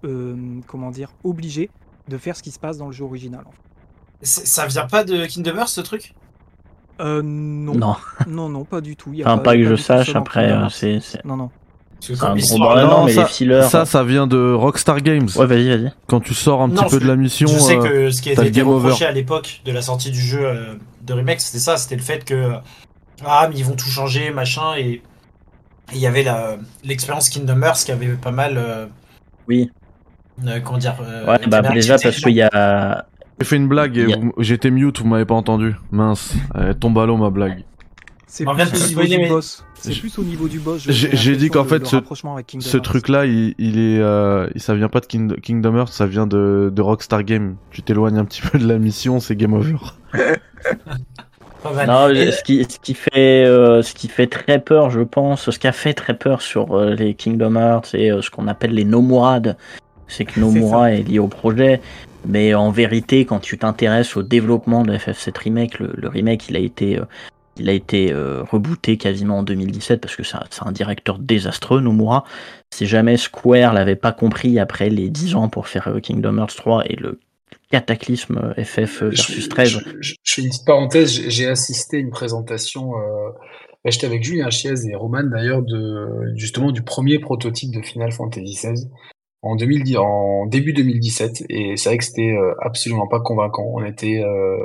[0.04, 0.36] euh,
[0.68, 1.70] comment dire, obligé
[2.08, 3.42] de faire ce qui se passe dans le jeu original.
[3.48, 3.58] en fait.
[4.26, 6.14] Ça vient pas de Kingdom Hearts ce truc?
[7.02, 7.74] Euh, non.
[7.76, 7.96] Non.
[8.28, 9.12] non, non, pas du tout.
[9.14, 11.50] Il y a Enfin, pas que je sache, après, euh, c'est- Non, non.
[12.00, 13.62] C'est un gros mais ça, les fillers.
[13.64, 15.30] ça, ça vient de Rockstar Games.
[15.38, 15.94] Ouais, vas-y, vas-y.
[16.08, 18.22] Quand tu sors un Non, petit peu de la mission, Je sais euh, que ce
[18.22, 18.88] qui a été game over.
[18.88, 22.02] reproché à l'époque de la sortie du jeu euh, de remake, c'était ça, c'était le
[22.02, 22.56] fait que
[23.26, 25.02] ah mais ils vont tout changer, machin, et
[25.94, 28.86] il y avait la l'expérience Kingdom Hearts qui avait pas mal, euh,
[29.48, 29.72] Oui.
[30.48, 33.06] Euh, comment dire, euh, Ouais, bah déjà parce qu'il y a.
[33.40, 35.76] j'ai fait une blague et a- vous- j'étais mute, vous m'avez pas entendu.
[35.92, 37.64] Mince, elle tombe à l'eau ma blague.
[38.28, 39.64] C'est plus au niveau du mais- boss.
[39.76, 40.82] C'est J'ai- plus au niveau du boss.
[40.88, 44.88] J'ai j'ai dit qu'en fait, ce, ce, ce truc-là, il, il est, euh, ça vient
[44.88, 47.58] pas de King- Kingdom Hearts, ça vient de, de Rockstar Game.
[47.70, 49.76] Tu t'éloignes un petit peu de la mission, c'est game over.
[51.88, 55.58] Non, ce qui, ce qui fait, euh, ce qui fait très peur, je pense, ce
[55.58, 58.72] qui a fait très peur sur euh, les Kingdom Hearts et euh, ce qu'on appelle
[58.74, 59.56] les Nomurades,
[60.08, 61.82] c'est que Nomura est, lié au projet.
[62.26, 66.56] Mais en vérité, quand tu t'intéresses au développement de FF7 Remake, le, le remake, il
[66.56, 67.06] a été, euh,
[67.58, 72.24] il a été euh, rebooté quasiment en 2017 parce que c'est un, directeur désastreux, Nomura.
[72.74, 76.56] Si jamais Square l'avait pas compris après les 10 ans pour faire euh, Kingdom Hearts
[76.56, 77.20] 3 et le
[77.72, 79.70] cataclysme FF versus 13.
[79.70, 83.30] Je, je- je fais une petite parenthèse, j'ai assisté à une présentation, euh,
[83.84, 88.12] bah, j'étais avec Julien Chiez et Roman d'ailleurs, de, justement du premier prototype de Final
[88.12, 88.88] Fantasy XVI
[89.44, 93.66] en, 2010, en début 2017, et c'est vrai que c'était euh, absolument pas convaincant.
[93.74, 94.58] On était, euh,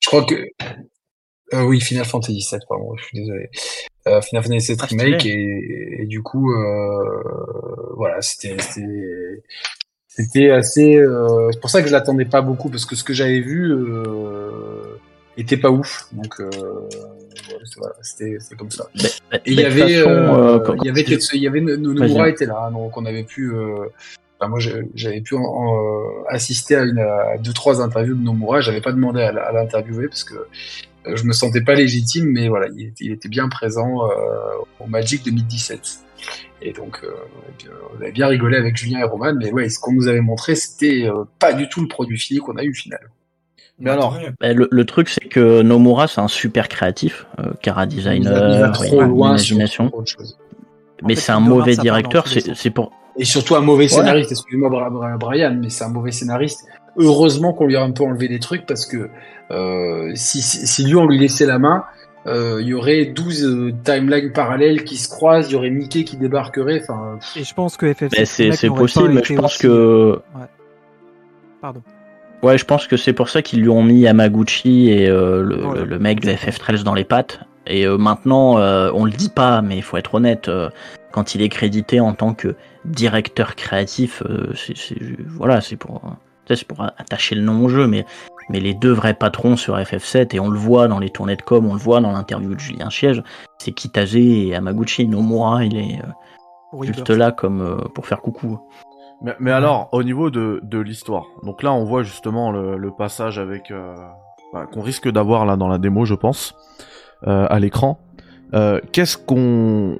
[0.00, 0.34] je crois que,
[1.54, 3.48] euh, oui, Final Fantasy VII, pardon, je suis désolé.
[4.08, 5.04] Euh, Final Fantasy VII Ah, stylé.
[5.04, 7.22] Remake, et, et du coup, euh,
[7.96, 9.42] voilà, c'était, c'était,
[10.08, 10.96] c'était assez.
[10.96, 13.72] euh, c'est pour ça que je l'attendais pas beaucoup parce que ce que j'avais vu
[13.72, 14.98] euh,
[15.36, 16.06] était pas ouf.
[16.12, 16.50] Donc euh,
[17.76, 18.86] voilà, c'était comme ça.
[19.30, 21.60] Bah, Et il y avait, façon, euh, il y avait, il y avait.
[21.60, 23.50] Nomura était là, donc on avait pu.
[23.52, 23.86] euh,
[24.48, 24.58] moi,
[24.94, 28.60] j'avais pu en- en, euh, assister à, une, à deux trois interviews de Nomura.
[28.60, 32.66] J'avais pas demandé à, l'interviewer parce que euh, je me sentais pas légitime, mais voilà,
[32.74, 34.14] il était, il était bien présent euh,
[34.80, 35.80] au Magic 2017.
[36.62, 37.10] Et donc, euh,
[37.92, 40.54] on avait bien- rigolé avec Julien et Roman, mais ouais, ce qu'on nous avait montré,
[40.54, 43.10] c'était euh, pas du tout le produit fini qu'on a eu au final.
[43.78, 44.32] Mais alors, Tant mieux.
[44.40, 49.02] Bah, le, le truc, c'est que Nomura, c'est un super créatif, euh, cara designer, sur
[49.06, 49.92] imagination.
[51.02, 52.26] Mais c'est un mauvais directeur.
[52.26, 52.92] C'est pour.
[53.18, 56.66] Et surtout un mauvais scénariste, excuse-moi Bra- Bra- Brian, mais c'est un mauvais scénariste.
[56.98, 59.08] Heureusement qu'on lui a un peu enlevé des trucs parce que
[59.50, 61.84] euh, si, si, si lui on lui laissait la main,
[62.26, 66.04] euh, il y aurait 12 euh, timelines parallèles qui se croisent, il y aurait Mickey
[66.04, 67.18] qui débarquerait, enfin...
[67.36, 70.20] Et je pense que FF7 Mais c'est possible, mais je pense aussi- que.
[71.62, 71.80] Pardon.
[72.42, 75.56] Ouais, je pense que c'est pour ça qu'ils lui ont mis Yamaguchi et euh, le,
[75.56, 75.84] Voilà.
[75.84, 77.40] le- mec de FF13 dans les pattes.
[77.66, 80.70] Et euh, maintenant, euh, on le dit pas, mais il faut être honnête, euh,
[81.12, 86.00] quand il est crédité en tant que directeur créatif, euh, c'est c'est- voilà, c'est pour,
[86.48, 88.04] c'est pour attacher le nom au jeu, mais,
[88.50, 91.42] mais les deux vrais patrons sur FF7, et on le voit dans les tournées de
[91.42, 93.22] com, on le voit dans l'interview de Julien Chiège,
[93.58, 95.08] c'est Kitase et Yamaguchi.
[95.08, 97.18] Nomura, il est euh, juste Rebirth.
[97.18, 98.60] là comme euh, pour faire coucou.
[99.22, 102.90] Mais, mais alors, au niveau de, de l'histoire, donc là, on voit justement le, le
[102.90, 103.94] passage avec euh,
[104.52, 106.54] bah, qu'on risque d'avoir là dans la démo, je pense,
[107.26, 107.98] euh, à l'écran.
[108.54, 109.98] Euh, Qu'est-ce qu'on,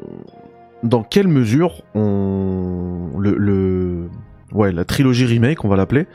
[0.82, 4.09] dans quelle mesure on le, le
[4.52, 6.06] ouais la trilogie remake, on va l'appeler,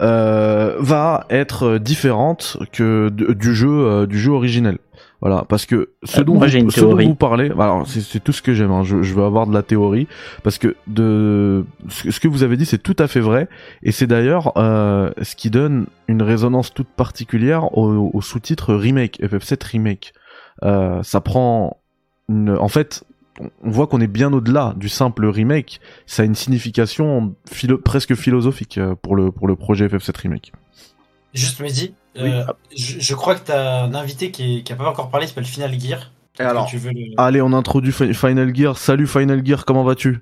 [0.00, 4.78] euh, va être différente que du jeu euh, du jeu originel?
[5.22, 8.42] Voilà, parce que ce Euh, dont, moi, vous, ce dont parlez, alors c'est tout ce
[8.42, 8.72] que j'aime.
[8.72, 10.08] hein, je, je veux avoir de la théorie
[10.42, 13.48] parce que de ce que- ce que vous avez dit, c'est tout à fait vrai,
[13.84, 19.20] et c'est d'ailleurs euh, ce qui donne une résonance toute particulière au, au sous-titre remake
[19.22, 20.12] FF7 remake.
[20.64, 21.76] Euh, ça prend
[22.28, 23.04] une, en fait
[23.64, 25.80] on voit qu'on est bien au-delà du simple remake.
[26.06, 30.52] Ça a une signification philo- presque philosophique pour le pour le projet FF7 remake.
[31.32, 32.22] Juste Mehdi, Oui.
[32.30, 32.44] euh,
[32.76, 35.28] je, je crois que t'as un invité qui, est, qui a pas encore parlé, il
[35.28, 36.10] s'appelle Final Gear.
[36.40, 38.76] Et alors, Tu veux le- Allez, on introduit Fi- Final Gear.
[38.78, 40.20] Salut Final Gear, comment vas-tu?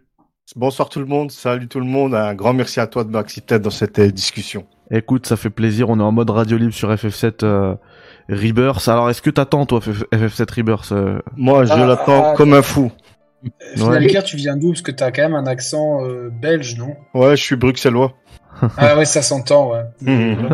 [0.56, 3.60] Bonsoir tout le monde, salut tout le monde, un grand merci à toi de m'accepter
[3.60, 4.66] dans cette euh, discussion.
[4.90, 5.88] Écoute, ça fait plaisir.
[5.90, 7.74] On est en mode radio libre sur FF7 euh,
[8.28, 8.88] Rebirth.
[8.88, 11.20] Alors, est-ce que t'attends toi FF- FF7 Rebirth euh?
[11.36, 12.90] Moi, je Ah, l'attends ah, comme un fou.
[13.76, 14.08] Final Ouais.
[14.08, 14.70] Gear, tu viens d'où?
[14.70, 16.96] Parce que t'as quand même un accent euh, belge, non?
[17.14, 18.12] Ouais, je suis bruxellois.
[18.76, 19.82] Ah ouais, ça s'entend, ouais.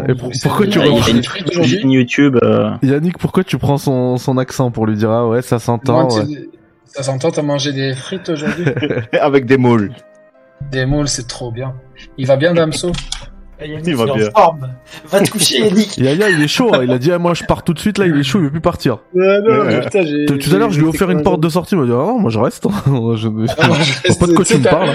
[0.09, 1.13] Et pour- pourquoi tu reprends
[1.83, 2.39] une YouTube.
[2.43, 6.05] euh, Yannick, pourquoi tu prends son, son accent pour lui dire ah ouais ça s'entend
[6.05, 6.49] Moi, ouais.
[6.87, 8.65] Ça s'entend, t'as mangé des frites aujourd'hui
[9.21, 9.93] Avec des moules.
[10.71, 11.75] Des moules, c'est trop bien.
[12.17, 12.93] Il va bien, Damso?
[13.61, 14.31] Eh, Yannick, Il va bien.
[14.35, 14.69] forme.
[15.11, 15.97] Va te coucher, Yannick.
[15.97, 16.81] Yaya il est chaud, hein.
[16.85, 18.45] il a dit ah, moi je pars tout de suite là, il est chaud, il
[18.45, 18.99] veut plus partir.
[19.15, 20.27] Ouais, non, mais putain, j'ai.
[20.27, 21.97] Tout à l'heure je lui ai offert une porte de sortie, il m'a dit ah
[21.97, 22.67] non, moi je reste.
[22.87, 23.29] je...
[23.29, 24.91] Je pas de quoi tu me parles.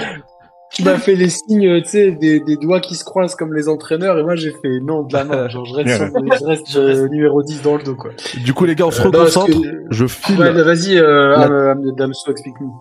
[0.74, 3.68] Tu m'as fait les signes, tu sais, des, des doigts qui se croisent comme les
[3.68, 5.50] entraîneurs, et moi j'ai fait non de la main.
[5.50, 6.08] Genre, je reste, sur-
[6.40, 8.12] je reste euh, numéro 10 dans le dos, quoi.
[8.44, 10.40] Du coup les gars on se Euh, reconcentre, que- je file.
[10.40, 12.74] Ouais, vas-y, euh, La- euh, euh, Damso, explique-nous.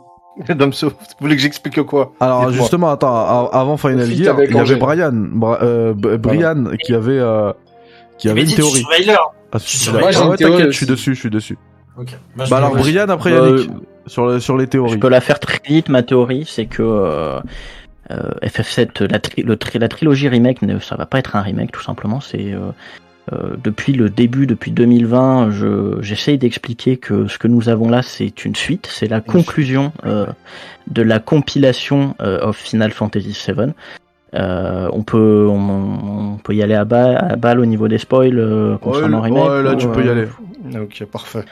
[0.55, 2.13] Damso, vous voulez que j'explique quoi?
[2.21, 4.77] Alors justement attends, avant Final Gear, il y avait.
[4.77, 7.53] Brian, Bra- euh, Brian qui avait euh,
[8.19, 8.85] qui avait une théorie.
[9.09, 9.19] Ah,
[9.53, 11.59] Ah ouais, t'inquiète, je suis dessus, je suis dessus.
[11.99, 12.15] Je
[12.49, 13.71] Bah alors Brian après Euh, Yannick
[14.07, 14.97] sur le- sur les Je théories.
[14.99, 15.89] peux la faire très vite.
[15.91, 17.41] Ma théorie, c'est que euh,
[18.11, 21.43] euh, FF7, la, tri- le tri- la trilogie remake, ne, ça va pas être un
[21.43, 22.21] remake tout simplement.
[22.21, 22.71] C'est euh,
[23.33, 28.03] euh, depuis le début, depuis 2020, je- j'essaye d'expliquer que ce que nous avons là,
[28.03, 30.27] c'est une suite, c'est la conclusion euh,
[30.89, 33.73] de la compilation euh, of Final Fantasy VII.
[34.35, 38.77] Euh, on peut on, on peut y aller à, balle au niveau des spoils euh,
[38.79, 39.49] concernant Ouais, remake.
[39.51, 40.27] ouais, là, tu peux y aller.
[40.81, 41.45] Ok, parfait.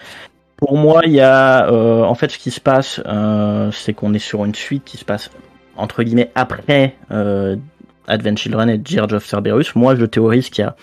[0.56, 4.14] pour moi, il y a euh, en fait ce qui se passe, euh, c'est qu'on
[4.14, 5.30] est sur une suite qui se passe
[5.78, 7.56] entre guillemets après euh,
[8.06, 9.74] Advent Children et Dirge of Cerberus.
[9.74, 10.76] Moi, je théorise qu'il y a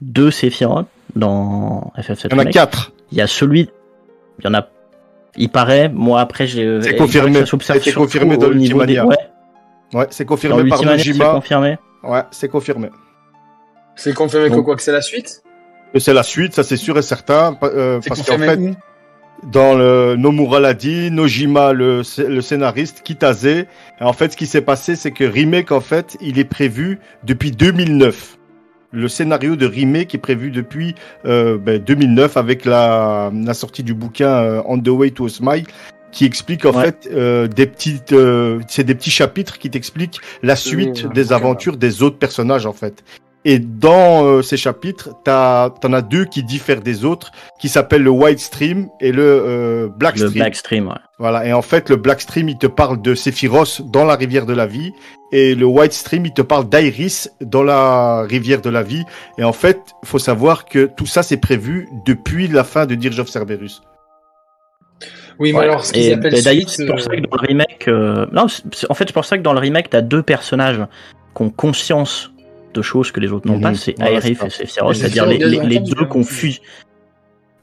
[0.00, 2.54] deux Sephiroth dans FF7 Il y en a Remake.
[2.54, 2.92] quatre.
[3.12, 3.68] Il y a celui,
[4.40, 4.68] il y en a,
[5.36, 5.88] il paraît.
[5.88, 6.80] Moi, après, j'ai.
[6.82, 7.44] C'est confirmé.
[7.92, 9.06] surtout confirmé dans niveau des- Ultimania.
[9.06, 9.16] Ouais,
[9.92, 11.30] Ouais, c'est dans confirmé par Ultimania, c'est Nojima.
[11.34, 11.76] confirmé.
[12.02, 12.88] Ouais, c'est confirmé.
[13.96, 15.42] C'est confirmé que quoi, que c'est la suite?
[15.96, 17.56] C'est la suite, ça c'est sûr et certain.
[17.62, 18.74] euh, C'est parce qu'en confirmé fait, où?
[19.42, 23.66] Dans le Nomura l'a dit, Nojima le, le scénariste, Kitase.
[24.00, 27.50] En fait, ce qui s'est passé, c'est que remake en fait, il est prévu depuis
[27.50, 28.38] 2009.
[28.92, 30.94] Le scénario de remake est prévu depuis
[31.26, 35.28] euh, ben, 2009 avec la, la sortie du bouquin euh, On the Way to a
[35.28, 35.64] Smile
[36.12, 36.84] qui explique en Ouais.
[36.84, 41.76] fait euh, des petites euh, c'est des petits chapitres qui t'expliquent la suite des aventures
[41.76, 43.02] des autres personnages en fait.
[43.46, 47.30] Et dans euh, ces chapitres, t'as, t'en as deux qui diffèrent des autres,
[47.60, 50.42] qui s'appellent le White Stream et le euh, Black Le Stream.
[50.42, 50.94] Black Stream, ouais.
[51.18, 51.44] Voilà.
[51.46, 54.54] Et en fait, le Black Stream, il te parle de Sephiroth dans la rivière de
[54.54, 54.92] la vie,
[55.30, 59.04] et le White Stream, il te parle d'Iris dans la rivière de la vie.
[59.36, 63.18] Et en fait, faut savoir que tout ça, c'est prévu depuis la fin de Dirge
[63.20, 63.82] of Cerberus.
[65.38, 65.64] Oui, mais Ouais.
[65.64, 68.44] alors, ce qu'ils appellent d'ailleurs, c'est pour ça euh, que dans le remake, euh, non,
[68.44, 70.80] en fait, c'est pour ça que dans le remake, t'as deux personnages
[71.36, 72.30] qui ont conscience
[72.74, 73.62] de choses que les autres n'ont Mhm.
[73.62, 74.50] pas, c'est Voilà, c'est et.
[74.50, 75.38] Sephiroth, c'est-à-dire les,
[75.80, 76.22] deux qu'on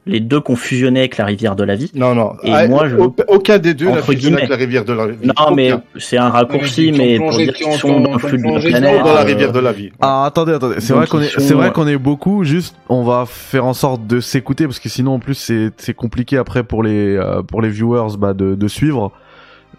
[0.04, 1.88] les deux qu'on fusionné avec la rivière de la vie.
[1.94, 2.32] Non, non.
[2.42, 4.48] Et Ah, moi, je- au- Aucun des deux n'a Entre fusionné avec guillemets.
[4.50, 5.16] la rivière de la vie.
[5.22, 5.54] Non, Aucun.
[5.54, 8.42] mais c'est un raccourci, mais pour dire qui qu'ils ont- sont dans le flux de
[8.42, 9.04] la planète.
[9.04, 9.90] dans la euh, rivière de la vie.
[10.00, 13.04] Ah attendez attendez, c'est vrai qu'on est c'est vrai euh, qu'on est beaucoup juste on
[13.04, 16.64] va faire en sorte de s'écouter parce que sinon en plus c'est c'est compliqué après
[16.64, 19.12] pour les euh, pour les viewers bah de de suivre.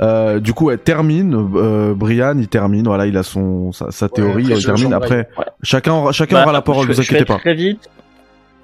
[0.02, 1.36] Euh, du coup, elle termine.
[1.56, 2.86] Euh, Brian, il termine.
[2.86, 4.46] Voilà, il a son sa, sa théorie.
[4.46, 4.94] après, il termine.
[4.94, 5.46] Après, Ouais.
[5.62, 6.88] chacun aura, chacun Bah, aura la parole.
[6.88, 7.40] je, Vous je vais inquiétez pas.
[7.40, 7.90] Très vite.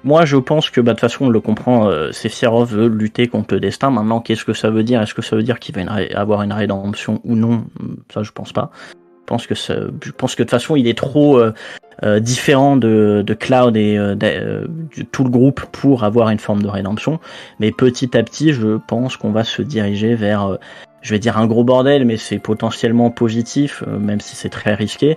[0.02, 3.28] Moi, je pense que, bah, de toute façon, on le comprend, euh, Sephiroth veut lutter
[3.28, 3.90] contre le destin.
[3.90, 5.02] Maintenant, qu'est-ce que ça veut dire?
[5.02, 7.64] Est-ce que ça veut dire qu'il va une avoir une rédemption ou non?
[8.12, 8.70] Ça, je pense pas.
[8.90, 11.52] Je pense que ça, je pense que de toute façon, il est trop euh,
[12.02, 14.66] euh, différent de, de Cloud et euh, de, euh,
[14.96, 17.20] de tout le groupe pour avoir une forme de rédemption.
[17.60, 20.56] Mais petit à petit, je pense qu'on va se diriger vers, euh,
[21.02, 24.74] je vais dire un gros bordel, mais c'est potentiellement positif, euh, même si c'est très
[24.74, 25.16] risqué.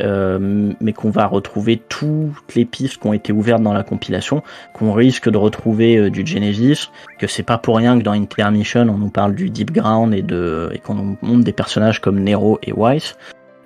[0.00, 4.42] Euh, mais qu'on va retrouver toutes les pistes qui ont été ouvertes dans la compilation,
[4.72, 8.82] qu'on risque de retrouver euh, du Genesis, que c'est pas pour rien que dans Intermission
[8.82, 12.20] on nous parle du Deep Ground et de et qu'on nous montre des personnages comme
[12.20, 13.16] Nero et Weiss.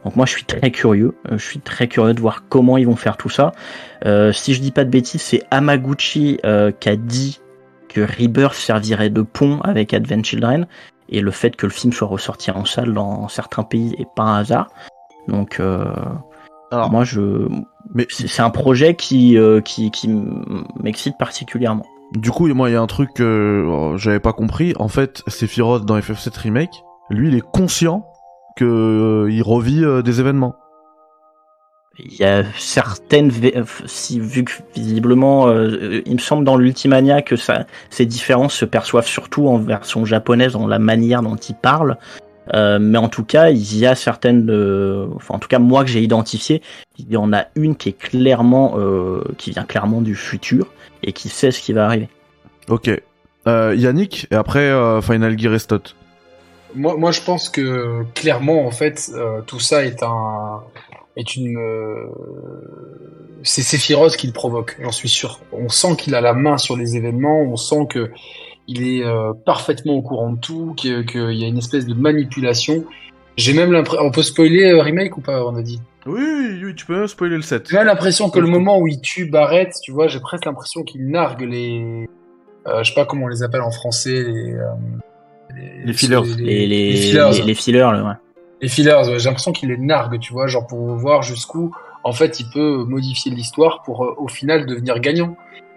[0.02, 2.96] Donc moi je suis très curieux, je suis très curieux de voir comment ils vont
[2.96, 3.52] faire tout ça.
[4.32, 6.38] Si je dis pas de bêtises, c'est Amaguchi
[6.80, 7.40] qui a dit
[7.88, 10.66] que Rebirth servirait de pont avec Advent Children
[11.08, 14.22] et le fait que le film soit ressorti en salle dans certains pays est pas
[14.22, 14.68] un hasard.
[15.28, 15.84] Donc euh,
[16.72, 17.48] moi je
[17.92, 20.08] mais c'est un projet qui euh, qui, qui
[20.80, 21.86] m'excite particulièrement.
[22.12, 24.72] Du coup, moi, il y a un truc que euh, j'avais pas compris.
[24.78, 28.06] En fait, Sephiroth dans FF7 Remake, lui, il est conscient
[28.56, 30.54] que euh, il revit des événements.
[31.98, 37.22] Il y a certaines, euh, si, vu que visiblement, euh, il me semble dans l'Ultimania
[37.22, 41.54] que ça, ces différences se perçoivent surtout en version japonaise, dans la manière dont il
[41.54, 41.96] parle.
[42.52, 45.82] Euh, mais en tout cas, il y a certaines, euh, enfin en tout cas moi
[45.82, 46.60] que j'ai identifié,
[46.98, 50.66] il y en a une qui est clairement, euh, qui vient clairement du futur
[51.02, 52.08] et qui sait ce qui va arriver.
[52.68, 52.90] Ok.
[53.46, 55.80] Euh, Yannick, et après euh, Final Gear Restot.
[56.74, 60.62] Moi, moi, je pense que clairement, en fait, euh, tout ça est un
[61.16, 62.06] est une euh,
[63.42, 65.40] c'est Sephiroth qui le provoque, j'en suis sûr.
[65.52, 68.10] On sent qu'il a la main sur les événements, on sent que
[68.66, 71.94] il est euh, parfaitement au courant de tout, que- qu'il y a une espèce de
[71.94, 72.84] manipulation.
[73.36, 75.80] J'ai même l'impression, on peut spoiler euh, remake ou pas, on a dit?
[76.06, 77.68] Oui, oui, oui, tu peux même spoiler le 7.
[77.68, 80.82] J'ai même l'impression que le moment où il tue Barrett, tu vois, j'ai presque l'impression
[80.82, 82.08] qu'il nargue les,
[82.66, 84.64] euh, je sais pas comment on les appelle en français, les, euh,
[85.84, 86.20] Les fillers.
[86.38, 87.30] Les, les, les fillers.
[87.32, 88.14] les- les fillers, là, ouais.
[88.60, 91.74] Les fillers, j'ai l'impression qu'il les nargue, tu vois, genre pour voir jusqu'où,
[92.04, 95.36] en fait, il peut modifier l'histoire pour, euh, au final, devenir gagnant.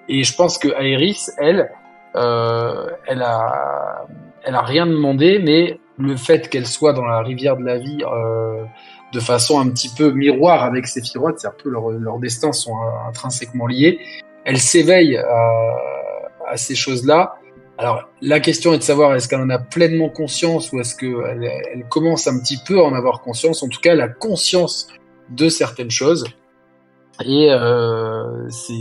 [0.10, 1.72] Et je pense que Aerys, elle,
[2.16, 4.06] euh, elle a,
[4.44, 8.04] elle a rien demandé, mais le fait qu'elle soit dans la rivière de la vie,
[8.04, 8.64] euh,
[9.14, 12.76] de façon un petit peu miroir avec Sephiroth, c'est un peu leur, leurs destins sont
[13.08, 14.00] intrinsèquement liés.
[14.44, 15.78] Elle s'éveille à,
[16.46, 17.37] à ces choses-là.
[17.78, 21.44] Alors, la question est de savoir est-ce qu'elle en a pleinement conscience ou est-ce qu'elle
[21.74, 23.62] elle commence un petit peu à en avoir conscience.
[23.62, 24.88] En tout cas, elle a conscience
[25.30, 26.26] de certaines choses.
[27.24, 28.74] Et euh, c'est,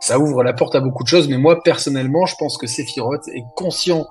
[0.00, 1.28] ça ouvre la porte à beaucoup de choses.
[1.28, 4.06] Mais moi, personnellement, je pense que Sephiroth est conscient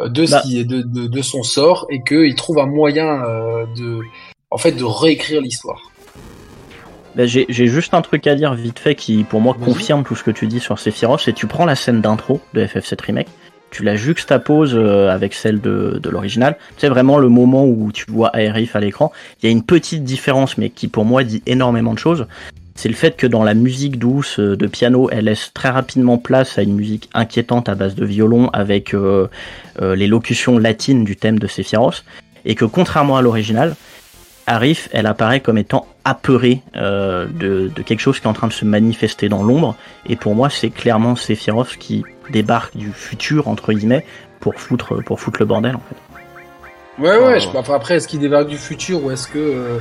[0.00, 0.40] euh, de ce Bah.
[0.42, 4.00] qui de, de, de son sort et qu'il trouve un moyen euh, de,
[4.50, 5.80] en fait, de réécrire l'histoire.
[7.16, 10.22] Ben, j'ai juste un truc à dire vite fait qui pour moi confirme tout ce
[10.22, 13.28] que tu dis sur Sephiroth, c'est tu prends la scène d'intro de FF7 Remake,
[13.70, 18.04] tu la juxtaposes euh, avec celle de, de l'original, c'est vraiment le moment où tu
[18.08, 21.42] vois Aerith à l'écran, il y a une petite différence mais qui pour moi dit
[21.46, 22.26] énormément de choses,
[22.74, 26.18] c'est le fait que dans la musique douce euh, de piano, elle laisse très rapidement
[26.18, 29.28] place à une musique inquiétante à base de violon avec euh,
[29.80, 32.04] les locutions latines du thème de Sephiroth,
[32.44, 33.74] et que contrairement à l'original,
[34.50, 38.48] Arif, elle apparaît comme étant apeurée euh, de, de quelque chose qui est en train
[38.48, 39.76] de se manifester dans l'ombre.
[40.06, 44.04] Et pour moi, c'est clairement Sephiroth qui débarque du futur, entre guillemets,
[44.40, 47.02] pour foutre, pour foutre le bordel, en fait.
[47.02, 47.40] Ouais, ouais.
[47.40, 49.78] je- enfin, après, est-ce qu'il débarque du futur ou est-ce que euh,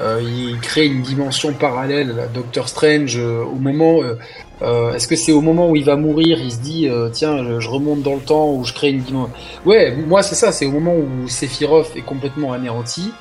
[0.00, 4.14] euh, il crée une dimension parallèle à Doctor Strange euh, au moment euh,
[4.62, 7.44] euh, Est-ce que c'est au moment où il va mourir, il se dit euh, tiens,
[7.44, 9.32] je, je remonte dans le temps ou je crée une dimension
[9.66, 13.12] Ouais, moi c'est ça, c'est au moment où Sephiroth est complètement anéanti.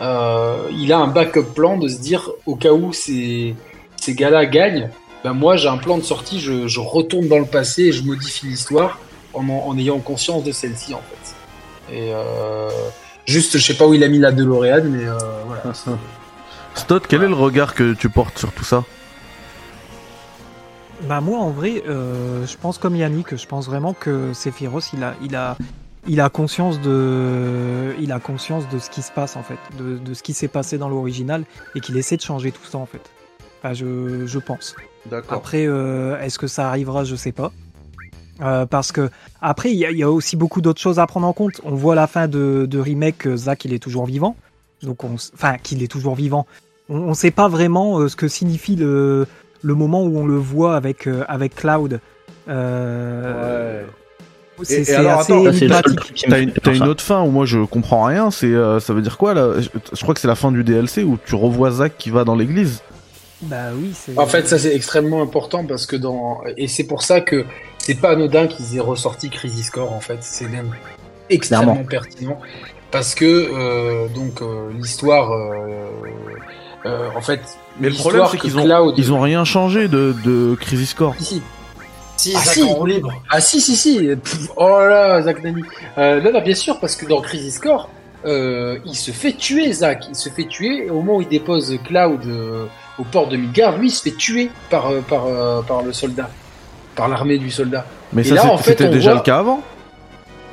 [0.00, 3.54] Euh, il a un backup plan de se dire au cas où ces,
[3.96, 4.90] ces gars-là gagnent,
[5.22, 8.02] ben moi j'ai un plan de sortie, je, je retourne dans le passé et je
[8.02, 8.98] modifie l'histoire
[9.34, 11.94] en, en, en ayant conscience de celle-ci en fait.
[11.94, 12.68] Et euh,
[13.26, 15.62] juste, je sais pas où il a mis la DeLorean, mais euh, voilà.
[16.74, 18.84] Stott, quel est le regard que tu portes sur tout ça
[21.02, 25.02] Bah moi en vrai, euh, je pense comme Yannick, je pense vraiment que Sephiroth il
[25.02, 25.56] a, il a,
[26.08, 29.98] il a conscience de, il a conscience de ce qui se passe en fait, de,
[29.98, 31.44] de ce qui s'est passé dans l'original
[31.74, 33.02] et qu'il essaie de changer tout ça en fait.
[33.62, 34.74] Enfin, je, je pense.
[35.10, 35.38] D'accord.
[35.38, 37.52] Après, euh, est-ce que ça arrivera Je sais pas.
[38.40, 39.10] Euh, parce que
[39.42, 41.60] après, il y, a- il y a aussi beaucoup d'autres choses à prendre en compte.
[41.64, 44.34] On voit à la fin de, de remake que Zack il est toujours vivant,
[44.82, 46.46] donc on, enfin qu'il est toujours vivant.
[46.88, 49.26] On ne sait pas vraiment euh, ce que signifie le,
[49.62, 52.00] le moment où on le voit avec euh, avec Cloud.
[52.48, 53.84] Euh,
[54.64, 55.32] c'est assez
[56.28, 59.16] T'as fait une, autre fin où moi je comprends rien, c'est euh, ça veut dire
[59.18, 59.60] quoi là?
[59.60, 62.24] Je, je crois que c'est la fin du DLC où tu revois Zack qui va
[62.24, 62.82] dans l'église.
[63.42, 63.92] Bah oui.
[64.16, 67.44] En fait, ça c'est extrêmement important parce que dans et c'est pour ça que
[67.78, 69.92] c'est pas anodin qu'ils aient ressorti Crisis Core.
[69.92, 70.72] En fait, c'est même
[71.30, 71.88] extrêmement Clairement.
[71.88, 72.38] pertinent
[72.90, 75.30] parce que euh, donc euh, l'histoire,
[76.84, 77.40] en fait,
[77.78, 81.14] Mais le problème c'est qu'ils ont Cloud- ils ont rien changé de, de Crisis Core.
[81.18, 81.40] Si,
[82.20, 82.62] Si, Ah, si.
[82.62, 83.12] en libre.
[83.30, 84.08] Ah si si si.
[84.16, 85.62] Pff, Oh là là Zach Nani.
[85.98, 87.88] Euh, Non non bien sûr parce que dans Crisis Core
[88.26, 90.04] euh, il se fait tuer Zach.
[90.08, 92.66] Il se fait tuer et au moment où il dépose Cloud euh,
[92.98, 95.92] au port de Midgard Lui il se fait tuer par, euh, par, euh, par le
[95.92, 96.28] soldat.
[96.94, 97.86] Par l'armée du soldat.
[98.12, 99.62] Mais Et ça là, en fait, c'était déjà voit- le cas avant?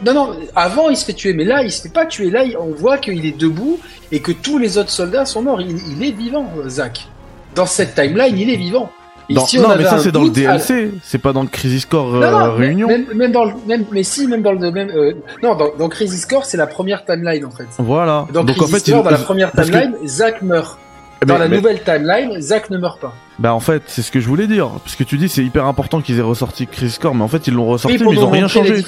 [0.06, 2.30] Non non avant il se fait tuer mais là il se fait pas tuer.
[2.30, 3.80] Là on voit qu'il est debout
[4.11, 5.60] et que tous les autres soldats sont morts.
[5.60, 7.07] Il, il est vivant Zach.
[7.56, 8.89] Dans cette timeline il est vivant
[9.30, 12.22] Dans- non mais ça c'est dans le DLC, c'est pas dans le Crisis Core Non,
[12.22, 12.88] euh, non, mais- Réunion.
[12.88, 15.14] Même, même dans le, même, mais si, même dans le même, euh,
[15.44, 17.68] non, dans, dans Crisis Core, c'est la première timeline en fait.
[17.80, 18.26] Voilà.
[18.32, 20.78] Dans Donc Crisis en fait Core, dans la première que- timeline, Zack meurt.
[21.22, 23.12] Mais- Dans la mais- nouvelle timeline, Zack ne meurt pas.
[23.40, 24.70] Bah en fait, c'est ce que je voulais dire.
[24.84, 27.48] Parce que tu dis c'est hyper important qu'ils aient ressorti Crisis Core, mais en fait
[27.48, 28.84] ils l'ont ressorti, Oui, mais ils ont rien changé.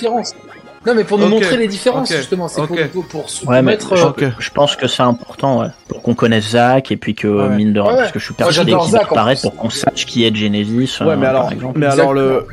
[0.87, 2.47] Non, mais pour nous montrer les différences, justement.
[2.47, 3.95] C'est pour, pour se Ouais, mais mettre.
[3.95, 7.27] je, euh, je pense que c'est important, ouais, pour qu'on connaisse Zach et puis que,
[7.27, 7.55] Ouais.
[7.55, 10.05] mine de rien, Ouais, parce que je suis persuadé qu'il va apparaître pour qu'on sache
[10.05, 12.45] qui est Genesis, Ouais, euh, mais alors, mais alors le,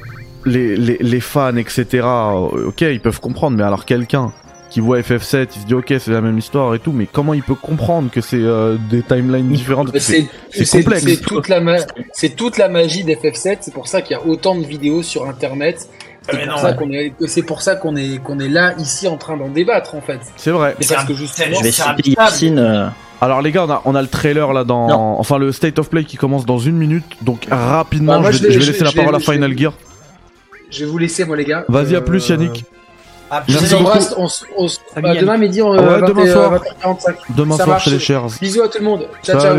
[0.44, 1.86] les, les, les fans, etc.
[2.02, 4.32] euh, Ok, ils peuvent comprendre, mais alors quelqu'un
[4.70, 7.32] qui voit FF7, il se dit ok, c'est la même histoire et tout, mais comment
[7.32, 9.96] il peut comprendre que c'est euh, des timelines différentes?
[9.98, 10.26] C'est
[10.68, 11.04] complexe.
[11.04, 11.76] c'est toute la ma-
[12.12, 13.58] c'est toute la magie d'FF7.
[13.60, 15.88] C'est pour ça qu'il y a autant de vidéos sur Internet.
[16.30, 19.16] C'est pour ça qu'on est c'est pour ça qu'on est qu'on est là ici en
[19.16, 20.20] train d'en débattre en fait.
[20.36, 20.74] C'est vrai.
[20.78, 22.28] Mais C'est parce un- que justement, Je vais c'est citer imbitable.
[22.30, 22.86] Yacine, euh,
[23.20, 25.18] Alors les gars, on a, on a le trailer là dans, Non.
[25.20, 28.38] enfin le state of play qui commence dans une minute, donc rapidement, Bah, moi, je,
[28.38, 29.56] je vais, je laisser l'ai- la parole à Final.
[29.56, 29.72] Gear.
[30.70, 31.64] je vais vous laisser moi les gars.
[31.68, 32.64] Vas-y à Euh, plus Yannick.
[33.30, 33.90] Ah, Je Merci vous beaucoup.
[33.90, 34.44] embrasse.
[34.56, 35.20] On, bah, Yannick.
[35.20, 36.52] demain midi, on, Ouais, euh, demain 20, soir.
[36.52, 37.14] 20h45.
[37.36, 37.84] Demain Ça soir marche.
[37.84, 38.26] chez les Shares.
[38.40, 39.06] Bisous à tout le monde.
[39.24, 39.56] Ciao ciao.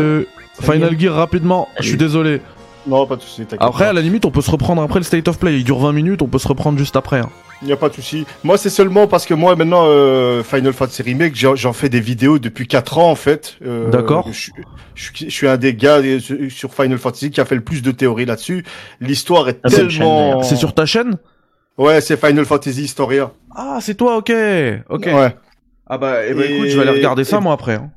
[0.62, 1.68] Final Gear rapidement.
[1.80, 2.40] Je suis désolé.
[2.86, 3.42] Non, pas de souci.
[3.42, 3.90] t'inquiète Après, pas.
[3.90, 5.56] à la limite, on peut se reprendre après le state of play.
[5.58, 7.18] Il dure 20 minutes, on peut se reprendre juste après.
[7.20, 7.28] hein.
[7.60, 8.24] Il n'y a pas de souci.
[8.44, 11.98] Moi, c'est seulement parce que moi, maintenant, euh, Final Fantasy Remake, j'en j'en fais des
[12.00, 13.56] vidéos depuis 4 ans, en fait.
[13.66, 14.28] Euh, D'accord.
[14.30, 14.50] Je,
[14.94, 17.82] je, je suis un des gars euh, sur- Final Fantasy qui a fait le plus
[17.82, 18.64] de théories là-dessus.
[19.00, 20.42] L'histoire est Ah, tellement...
[20.44, 21.16] C'est sur ta chaîne?
[21.78, 23.32] Ouais, c'est Final Fantasy Historia.
[23.56, 24.32] Ah, c'est toi, ok.
[24.88, 25.06] Ok.
[25.06, 25.34] Ouais.
[25.90, 27.74] Ah bah, eh bah, Et- écoute, je vais aller regarder ça et- moi après.
[27.74, 27.90] hein.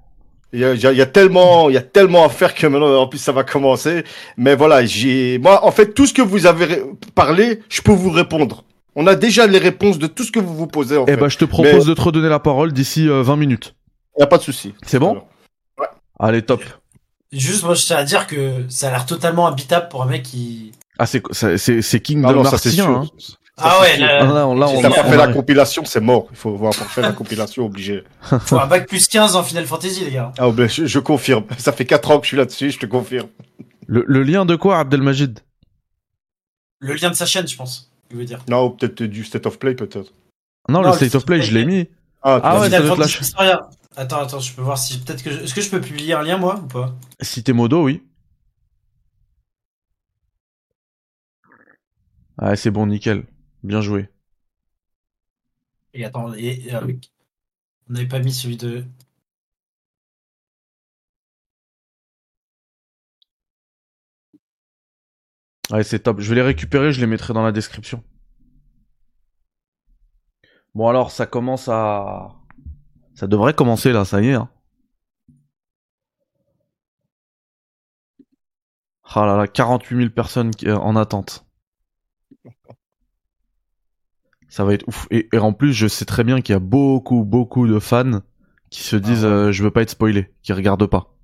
[0.53, 2.67] Il y a, il y a- y tellement, il y a tellement à faire que
[2.67, 4.03] maintenant, en plus, ça va commencer.
[4.37, 6.83] Mais voilà, j'ai, moi, en fait, tout ce que vous avez
[7.15, 8.63] parlé, je peux vous répondre.
[8.95, 11.17] On a déjà les réponses de tout ce que vous vous posez, en Eh fait.
[11.17, 13.75] bah, je te propose Mais- de te redonner la parole d'ici euh, 20 minutes.
[14.17, 14.73] Il n'y a pas de souci.
[14.85, 15.11] C'est bon?
[15.11, 15.27] Alors.
[16.19, 16.63] Allez, top.
[17.31, 20.23] Juste, moi, je tiens à dire que ça a l'air totalement habitable pour un mec
[20.23, 20.73] qui.
[20.99, 22.83] Ah, c'est c'est- c'est c'est King Ah de non, ça c'est Martien.
[22.83, 22.97] sûr.
[22.97, 23.05] Hein.
[23.17, 25.99] Ça, Ah ouais, là, Ah, là, on- là, Si t'as pas fait la compilation, c'est
[26.01, 26.27] mort.
[26.31, 28.03] Il faut avoir fait la compilation obligé.
[28.45, 30.31] faut un bac plus 15 en Final Fantasy, les gars.
[30.37, 31.45] Ah, ben, je, je confirme.
[31.57, 33.27] Ça fait 4 ans que je suis là-dessus, je te confirme.
[33.87, 35.39] Le, le lien de quoi, Abdelmajid?
[36.79, 37.91] Le lien de sa chaîne, je pense.
[38.09, 38.43] Il veut dire.
[38.49, 40.11] Non, peut-être du State of Play, peut-être.
[40.67, 41.87] Non, Non, le le State of Play, je l'ai mis.
[42.23, 43.69] Ah, Ah ouais, ça Final doit être la.
[43.97, 45.31] Attends, attends, je peux voir si peut-être que.
[45.31, 46.93] je- Est-ce que je peux publier un lien, moi, ou pas?
[47.21, 48.01] Si t'es modo, oui.
[52.37, 53.23] Ah, c'est bon, nickel.
[53.63, 54.09] Bien joué.
[55.93, 56.81] Et attends, et, et, euh,
[57.89, 58.85] on n'avait pas mis celui de.
[65.71, 66.19] Ouais, c'est top.
[66.19, 68.03] Je vais les récupérer, je les mettrai dans la description.
[70.75, 72.35] Bon, alors, ça commence à.
[73.15, 74.33] Ça devrait commencer là, ça y est.
[74.33, 74.49] Hein.
[79.13, 81.45] Ah là là, 48 000 personnes euh, en attente.
[84.51, 85.07] Ça va être ouf.
[85.11, 88.19] Et, et en plus, je sais très bien qu'il y a beaucoup, beaucoup de fans
[88.69, 91.15] qui se disent euh, je veux pas être spoilé, qui regardent pas.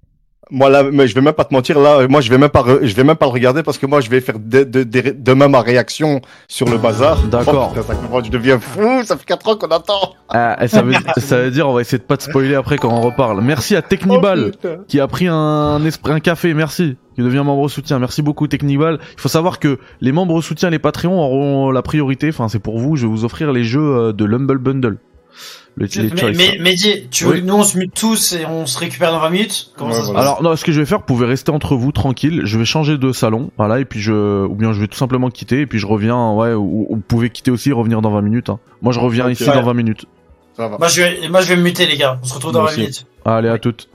[0.50, 2.62] Moi là, mais je vais même pas te mentir là, moi je vais même pas,
[2.62, 4.84] re- je vais même pas le regarder parce que moi je vais faire de, de-
[4.84, 7.22] de- demain ma réaction sur le bazar.
[7.24, 7.74] D'accord.
[7.78, 7.94] Oh, ça
[8.24, 10.14] je deviens fou, ça fait 4 ans qu'on attend.
[10.30, 12.78] Ah, et ça, veut, ça veut dire on va essayer de pas te spoiler après
[12.78, 13.42] quand on reparle.
[13.42, 14.52] Merci à Technibal.
[14.64, 18.00] Oh, qui a pris un esprit, un café, merci, qui devient membre soutien.
[18.00, 19.00] Merci beaucoup Technibal.
[19.18, 22.30] Il faut savoir que les membres soutien, les Patreons auront la priorité.
[22.30, 22.96] Enfin, c'est pour vous.
[22.96, 24.98] Je vais vous offrir les jeux euh, de l'Humble Bundle.
[25.76, 26.32] Le, Mais, choice.
[26.36, 27.42] mais, Mehdi, tu veux Oui.
[27.42, 29.72] que nous on se mute tous et on se récupère dans 20 minutes?
[29.78, 30.20] Comment Ouais, ça se voilà.
[30.22, 32.42] passe Alors, non, ce que je vais faire, vous pouvez rester entre vous tranquille.
[32.46, 35.30] Je vais changer de salon, voilà, et puis je, ou bien je vais tout simplement
[35.30, 38.10] quitter, et puis je reviens, ouais, ou, ou vous pouvez quitter aussi, et revenir dans
[38.12, 38.50] 20 minutes.
[38.50, 38.60] hein.
[38.82, 39.54] Moi, je reviens ici Ouais.
[39.54, 40.06] dans 20 minutes.
[40.56, 40.80] Ça va.
[40.80, 42.20] moi je, vais, moi je vais me muter, les gars.
[42.24, 42.82] On se retrouve dans Moi 20 aussi.
[42.82, 43.06] minutes.
[43.26, 43.88] Allez, à toutes.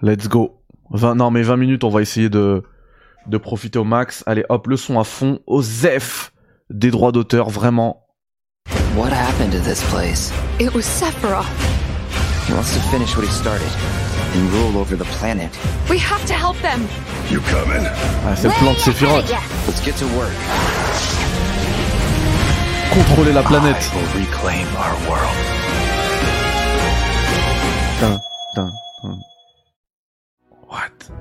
[0.00, 0.57] Let's go.
[0.90, 2.62] 20, non, mais 20 minutes, on va essayer de,
[3.26, 4.24] de profiter au max.
[4.26, 5.40] Allez, hop, le son à fond.
[5.46, 6.32] Au ZEF
[6.70, 8.04] des droits d'auteur, vraiment.
[8.96, 10.32] What happened to this place?
[10.60, 11.46] It was Sephiroth.
[12.46, 13.68] He wants to finish what he started
[14.34, 15.50] and rule over the planet.
[15.90, 16.86] We have to help them.
[17.30, 17.86] You coming?
[18.26, 19.30] Ah, c'est le plan de Sephiroth.
[19.66, 20.32] Let's get to work.
[22.92, 23.76] Contrôler la planète.
[23.76, 25.36] I will reclaim our world.
[28.00, 28.18] Tain,
[28.54, 28.70] tain,
[29.02, 29.37] tain.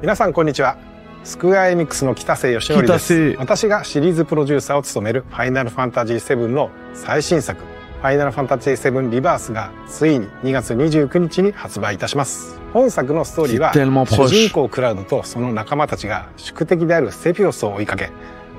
[0.02, 0.78] 皆さんこんにちは。
[1.24, 3.36] スクエアエニックスの北瀬義則です。
[3.40, 7.62] 私がシリーズプロデューサーを務める「ファイナルファンタジー7」の最新作
[8.02, 12.60] 「ファイナルファンタジー7リバース」がついに2月29日に発売いたします。
[12.74, 13.72] 本作のストーリーは
[14.28, 18.10] 主.人公クラウドとその仲間たちが宿敵であるセピオスを追いかけ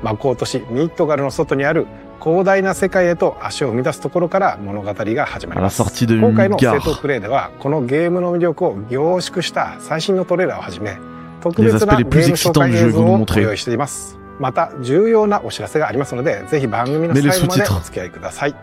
[0.02, 1.86] 魔法都市ミットガルの外にある
[2.22, 5.82] 広大な世界へと足を生み出すところから物語が始まります。
[5.82, 10.98] 今回の正当プレイではこのゲームの魅力を凝縮した最新のトレーラーをはじめ
[11.40, 14.18] 特別なゲーム紹介映像をご用意しています。
[14.40, 18.54] また重要なお知らせがありますのでぜひ番組の最後までお付き合いください。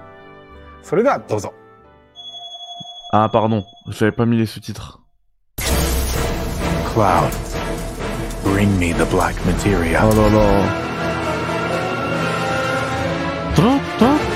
[0.84, 1.54] それではどうぞ。
[3.12, 3.64] あ、ah, pardon.
[3.88, 5.00] J'avais pas mis les sous-titres.
[6.94, 7.32] Cloud
[8.44, 8.78] bring.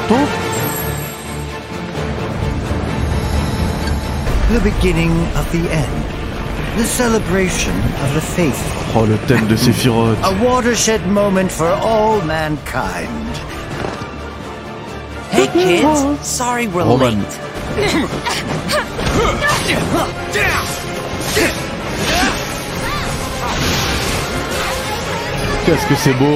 [0.09, 0.15] The
[4.63, 6.79] beginning of the end.
[6.79, 9.01] The celebration of the faithful.
[9.01, 10.17] Oh, le thème de Sephiroth.
[10.23, 13.37] A watershed moment for all mankind.
[15.29, 17.19] Hey kids, sorry we're Roman.
[17.19, 17.39] late.
[25.65, 26.35] Qu'est-ce que c'est beau.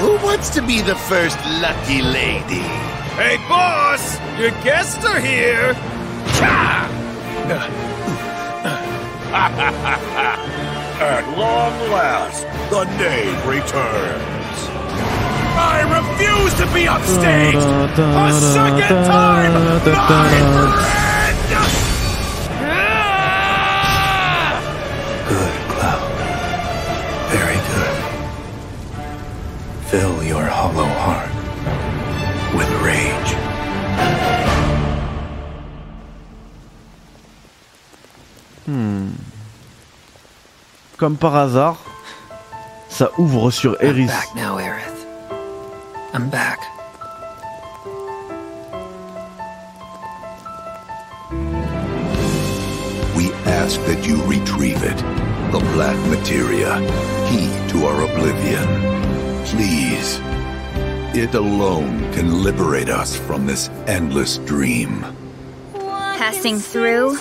[0.00, 2.64] Who wants to be the first lucky lady?
[3.20, 4.18] Hey, boss!
[4.38, 5.76] Your guests are here!
[11.00, 14.58] At long last, the knave returns.
[15.52, 17.56] I refuse to be upstage!
[17.56, 19.52] A second time!
[19.84, 21.09] My
[29.90, 31.34] Fill your hollow heart
[32.54, 33.34] with rage.
[38.66, 39.08] Hmm.
[40.96, 41.76] Comme par hasard,
[42.88, 44.02] ça ouvre sur Eris.
[44.02, 45.06] I'm Back now, Aerith.
[46.14, 46.60] I'm back.
[53.16, 54.96] We ask that you retrieve it.
[55.50, 56.78] The black materia,
[57.28, 59.19] key to our oblivion.
[59.46, 60.20] Please.
[61.14, 65.04] It alone can liberate us from this endless dream.
[65.74, 67.18] Passing through.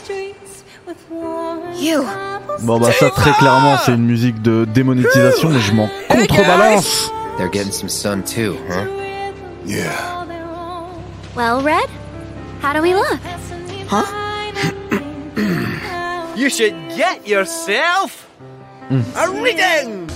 [1.76, 2.04] You.
[2.64, 7.12] Bon bah ça très clairement c'est une musique de démonétisation mais je m'en contrebalance.
[7.38, 8.86] They're getting some sun too, huh?
[9.66, 10.26] Yeah.
[11.36, 11.90] Well, Red,
[12.62, 13.20] how do we look?
[13.88, 14.06] Huh?
[16.36, 18.30] You should get yourself
[18.90, 19.44] a hmm.
[19.44, 20.10] reading!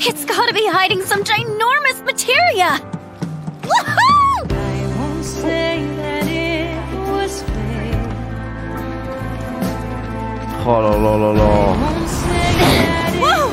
[0.00, 2.80] It's gotta be hiding some ginormous materia!
[3.62, 5.18] Woohoo!
[10.66, 11.48] Oh là là là là.
[13.20, 13.50] Whoa!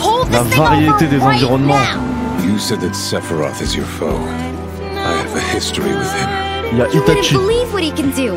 [0.00, 1.74] Hold La variété des right environnements.
[1.74, 2.44] now.
[2.46, 4.16] You said that Sephiroth is your foe.
[4.16, 6.28] I have a history with him.
[6.72, 8.32] Il y a You wouldn't Itachi, believe what he can do.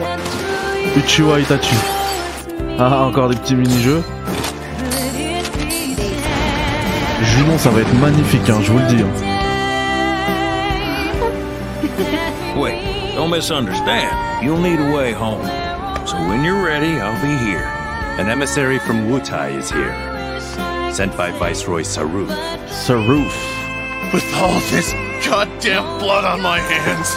[0.99, 1.76] Uchiwa Itachi.
[2.77, 4.03] Ah encore des petits mini-jeux.
[7.23, 9.03] Junon ça va être magnifique hein, je vous le dis.
[9.03, 9.09] hein.
[12.57, 14.09] Wait, don't misunderstand.
[14.43, 15.45] You'll need a way home.
[16.05, 17.65] So when you're ready, I'll be here.
[18.17, 19.93] An emissary from Wutai is here.
[20.91, 22.29] Sent by Viceroy Saruf.
[22.67, 23.33] Saruf.
[24.13, 24.91] With all this
[25.25, 27.15] goddamn blood on my hands,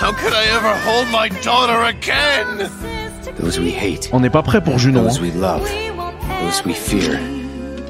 [0.00, 2.68] how could I ever hold my daughter again?
[3.38, 4.10] Those we hate.
[4.12, 5.04] On n'est pas prêt pour Junon.
[5.04, 5.22] Those hein.
[5.22, 5.62] we love.
[6.42, 7.20] Those we fear.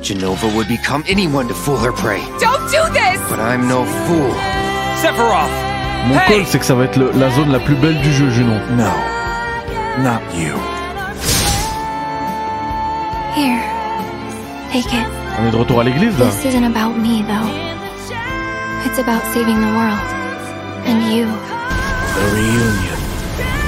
[0.06, 2.20] Genova would become anyone to fool her prey.
[2.38, 3.18] Don't do this!
[3.28, 4.30] But I'm no fool.
[5.02, 5.50] Sephiroth!
[6.06, 8.30] Mon call c'est que ça va être le- la zone la plus belle du jeu
[8.30, 8.60] Junon.
[8.76, 8.92] No,
[10.04, 10.54] not you.
[13.34, 13.60] Here.
[14.72, 15.06] Take it.
[15.40, 16.26] On est de retour à l'église là.
[16.26, 17.48] This isn't about me, though.
[18.86, 20.06] It's about saving the world.
[20.86, 21.26] And you.
[22.14, 22.96] The reunion.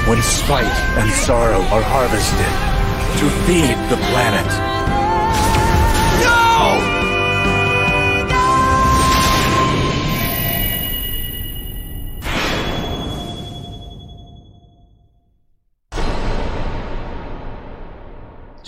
[0.07, 0.65] When spite
[0.97, 2.47] and sorrow are harvested
[3.19, 4.78] to feed the planet.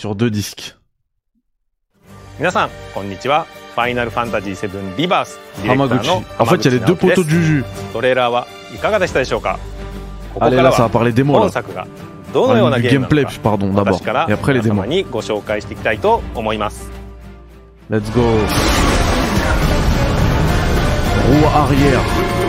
[0.01, 0.74] Sur deux disques.
[2.38, 3.47] 皆さん、こんにちは。
[3.74, 6.06] ファイナルファンタジー7リバースディレクター Hamaguchi.
[6.06, 7.64] の En fait, il y a les deux 浜口直樹です poteaux du jus.
[7.93, 9.59] トレーラーはいかがでしたでしょうか
[10.34, 11.51] ここ Allez から là, ça va は parler des mots 本 là.
[11.51, 11.86] 作が
[12.32, 14.76] どのような Du ゲームな gameplay のか pardon d'abord 私から et après les 皆 démos.
[14.82, 16.90] 様にご紹介していきたいと思います。
[17.90, 18.20] Let's go.
[21.26, 22.39] Roue arrière.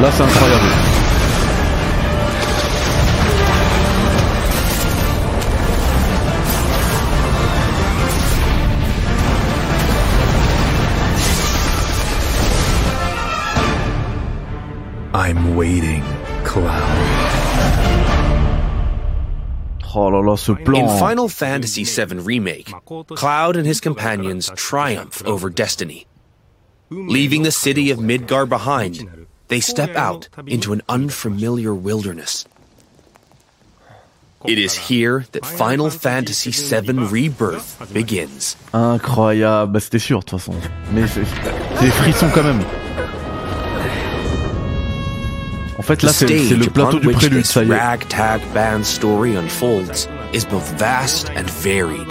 [0.00, 0.92] Là, c'est incroyable.
[15.14, 16.02] I'm waiting,
[16.44, 16.82] Cloud.
[19.94, 20.88] Oh là là, ce plan.
[20.88, 22.72] In Final Fantasy VII Remake,
[23.14, 26.06] Cloud and his companions triumph over destiny.
[26.90, 29.06] Leaving the city of Midgar behind,
[29.52, 32.46] they step out into an unfamiliar wilderness.
[34.46, 38.56] It is here that Final Fantasy VII Rebirth begins.
[38.72, 40.54] Incroyable, bah, c'était sûr de toute façon.
[40.92, 41.20] Mais c'est
[41.80, 42.64] des frissons quand même.
[45.78, 46.26] En fait, The là, c'est
[46.56, 47.74] le plateau du prélude, ça y est.
[47.78, 52.08] ragtag band story unfolds is both vast and varied.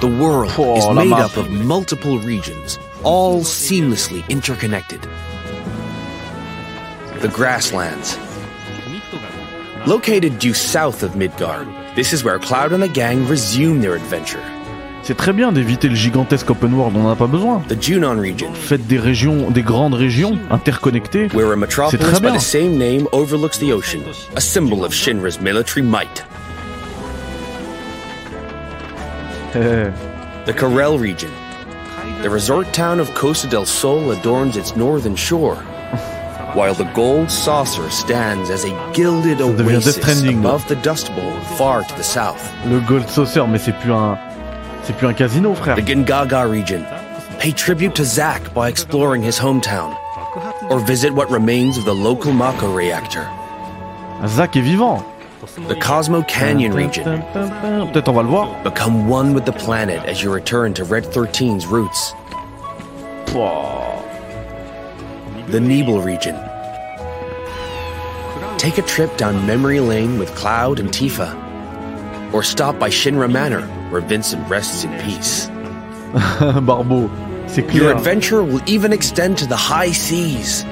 [0.00, 5.00] The world Oh, is made up of multiple regions, all seamlessly interconnected.
[7.20, 8.16] The grasslands.
[9.86, 11.66] Located due south of Midgard,
[11.96, 14.42] this is where Cloud and the gang resume their adventure.
[15.02, 17.62] C'est très bien d'éviter le gigantesque open world, on en a pas besoin.
[17.68, 21.28] The Junon region, Faites des régions, des grandes régions interconnectées.
[21.32, 22.34] where a C'est metropolis très by bien.
[22.34, 24.02] the same name overlooks the ocean,
[24.36, 26.22] a symbol of Shinra's military might.
[29.54, 29.90] Eh,
[30.44, 31.30] The Karel region.
[32.22, 35.56] The resort town of Costa del Sol adorns its northern shore,
[36.58, 41.94] while the Gold Saucer stands as a gilded oasis above the Dust Bowl far to
[41.94, 42.42] the south.
[42.66, 44.18] le Gold Saucer, mais c'est plus un,
[44.82, 45.76] c'est plus un casino, frère.
[45.76, 46.84] The Gingaga region.
[47.38, 49.96] Pay tribute to Zack by exploring his hometown,
[50.68, 53.24] or visit what remains of the local Mako reactor.
[54.26, 55.04] Zach est vivant.
[55.68, 57.22] The Cosmo Canyon region.
[57.92, 58.48] Peut-être on va le voir.
[58.64, 62.14] Become one with the planet as you return to Red 13's roots.
[65.52, 66.47] The Nebel region.
[68.58, 71.32] Take a trip down memory lane with Cloud and Tifa.
[72.32, 75.46] Or stop by Shinra Manor, where Vincent rests in peace.
[76.66, 77.08] Barbeau,
[77.46, 80.64] c'est Your adventure will even extend to the high seas.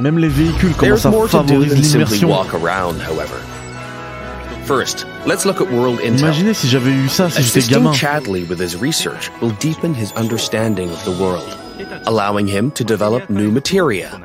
[0.00, 2.28] Même les véhicules commencent à more to do favoriser than simply l'immersion.
[2.28, 3.36] walk around, however.
[4.64, 6.20] First, let's look at World Intel.
[6.20, 7.92] Imaginez si j'avais eu ça si j'étais gamin.
[7.92, 11.58] Chadley with his research will deepen his understanding of the world,
[12.06, 14.20] allowing him to develop new materia.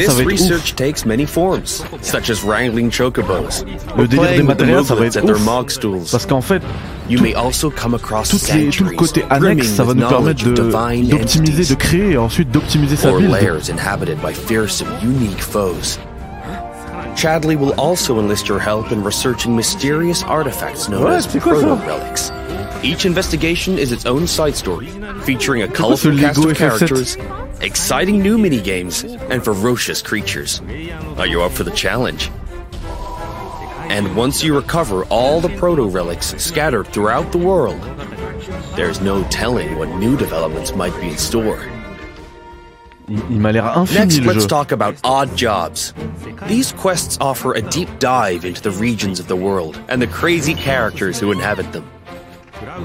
[0.00, 3.64] Ça, ça this va être research takes many forms, such as wrangling chocobos,
[3.96, 5.44] Le or délire des playing with the matériels, ça va movements être at their ouf.
[5.44, 6.04] mog stools.
[6.10, 6.62] Parce qu'en fait,
[7.08, 9.82] You tout- may also come across toutes les- tout le sanctuaries côté brimming annexe, ça
[9.84, 12.96] va with nous permettre knowledge of de divine d'optimiser, entities, de créer et ensuite d'optimiser
[12.96, 13.30] sa or build.
[13.32, 15.98] lairs inhabited by fearsome, unique foes.
[17.14, 21.54] Chadley will also enlist your help in researching mysterious artifacts known Ouais, as c'est quoi
[21.54, 21.66] ça?
[21.66, 22.30] proto-relics.
[22.82, 24.86] Each investigation is its own side story,
[25.22, 27.16] featuring a colorful cast of characters,
[27.60, 30.60] exciting new minigames, and ferocious creatures.
[31.18, 32.30] Are you up for the challenge?
[33.88, 37.80] And once you recover all the proto-relics scattered throughout the world,
[38.74, 41.68] there's no telling what new developments might be in store.
[43.08, 45.94] Il, il m'a l'air infini Next, let's talk about odd jobs.
[46.48, 50.54] These quests offer a deep dive into the regions of the world and the crazy
[50.54, 51.88] characters who inhabit them.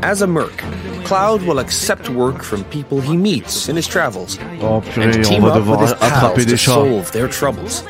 [0.04, 0.58] As a merc,
[1.06, 5.46] Cloud will accept work from people he meets in his travels Oh and purée, team
[5.46, 7.84] up with his pals to solve their troubles.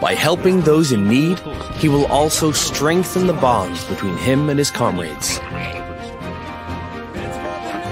[0.00, 1.38] By helping those in need,
[1.76, 5.40] he will also strengthen the bonds between him and his comrades.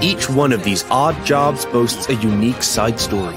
[0.01, 3.37] Each one of these odd jobs boasts a unique side story.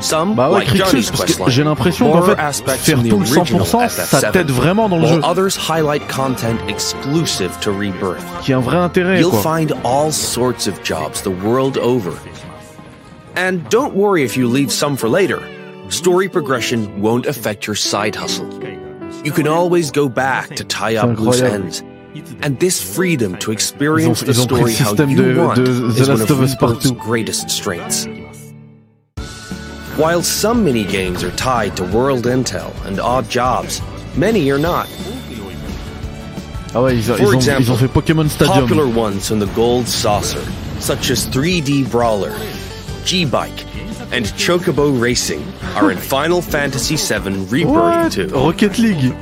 [0.00, 2.70] Some, Bah ouais, like Crixus, Johnny's parce que questline, j'ai l'impression qu'en borrow fait, aspects
[2.70, 5.20] faire from the tout le original 100%, ça FF7, t'aide vraiment dans le while jeu.
[5.24, 8.22] others highlight content exclusive to Rebirth.
[8.42, 9.40] Qui a un vrai intérêt, You'll quoi.
[9.42, 12.12] find all sorts of jobs the world over.
[13.36, 15.40] And don't worry if you leave some for later.
[15.88, 18.46] Story progression won't affect your side hustle.
[19.24, 21.54] You can always go back to tie up loose incroyable.
[21.64, 21.82] ends.
[22.42, 25.10] And this freedom to experience Ils ont- the ils ont pris le story how système
[25.10, 26.98] you de- want de The is one Last of of Us Rebirth's partout.
[26.98, 28.06] greatest strengths.
[29.96, 33.80] While some minigames are tied to world intel and odd jobs,
[34.14, 34.86] many are not.
[36.74, 38.60] Ah ouais, ils, For ils ont, example, ils ont fait Pokémon Stadium.
[38.68, 40.44] Popular ones on the Gold Saucer,
[40.80, 42.36] such as 3D Brawler,
[43.06, 43.64] G-Bike,
[44.12, 45.42] and Chocobo Racing,
[45.76, 48.12] are in Final Fantasy VII Rebirth What?
[48.12, 48.28] 2.
[48.28, 49.14] Rocket League.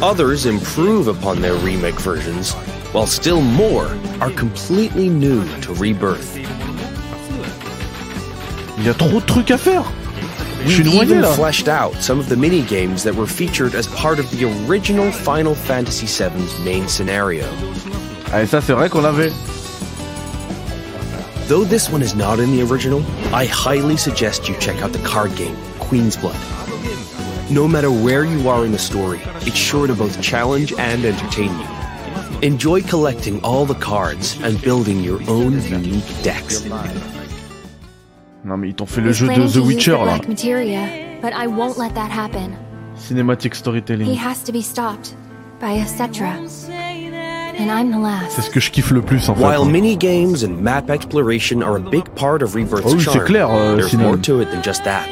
[0.00, 2.54] Others improve upon their remake versions,
[2.94, 6.38] while still more are completely new to Rebirth.
[8.78, 9.84] Il y a trop de trucs à faire.
[10.64, 14.44] We've even fleshed out some of the mini-games that were featured as part of the
[14.68, 17.44] original Final Fantasy VII's main scenario.
[18.32, 19.32] Ah, ça, c'est vrai qu'on l'avait.
[21.48, 23.02] Though this one is not in the original,
[23.34, 26.36] I highly suggest you check out the card game, Queen's Blood.
[27.50, 31.50] No matter where you are in the story, it's sure to both challenge and entertain
[31.58, 31.66] you.
[32.40, 36.62] Enjoy collecting all the cards and building your own unique decks.
[38.44, 40.04] Non, mais ils t'ont fait le jeu de The Witcher là.
[40.04, 40.80] black materia,
[41.22, 42.50] but I won't let that happen.
[42.96, 44.16] Cinématique He storytelling.
[44.18, 45.14] has to be stopped
[45.60, 46.32] by a Cetra.
[47.58, 48.30] and I'm the last.
[48.32, 49.42] C'est ce que je kiffe le plus en fait.
[49.44, 53.24] While mini-games and map exploration are a big part of Rebirth's Oh oui, c'est charm,
[53.26, 55.04] clair, euh, there's more to it than just that.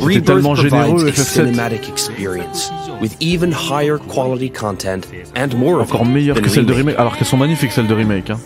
[0.00, 1.24] C'était tellement provides généreux, a FF7.
[1.44, 6.72] cinematic experience with even higher quality content and more of Encore meilleure que celle de
[6.72, 6.86] remake.
[6.96, 8.30] remake, alors qu'elles sont magnifiques celles de remake.
[8.30, 8.38] Hein.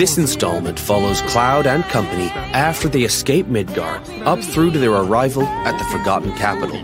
[0.00, 5.42] This installment follows Cloud and company after they escape Midgar, up through to their arrival
[5.42, 6.80] at the Forgotten Capital.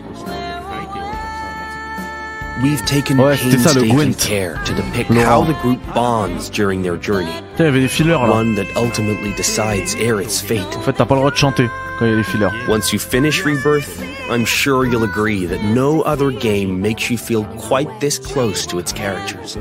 [2.63, 5.25] We've taken Ouais, c'était ça, le painstaking care to depict Laurent.
[5.25, 7.33] how the group bonds during their journey.
[7.57, 8.29] Tiens, il y avait des fillers là.
[8.31, 10.77] One that ultimately decides Aerith's fate.
[10.77, 12.53] En fait, t'as pas le droit de chanter quand il y a des fillers.
[12.69, 13.99] Once you finish Rebirth,
[14.29, 18.79] I'm sure you'll agree that no other game makes you feel quite this close to
[18.79, 19.57] its characters.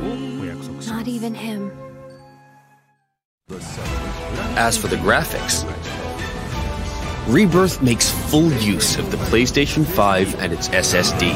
[0.90, 1.72] Not even him.
[4.58, 5.64] As for the graphics,
[7.32, 11.30] Rebirth makes full use of the PlayStation 5 and its SSD,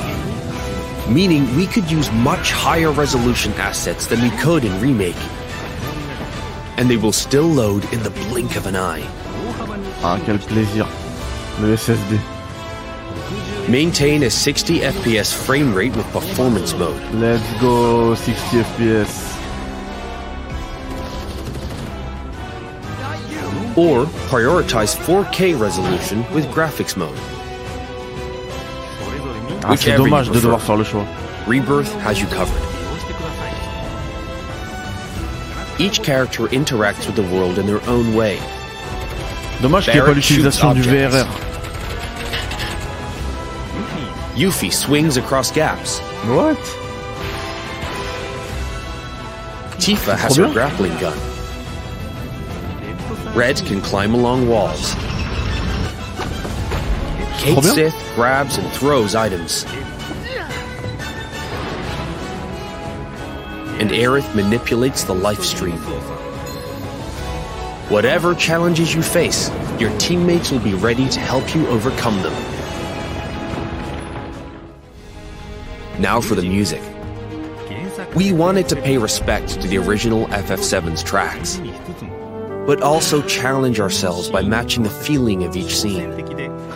[1.08, 5.22] meaning we could use much higher resolution assets than we could in Remake.
[6.78, 9.04] And they will still load in the blink of an eye.
[10.02, 10.88] Ah, quel plaisir.
[11.60, 12.20] Le SSD.
[13.70, 17.14] Maintain a 60 FPS frame rate with performance mode.
[17.14, 19.39] Let's go 60 FPS.
[23.80, 27.16] Or prioritize 4K resolution with graphics mode.
[29.64, 31.06] Ah, c'est dommage de devoir faire le choix.
[31.48, 32.62] Rebirth has you covered.
[35.80, 38.38] Each character interacts with the world in their own way.
[39.62, 40.82] Dommage qu'il n'y ait pas l'utilisation du.
[40.82, 41.26] VRR.
[44.36, 46.00] Yuffie swings across gaps.
[46.28, 46.58] What?
[49.80, 51.29] Tifa has her grappling gun.
[53.40, 54.96] Red can climb along walls.
[57.40, 57.64] Kate.
[57.64, 59.64] Sith grabs and throws items.
[63.80, 65.78] And Aerith manipulates the life stream.
[67.88, 69.50] Whatever challenges you face,
[69.80, 72.34] your teammates will be ready to help you overcome them.
[75.98, 76.82] Now for the music.
[78.18, 81.62] We wanted to pay respect to the original FF7's tracks,
[82.70, 86.12] but also challenge ourselves by matching the feeling of each scene,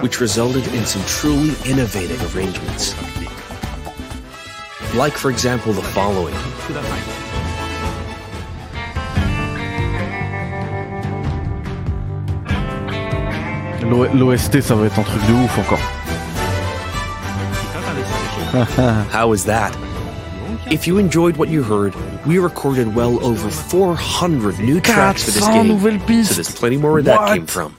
[0.02, 2.96] which resulted in some truly innovative arrangements.
[4.96, 6.34] Like, for example, the following.
[13.88, 15.78] L'O- L'OST, ça va être un truc de ouf encore.
[19.12, 19.78] How was that?
[20.72, 21.94] If you enjoyed what you heard,
[22.26, 27.02] we recorded well over 400 new tracks for this game, so there's plenty more where
[27.04, 27.78] that came from.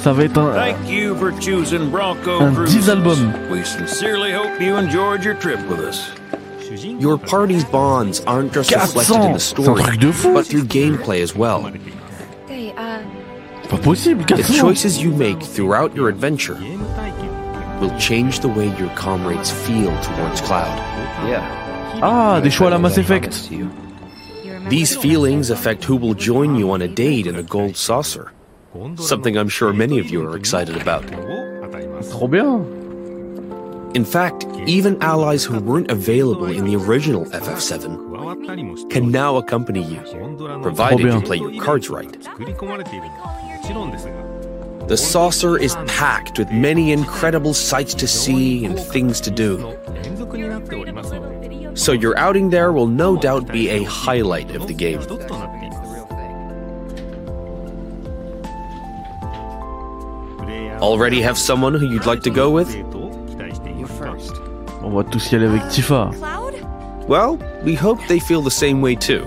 [0.00, 2.86] Ça va être un, Thank you for choosing Bronco un Cruises.
[2.86, 3.50] 10 albums.
[3.50, 6.10] We sincerely hope you enjoyed your trip with us.
[7.00, 9.38] Your party's bonds aren't just reflected in the 400.
[9.38, 10.34] C'est un story, truc de fou.
[10.34, 11.70] but through gameplay as well.
[12.48, 13.02] Hey, uh,
[13.68, 16.58] Pas possible, The choices you make throughout your adventure
[17.80, 20.93] will change the way your comrades feel towards Cloud.
[22.02, 23.50] Ah, des choix à la Mass Effect.
[24.68, 28.32] These feelings affect who will join you on a date in a Gold Saucer.
[28.96, 31.04] Something I'm sure many of you are excited about.
[32.10, 32.64] Trop bien.
[33.94, 40.00] In fact, even allies who weren't available in the original FF7 can now accompany you,
[40.62, 41.22] provided you bien.
[41.22, 42.10] play your cards right.
[44.86, 49.76] The saucer is packed with many incredible sights to see and things to do.
[51.74, 55.00] So your outing there will no doubt be a highlight of the game.
[60.80, 62.68] Already have someone who you'd like to go with?
[64.82, 66.12] On va tous y aller avec Tifa.
[67.08, 69.24] Well, we hope they feel the same way too.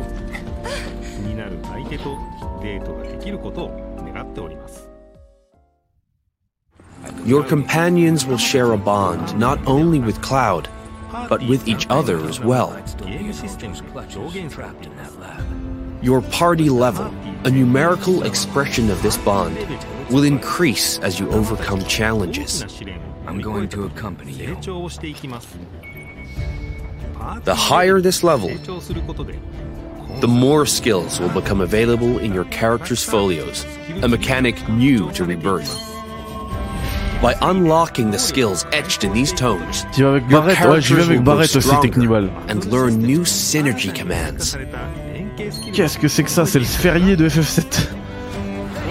[7.28, 10.70] Your companions will share a bond not only with Cloud,
[11.28, 12.82] but with each other as well.
[16.02, 17.14] Your party level,
[17.44, 19.58] a numerical expression of this bond,
[20.10, 22.64] will increase as you overcome challenges.
[23.26, 24.56] I'm going to accompany you.
[27.44, 28.56] The higher this level,
[30.22, 33.66] the more skills will become available in your character's folios,
[34.02, 35.97] a mechanic new to Rebirth.
[37.22, 41.02] By unlocking the skills etched in these tones, Tu vas avec Barrett Ouais, j'y vais
[41.04, 42.30] avec Barrett aussi, Technival.
[42.48, 44.56] and learn new synergy commands.
[45.74, 47.90] Qu'est-ce que c'est que ça C'est le sphérié de FF7.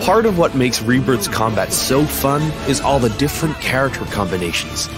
[0.04, 4.88] Part of what makes Rebirth's combat so fun is all the different character combinations.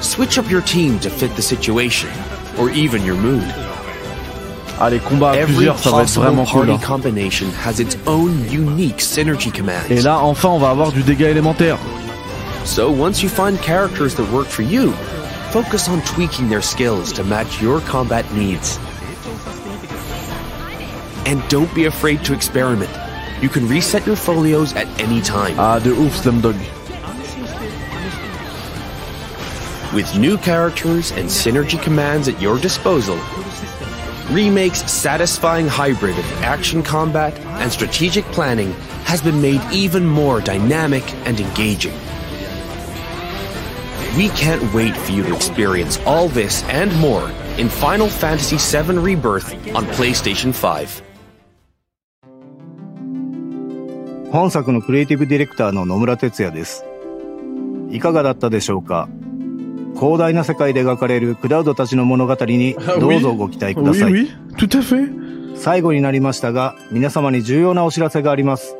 [0.00, 2.08] Switch up your team to fit the situation,
[2.58, 3.44] or even your mood.
[4.78, 6.66] Ah, les combats à Every plusieurs, ça va être vraiment cool.
[6.66, 6.86] party hein.
[6.86, 9.72] combination has its own unique synergy commands.
[9.88, 11.78] Et là, enfin, on va avoir du dégât élémentaire.
[12.64, 14.92] So once you find characters that work for you,
[15.50, 18.78] focus on tweaking their skills to match your combat needs.
[21.24, 22.90] And don't be afraid to experiment.
[23.40, 25.54] You can reset your folios at any time.
[25.58, 26.56] Ah, de ouf, Slumdog.
[29.94, 33.16] With new characters and synergy commands at your disposal,
[34.31, 38.71] Remake's satisfying hybrid of action combat and strategic planning
[39.03, 41.93] has been made even more dynamic and engaging.
[44.17, 48.97] We can't wait for you to experience all this and more in Final Fantasy VII
[48.97, 51.03] Rebirth on PlayStation 5.
[54.31, 56.85] 本作のクリエイティブディレクターの野村哲也です。
[57.89, 59.09] いかがだったでしょうか
[59.98, 64.12] 広大な世界で描かれるクラウドたちの物語にどうぞご期待ください。
[64.12, 65.26] Oui, oui.
[65.56, 68.76] 最後になりましたが、皆様に重要なお知らせがあります。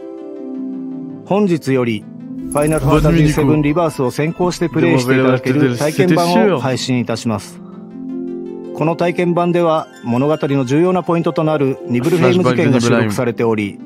[1.25, 2.05] 本日より、
[2.51, 7.59] ファイナルファンタジー7リバースを先行してプレイしていただける体験版を配信いたします。
[7.59, 13.79] この体験版では物語の重要なポイントとなるニブルヘイム事件が収録されており、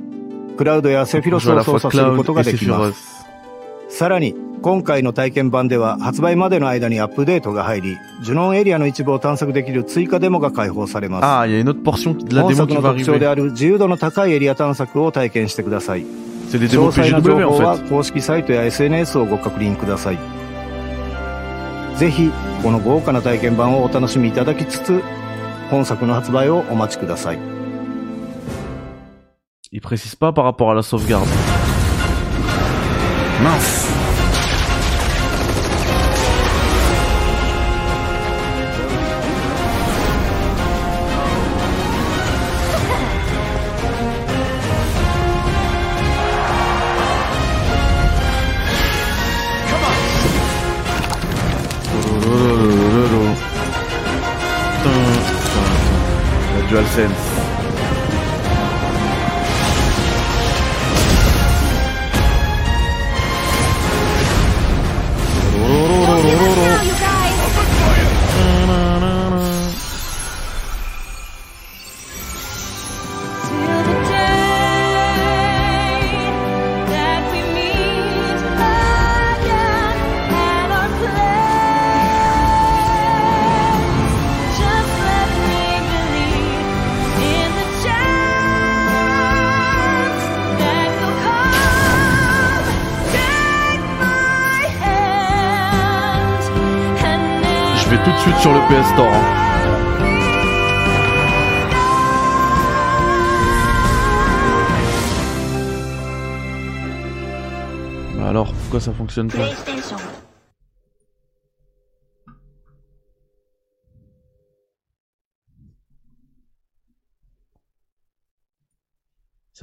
[0.57, 3.25] クラウドやセフィロスを操作することができます。
[3.89, 11.25] さらに、今回の体験版では発売までの間にアップデートが入り、ジュノンエリアの一部を探索できる追加デモが開放されます。
[11.25, 13.27] Ah, il y a une autre portion de la 本 démo 作 qui の va 特徴で
[13.27, 13.31] arriver.
[13.31, 16.05] ある自由度の高いエリア探索を体験してください。
[16.51, 17.89] C'est des 詳 démos 細な PGW 情報 en は fait.
[17.89, 20.19] 公式サイトや SNS をご確認ください。
[21.97, 22.31] ぜひ、
[22.63, 25.03] この豪華な体験版をお楽しみいただきつつ、
[25.71, 27.39] 本作の発売をお待ちください。
[29.73, 31.27] Il précise pas par rapport à la sauvegarde.
[33.43, 34.00] Mince.
[109.11, 109.23] Ça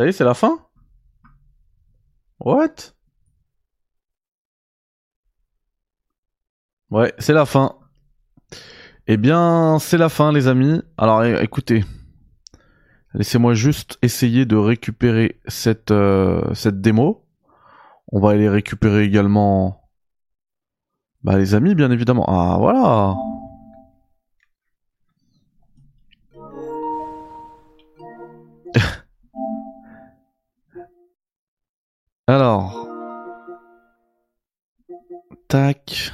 [0.05, 0.59] y est, c'est la fin?
[2.39, 2.93] What?
[6.89, 7.77] Ouais, c'est la fin.
[9.07, 10.81] Eh bien, c'est la fin, les amis.
[10.97, 11.85] Alors, écoutez.
[13.13, 17.26] Laissez-moi juste essayer de récupérer cette, euh, cette démo.
[18.11, 19.81] On va aller récupérer également...
[21.23, 22.25] Bah, les amis, bien évidemment.
[22.27, 23.15] Ah, voilà
[32.27, 32.87] Alors...
[35.47, 36.13] Tac...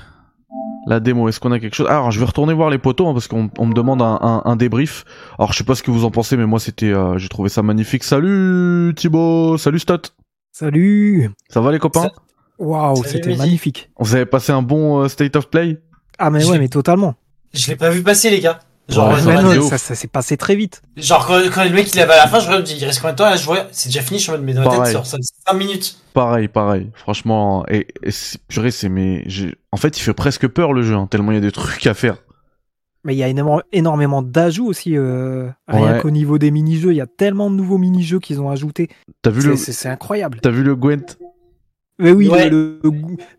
[0.86, 1.88] La démo, est-ce qu'on a quelque chose?
[1.88, 5.06] Alors, je vais retourner voir les poteaux hein, parce qu'on on me demande un, débrief.
[5.40, 7.48] Alors, je sais pas ce que vous en pensez, mais moi, c'était, euh, j'ai trouvé
[7.48, 8.04] ça magnifique.
[8.04, 10.12] Salut Thibaut, salut Stot.
[10.56, 12.12] Salut Ça va les copains
[12.60, 13.90] Waouh, c'était magnifique.
[13.98, 15.82] Vous avez passé un bon euh, state of play?
[16.20, 17.16] Ah mais Je ouais, mais totalement.
[17.56, 18.60] Je l'ai pas vu passer, les gars.
[18.88, 20.84] Genre, Ouais, ça non, s'est passé très vite.
[20.96, 23.00] genre quand, quand le mec il avait à la fin, je me dis, il reste
[23.00, 23.30] combien de temps?
[23.32, 25.06] Là Je vois, c'est déjà fini, je suis en mode, mais dans la tête, genre,
[25.08, 25.18] ça
[25.48, 25.98] 5 minutes.
[26.14, 26.92] Pareil, pareil.
[26.94, 30.84] Franchement, et, et c'est- purée, c'est mais, j'ai- en fait, il fait presque peur le
[30.84, 32.18] jeu, hein, tellement il y a des trucs à faire.
[33.06, 34.96] Mais il y a énormément, énormément d'ajouts aussi.
[34.98, 36.00] euh, rien Ouais.
[36.02, 38.90] qu'au niveau des mini-jeux, il y a tellement de nouveaux mini-jeux qu'ils ont ajoutés.
[39.22, 40.40] T'as vu C'est- le, C'est c'est incroyable.
[40.42, 41.18] t'as vu le Gwent?
[42.00, 42.50] Mais oui, Ouais.
[42.50, 42.92] le- le-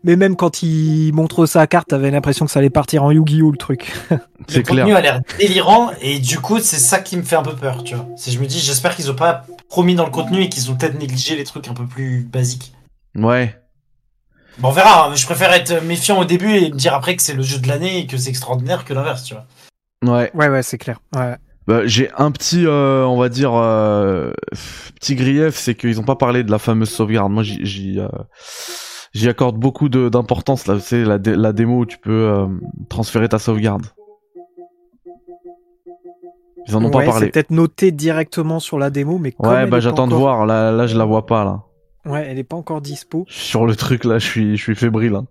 [0.05, 3.51] mais même quand il montre sa carte, t'avais l'impression que ça allait partir en Yu-Gi-Oh
[3.51, 3.91] le truc.
[4.47, 4.95] C'est le contenu clair.
[4.97, 7.95] a l'air délirant et du coup, c'est ça qui me fait un peu peur, tu
[7.95, 8.07] vois.
[8.15, 10.75] C'est, je me dis, j'espère qu'ils ont pas promis dans le contenu et qu'ils ont
[10.75, 12.73] peut-être négligé les trucs un peu plus basiques.
[13.15, 13.55] Ouais.
[14.59, 17.21] Bon, on verra, hein, je préfère être méfiant au début et me dire après que
[17.21, 19.45] c'est le jeu de l'année et que c'est extraordinaire que l'inverse, tu vois.
[20.03, 20.31] Ouais.
[20.33, 20.99] Ouais, ouais, c'est clair.
[21.15, 21.35] Ouais.
[21.67, 24.31] Bah, j'ai un petit, euh, on va dire, euh,
[24.99, 27.31] petit grief, c'est qu'ils ont pas parlé de la fameuse sauvegarde.
[27.31, 28.07] Moi, j'y, j'y, euh,
[29.13, 30.67] j'y accorde beaucoup de, d'importance.
[30.67, 32.45] Là, c'est la, dé- la démo où tu peux euh,
[32.87, 33.87] transférer ta sauvegarde.
[36.67, 37.29] Ils en ont Ouais, pas c'est parlé.
[37.31, 40.45] peut-être noté directement sur la démo, mais Ouais, bah j'attends de voir.
[40.45, 41.61] Là, là, je la vois pas là.
[42.05, 43.25] Ouais, elle est pas encore dispo.
[43.29, 45.15] Sur le truc là, je suis, je suis fébrile.
[45.15, 45.25] hein.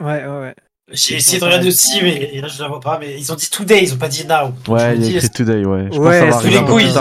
[0.00, 0.54] Ouais, ouais, ouais.
[0.92, 2.98] J'ai essayé de regarder aussi, mais là je la vois pas.
[2.98, 4.52] Mais ils ont dit today, ils ont pas dit now.
[4.68, 5.64] Ouais, il y a écrit today.
[5.64, 5.88] Ouais.
[5.92, 7.00] Je Ouais, pense que ça va arriver.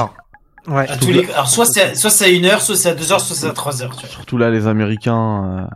[0.68, 0.90] Ouais.
[0.90, 3.36] à tous les- Alors soit c'est soit c'est à 1h, soit c'est à 2h, soit
[3.36, 3.90] c'est à 3h.
[3.96, 4.10] Tu vois.
[4.10, 5.76] Surtout là, les Américains, euh,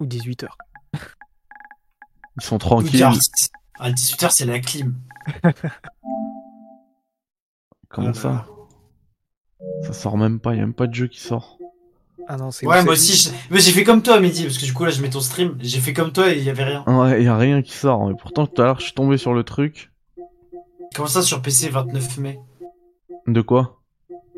[0.00, 0.46] Ou 18h.
[2.40, 3.04] ils sont tranquilles.
[3.78, 4.94] À 18h, c'est la clim.
[7.90, 8.46] Comment ça
[9.82, 10.54] Ça sort même pas.
[10.54, 11.58] Il y a même pas de jeu qui sort.
[12.28, 13.14] Ah non, c'est Ouais, moi aussi.
[13.16, 15.20] je- Mais j'ai fait comme toi, Mehdi, parce que du coup là je mets ton
[15.20, 15.56] stream.
[15.60, 16.84] J'ai fait comme toi et il y avait rien.
[16.86, 18.06] Ouais, il y a rien qui sort.
[18.06, 19.90] Mais pourtant, tout à l'heure, je suis tombé sur le truc.
[20.94, 22.38] Comment ça sur PC 29 mai?
[23.26, 23.80] De quoi?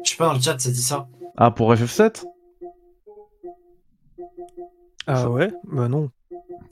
[0.05, 1.09] Je sais pas, dans le chat ça dit ça.
[1.36, 2.24] Ah, pour FF7
[5.06, 6.10] Ah ouais Bah non.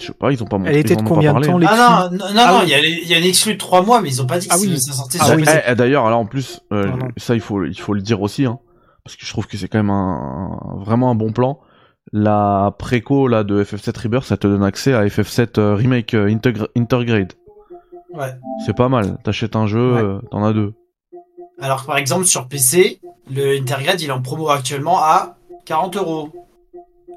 [0.02, 0.72] Je sais pas, ils ont pas montré.
[0.74, 2.64] Elle était de combien de temps, Ah non, non, non, Ah non, oui.
[2.64, 4.26] il y, a les- il y a une exclue de 3 mois, mais ils ont
[4.26, 4.78] pas dit que Ah oui.
[4.80, 5.44] ça sortait Ah sur oui.
[5.44, 5.60] PC.
[5.66, 8.44] Eh, eh, D'ailleurs, là en plus, euh, ça il faut, il faut le dire aussi,
[8.46, 8.58] hein,
[9.04, 11.60] parce que je trouve que c'est quand même un, vraiment un bon plan.
[12.12, 16.34] La préco là de FF7 Rebirth, ça te donne accès à FF7 euh, Remake euh,
[16.76, 17.32] Intergrade.
[18.12, 18.34] Ouais.
[18.66, 19.18] C'est pas mal.
[19.24, 20.02] T'achètes un jeu, Ouais.
[20.02, 20.74] euh, t'en as deux.
[21.60, 23.00] Alors par exemple sur PC,
[23.30, 26.30] le Intergrade il est en promo actuellement à 40 euros.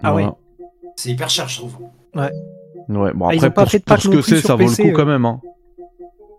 [0.04, 0.28] Ah Voilà.
[0.28, 0.66] oui.
[0.98, 1.76] C'est hyper cher, je trouve.
[2.14, 2.32] Ouais.
[2.90, 3.12] Ouais.
[3.14, 4.60] Bon Ah, ils après ont pas pour, fait de pour ce que c'est, ça vaut
[4.60, 4.98] PC, le coup euh.
[5.02, 5.26] quand même.
[5.26, 5.42] Hein.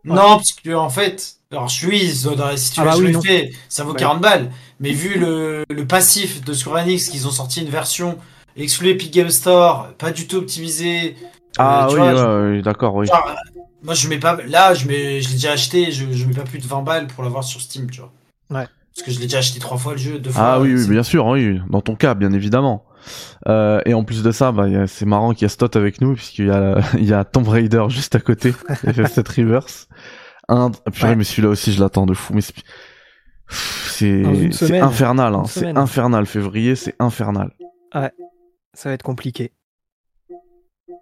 [0.05, 3.51] Non, parce que en fait, alors je suis dans la situation Ah bah oui, fait,
[3.69, 3.99] ça vaut Ouais.
[3.99, 4.51] 40 balles.
[4.79, 8.17] Mais vu le, le passif de Square Enix, qu'ils ont sorti une version
[8.57, 11.17] exclue Epic Game Store, pas du tout optimisée.
[11.59, 13.07] Ah euh, tu oui, vois, ouais, je- ouais, d'accord, oui.
[13.07, 13.35] genre,
[13.83, 14.37] moi je mets pas.
[14.47, 17.07] Là, je, mets, je l'ai déjà acheté, je, je mets pas plus de 20 balles
[17.09, 18.13] pour l'avoir sur Steam, tu vois.
[18.51, 18.67] Ouais.
[18.95, 20.43] Parce que je l'ai déjà acheté trois fois le jeu, deux fois.
[20.43, 22.85] Ah oui, oui, bien sûr, oui, dans ton cas, bien évidemment.
[23.49, 26.15] Euh, et en plus de ça, bah, c'est marrant qu'il y a Stott avec nous,
[26.15, 29.89] puisqu'il y a, il y a Tomb Raider juste à côté, FF7 Reverse.
[30.49, 31.17] Un, purée, Ouais.
[31.17, 32.41] mais celui-là aussi, je l'attends de fou, mais
[33.49, 34.25] c'est,
[34.81, 37.51] infernal, hein, c'est infernal, février, c'est infernal.
[37.95, 38.11] Ouais.
[38.75, 39.53] Ça va être compliqué.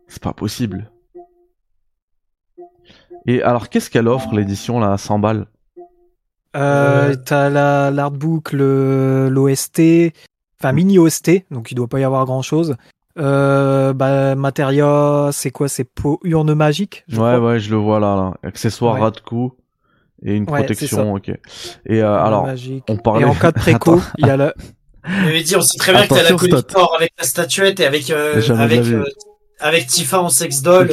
[0.09, 0.91] C'est pas possible.
[3.27, 5.47] Et alors, qu'est-ce qu'elle offre, l'édition, là, à 100 balles?
[6.57, 10.13] Euh, T'as la- l'artbook, le- l'OST,
[10.65, 12.77] enfin mini OST, donc il doit pas y avoir grand chose.
[13.19, 15.69] Euh, bah, Materia, c'est quoi?
[15.69, 15.87] C'est
[16.25, 17.41] urne magique je Ouais, crois.
[17.53, 18.35] ouais, je le vois là, là.
[18.49, 19.01] Accessoire Ouais.
[19.03, 19.53] ras de cou
[20.25, 21.29] et une Ouais, protection, ok.
[21.87, 22.85] Et euh, alors, magique.
[22.89, 23.23] on parlait.
[23.23, 24.55] Et en cas de préco, il y a la.
[25.27, 27.87] Mais dis, on sait très bien que t'as la Attention, collector avec la statuette et
[27.87, 29.05] avec, euh, avec, euh,
[29.61, 30.89] avec Tifa en sex doll.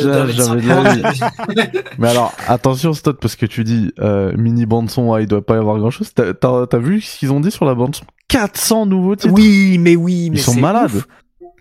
[1.98, 5.46] Mais alors, attention, Stott, parce que tu dis euh, mini bande son, ah, il doit
[5.46, 6.14] pas y avoir grand chose.
[6.14, 9.34] T'as, t'as- t'as vu ce qu'ils ont dit sur la bande son 400 nouveaux titres.
[9.34, 10.94] Oui, mais oui, mais Ils sont malades.
[10.96, 11.08] ouf.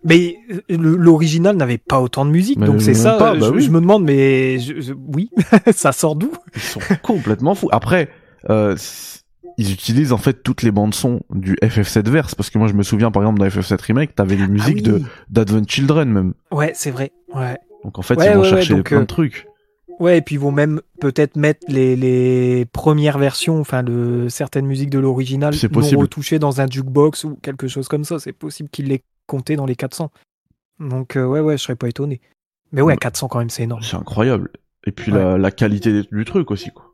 [0.04, 3.14] Mais euh, le- l'original n'avait pas autant de musique, Mais donc c'est ça.
[3.18, 3.62] pas, bah je, oui.
[3.62, 5.30] je me demande, mais je- je- oui,
[5.74, 6.32] ça sort d'où?
[6.54, 7.68] Ils sont complètement fous.
[7.70, 8.08] Après,
[8.48, 8.76] euh,
[9.58, 12.72] ils utilisent en fait toutes les bandes son du FF7 verse, parce que moi je
[12.74, 15.00] me souviens par exemple dans FF7 remake, t'avais les musiques Ah oui.
[15.00, 16.34] de d'Advent Children même.
[16.50, 17.12] Ouais, c'est vrai.
[17.34, 17.56] Ouais.
[17.84, 19.46] Donc en fait, Ouais, ils vont ouais, chercher donc, plein euh, de trucs.
[19.98, 24.64] Ouais, et puis ils vont même peut-être mettre les, les premières versions, enfin de certaines
[24.66, 26.00] musiques de l'original, C'est possible.
[26.00, 28.18] retouchées dans un jukebox ou quelque chose comme ça.
[28.18, 30.10] C'est possible qu'ils les comptaient dans les 400.
[30.78, 32.20] Donc euh, ouais, ouais, je serais pas étonné.
[32.72, 33.82] Mais ouais, 400 quand même, c'est énorme.
[33.82, 34.50] C'est incroyable.
[34.86, 35.18] Et puis Ouais.
[35.18, 36.89] la, la qualité du truc aussi quoi.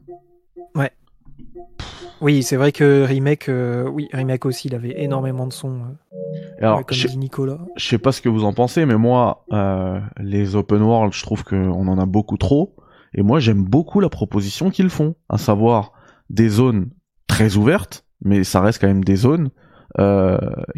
[2.21, 5.81] Oui, c'est vrai que remake, euh, oui, remake aussi, il avait énormément de sons.
[5.83, 7.59] euh, alors, comme je- dit Nicolas.
[7.77, 11.23] je sais pas ce que vous en pensez, mais moi, euh, les open world, je
[11.23, 12.75] trouve qu'on en a beaucoup trop.
[13.15, 15.93] Et moi, j'aime beaucoup la proposition qu'ils font, à savoir
[16.31, 16.91] des zones
[17.27, 19.51] très ouvertes, mais ça reste quand même des zones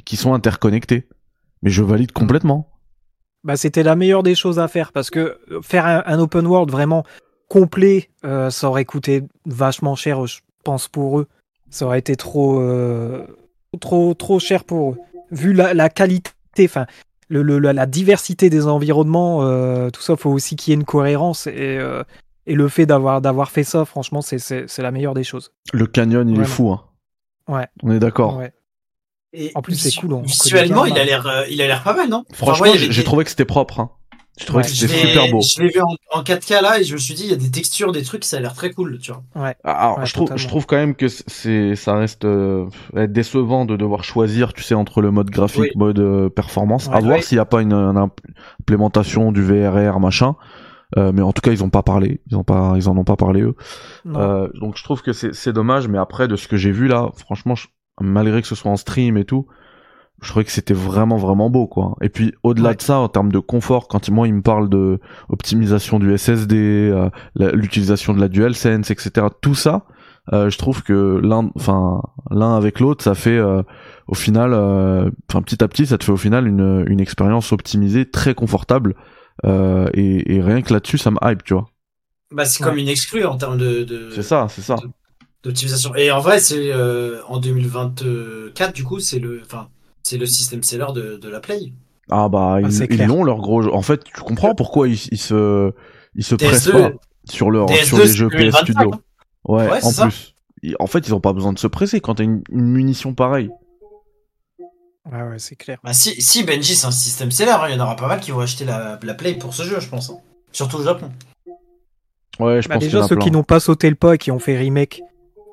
[0.05, 1.09] qui sont interconnectées.
[1.63, 2.71] Mais je valide complètement.
[3.45, 6.71] Bah, c'était la meilleure des choses à faire parce que faire un, un open world
[6.71, 7.05] vraiment
[7.49, 10.21] complet, ça aurait coûté vachement cher,
[10.69, 11.27] pense, pour eux.
[11.71, 13.27] Ça aurait été trop, euh,
[13.81, 14.97] trop, trop cher pour eux.
[15.31, 16.31] Vu la, la qualité,
[16.65, 16.87] enfin,
[17.29, 20.81] le, le- la, la diversité des environnements, euh, tout ça, faut aussi qu'il y ait
[20.81, 22.03] une cohérence et, euh,
[22.47, 24.39] et le fait d'avoir, d'avoir fait ça, franchement, c'est,
[24.83, 25.53] la meilleure des choses.
[25.73, 26.71] Le canyon, il est fou.
[26.71, 26.85] Hein.
[27.49, 27.67] Ouais.
[27.83, 28.37] On est d'accord.
[28.39, 28.53] Ouais.
[29.35, 31.95] Et En plus, c'est cool, on Visuellement, il a l'air, euh, il a l'air pas
[31.95, 32.25] mal, non?
[32.33, 33.81] Franchement, Enfin, ouais, j'ai avait j'ai des- trouvé que c'était propre.
[33.81, 33.91] Hein.
[34.39, 35.41] J'ai trouvé que Je c'était super beau.
[35.41, 37.37] Je l'ai vu en, en 4K là et je me suis dit, il y a
[37.37, 39.23] des textures, des trucs, ça a l'air très cool, tu vois.
[39.35, 39.57] Ouais.
[39.65, 42.67] Alors, Ouais, je, trouve, je trouve quand même que c'est, ça reste euh,
[43.09, 45.71] décevant de devoir choisir, tu sais, entre le mode graphique, Oui.
[45.77, 46.87] mode euh, performance.
[46.87, 46.97] Ouais.
[46.97, 48.11] à voir s'il n'y a pas une, une
[48.61, 50.37] implémentation du VRR, machin.
[50.97, 52.23] Euh, mais en tout cas, ils ont pas parlé.
[52.31, 53.55] Ils ont pas, ils en ont pas parlé eux.
[54.07, 55.87] Euh, donc je trouve que c'est c'est dommage.
[55.89, 57.67] Mais après, de ce que j'ai vu là, franchement, je-
[58.01, 59.47] malgré que ce soit en stream et tout,
[60.21, 61.97] je trouvais que c'était vraiment vraiment beau quoi.
[62.03, 64.69] Et puis au-delà de ça, en termes de confort, quand il- moi il me parle
[64.69, 69.27] de optimisation du SSD, euh, l'utilisation de la DualSense, etc.
[69.41, 69.85] Tout ça,
[70.33, 73.63] euh, je trouve que l'un, enfin l'un avec l'autre, ça fait euh,
[74.09, 77.53] au final, euh, enfin petit à petit, ça te fait au final une une expérience
[77.53, 78.95] optimisée très confortable.
[79.47, 81.69] Euh, et, et rien que là-dessus, ça me hype, tu vois.
[82.33, 83.85] Bah, c'est comme une exclue en termes de.
[83.85, 84.75] de- C'est ça, c'est ça.
[85.45, 85.95] D'optimisation.
[85.95, 89.69] Et en vrai, c'est euh, en 2024, du coup, c'est le, enfin,
[90.09, 91.73] c'est le système seller de, de la Play.
[92.11, 93.73] Ah bah ils, c'est ils l'ont leur gros jeu.
[93.73, 95.73] En fait, tu comprends pourquoi ils, ils se
[96.15, 96.93] ils se DS2, pressent pas
[97.29, 98.91] sur leur DS2, sur les jeux PS 2025, Studio.
[98.95, 99.01] hein.
[99.45, 100.03] Ouais, en ça.
[100.05, 100.35] plus.
[100.63, 103.13] Ils- En fait, ils ont pas besoin de se presser quand t'as une, une munition
[103.15, 103.51] pareille.
[105.11, 105.79] Ouais, ouais, c'est clair.
[105.85, 108.21] Bah, si, si Benji, c'est un système seller, hein, il y en aura pas mal
[108.21, 110.11] qui vont acheter la, la Play pour ce jeu, je pense.
[110.11, 110.19] hein.
[110.53, 111.11] Surtout au Japon.
[112.41, 113.25] Ouais, je Bah, pense y déjà, en a ceux plein.
[113.25, 115.03] qui n'ont pas sauté le pas et qui ont fait remake,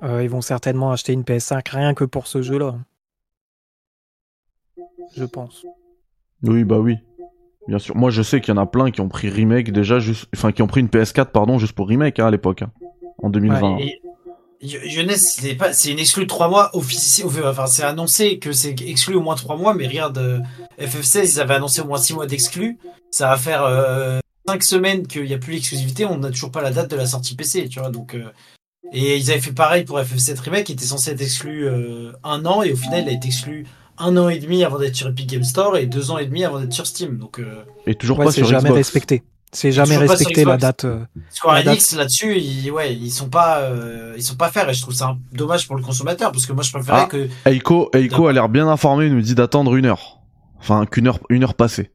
[0.04, 2.76] euh, ils vont certainement acheter une PS5 rien que pour ce jeu-là.
[5.16, 5.66] Je pense.
[6.44, 6.98] Oui, bah oui.
[7.68, 7.96] Bien sûr.
[7.96, 10.52] Moi, je sais qu'il y en a plein qui ont pris remake déjà juste enfin
[10.52, 12.72] qui ont pris une PS4 pardon juste pour remake hein, à l'époque hein,
[13.24, 13.78] en 2020.
[13.80, 14.00] Et-
[14.62, 17.28] Je- Jeunesse, c'est pas, c'est une exclue de 3 mois officielle.
[17.46, 20.40] Enfin, c'est annoncé que c'est exclu au moins 3 mois, mais regarde, euh,
[20.80, 22.78] FF16, ils avaient annoncé au moins 6 mois d'exclus.
[23.12, 23.64] Ça va faire
[24.48, 26.06] 5 semaines qu'il n'y a plus l'exclusivité.
[26.06, 27.90] On n'a toujours pas la date de la sortie PC, tu vois.
[27.90, 28.30] Donc, euh,
[28.94, 32.46] et ils avaient fait pareil pour FF7 Remake, qui était censé être exclu euh, un
[32.46, 33.66] an, et au final, il a été exclu
[33.98, 36.44] un an et demi avant d'être sur Epic Game Store et deux ans et demi
[36.44, 37.18] avant d'être sur Steam.
[37.18, 38.76] Donc, euh, Et toujours Ouais, pas c'est sur jamais Xbox.
[38.78, 39.24] respecté.
[39.52, 40.84] C'est jamais respecté la date.
[40.84, 41.68] euh, Square date.
[41.68, 44.94] Enix là-dessus, ils, ouais, ils sont pas, euh, ils sont pas faire et je trouve
[44.94, 48.28] ça un- dommage pour le consommateur parce que moi je préférais Ah, que Eiko, Eiko
[48.28, 50.20] a l'air bien informé, il nous dit d'attendre une heure.
[50.60, 51.92] Enfin, qu'une heure, une heure passée.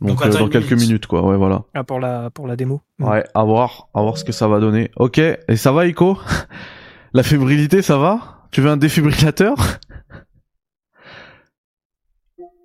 [0.00, 0.86] Donc, Donc, euh, attends dans quelques minute.
[0.86, 1.22] minutes, quoi.
[1.22, 1.62] Ouais, voilà.
[1.74, 2.80] Ah, pour la, pour la démo.
[3.00, 4.90] Ouais, à voir, à voir ce que ça va donner.
[4.96, 6.18] Ok, et ça va, Eiko?
[7.12, 8.46] La fébrilité, ça va?
[8.50, 9.56] Tu veux un défibrillateur?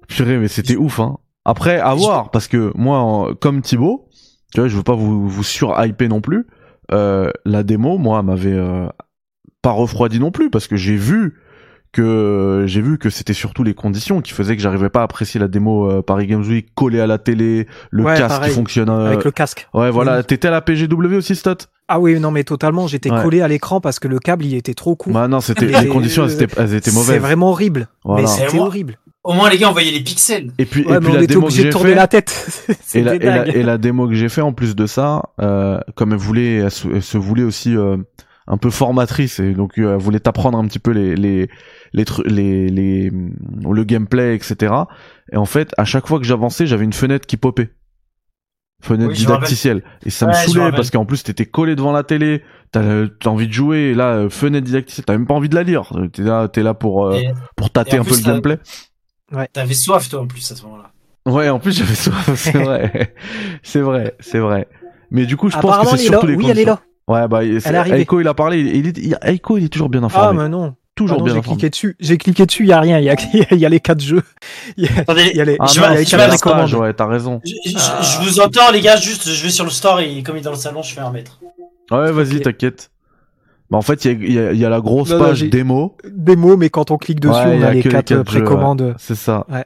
[0.08, 1.18] Purée, mais c'était ouf, hein.
[1.46, 4.10] Après, à voir, parce que moi, comme Thibaut,
[4.54, 6.46] tu vois, je veux pas vous, vous sur-hyper non plus.
[6.92, 8.88] euh, la démo, moi, m'avait euh,
[9.62, 11.40] pas refroidi non plus, parce que j'ai vu
[11.94, 15.40] que j'ai vu que c'était surtout les conditions qui faisaient que j'arrivais pas à apprécier
[15.40, 18.56] la démo euh, Paris Games Week collée à la télé, le Ouais, casque pareil, qui
[18.56, 19.68] fonctionne euh, avec le casque.
[19.74, 20.18] Ouais, voilà.
[20.18, 20.24] Oui.
[20.26, 21.56] T'étais à la PGW aussi, Stot
[21.88, 22.88] Ah oui, non, mais totalement.
[22.88, 23.24] J'étais Ouais.
[23.24, 25.14] collé à l'écran parce que le câble, il était trop court.
[25.14, 27.16] Bah non, c'était les conditions, elles étaient, elles étaient mauvaises.
[27.16, 27.88] C'est vraiment horrible.
[28.04, 28.24] Voilà.
[28.24, 28.98] Mais c'était horrible.
[29.28, 30.52] Au moins les gars on voyait les pixels.
[30.58, 32.68] Et puis, Ouais, et puis on la était obligé de j'ai tourner fait, la tête.
[32.96, 33.56] et la, et, la, dingue.
[33.56, 36.72] et la démo que j'ai fait en plus de ça, euh, comme elle voulait, elle
[36.72, 37.98] se, elle se voulait aussi euh,
[38.48, 41.50] un peu formatrice et donc euh, elle voulait t'apprendre un petit peu les les
[41.94, 44.74] les, tru- les les le gameplay etc.
[45.34, 47.70] Et en fait, à chaque fois que j'avançais, j'avais une fenêtre qui popait.
[48.82, 49.84] Fenêtre Oui, didacticielle.
[50.06, 53.48] Et ça Ouais, me saoulait parce qu'en plus t'étais collé devant la télé, t'as envie
[53.48, 55.92] de jouer, et là euh, fenêtre didacticielle, t'as même pas envie de la lire.
[56.14, 58.58] T'es là, t'es là pour euh, Et- pour tâter un peu plus, le t'as-
[59.32, 59.50] gameplay.
[59.54, 60.92] T'avais soif toi en plus à ce moment-là.
[61.26, 63.14] Ouais, en plus j'avais soif, c'est vrai.
[63.64, 64.68] c'est vrai, c'est vrai.
[65.12, 66.32] Mais du coup, je pense que Apparemment, c'est elle est surtout là.
[66.34, 66.80] les Oui, elle est là.
[67.08, 67.44] Ouais, bah.
[67.44, 70.44] Eiko, il a parlé, il, il est, il- Eiko, il est toujours bien Ah, informé.
[70.44, 70.76] mais non.
[70.96, 71.58] Toujours Ah non, bien J'ai informé.
[71.58, 71.96] cliqué dessus.
[72.00, 72.98] J'ai cliqué dessus, il y a rien.
[73.00, 73.16] Il y a,
[73.52, 74.24] il y a les quatre jeux.
[74.78, 76.04] Il y a, Attendez, il y a les, Ah Je non, vais- il y a
[76.04, 76.30] je les vais quatre à la
[76.62, 76.74] pages, commande.
[76.88, 77.40] ouais, t'as raison.
[77.46, 80.36] Je, je- je vous entends les gars, juste je vais sur le store et comme
[80.38, 81.40] il est dans le salon, je fais un mètre.
[81.92, 82.90] Ouais, vas-y, t'inquiète.
[83.70, 85.20] Bah, en fait, il y a, il y a- il y a la grosse Non,
[85.20, 85.98] page démo.
[86.10, 88.82] Démo, mais quand on clique dessus, Ouais, on a a les quatre, précommandes.
[88.82, 88.94] ouais.
[88.98, 89.46] C'est ça.
[89.50, 89.66] Ouais.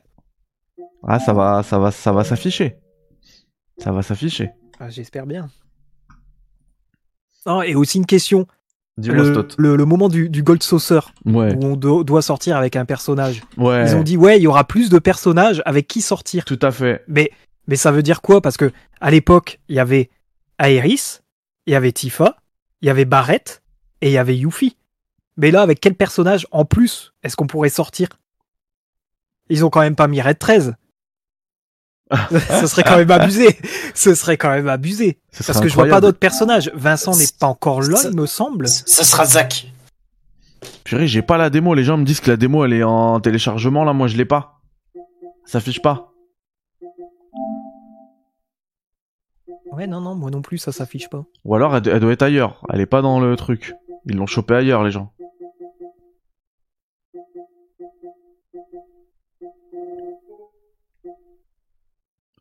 [1.08, 2.78] Ah, ça va, ça va, ça va s'afficher.
[3.78, 4.50] Ça va s'afficher.
[4.80, 5.50] Ah, J'espère bien.
[7.46, 8.46] Non, et aussi une question.
[8.98, 11.56] Le, le, le moment du, du Gold Saucer, Ouais.
[11.56, 13.42] où on do- doit sortir avec un personnage.
[13.58, 13.84] Ouais.
[13.90, 16.46] Ils ont dit, ouais, il y aura plus de personnages avec qui sortir.
[16.46, 17.04] Tout à fait.
[17.08, 17.32] Mais,
[17.68, 18.42] mais ça veut dire quoi?
[18.42, 20.10] Parce que à l'époque, il y avait
[20.60, 21.20] Aeris,
[21.66, 22.36] il y avait Tifa,
[22.82, 23.61] il y avait Barrett
[24.02, 24.76] et il y avait Yuffie.
[25.38, 28.10] Mais là, avec quel personnage en plus est-ce qu'on pourrait sortir?
[29.50, 30.76] Ils ont quand même pas mis Red 13.
[32.62, 33.58] Ce serait quand même abusé.
[33.94, 35.20] Ce serait quand même abusé.
[35.32, 36.72] Ce Parce que je vois pas d'autres personnages.
[36.74, 38.68] Vincent n'est pas encore là, il me semble.
[38.68, 39.68] Ça sera Zach.
[40.84, 41.74] Purée, j'ai pas la démo.
[41.74, 43.84] Les gens me disent que la démo, elle est en téléchargement.
[43.84, 44.62] Là, moi, je l'ai pas.
[45.46, 46.12] Ça affiche pas.
[49.72, 51.24] Ouais, non, non, moi non plus, ça s'affiche pas.
[51.46, 52.62] Ou alors, elle, elle doit être ailleurs.
[52.72, 53.74] Elle est pas dans le truc.
[54.06, 55.14] Ils l'ont chopé ailleurs, les gens.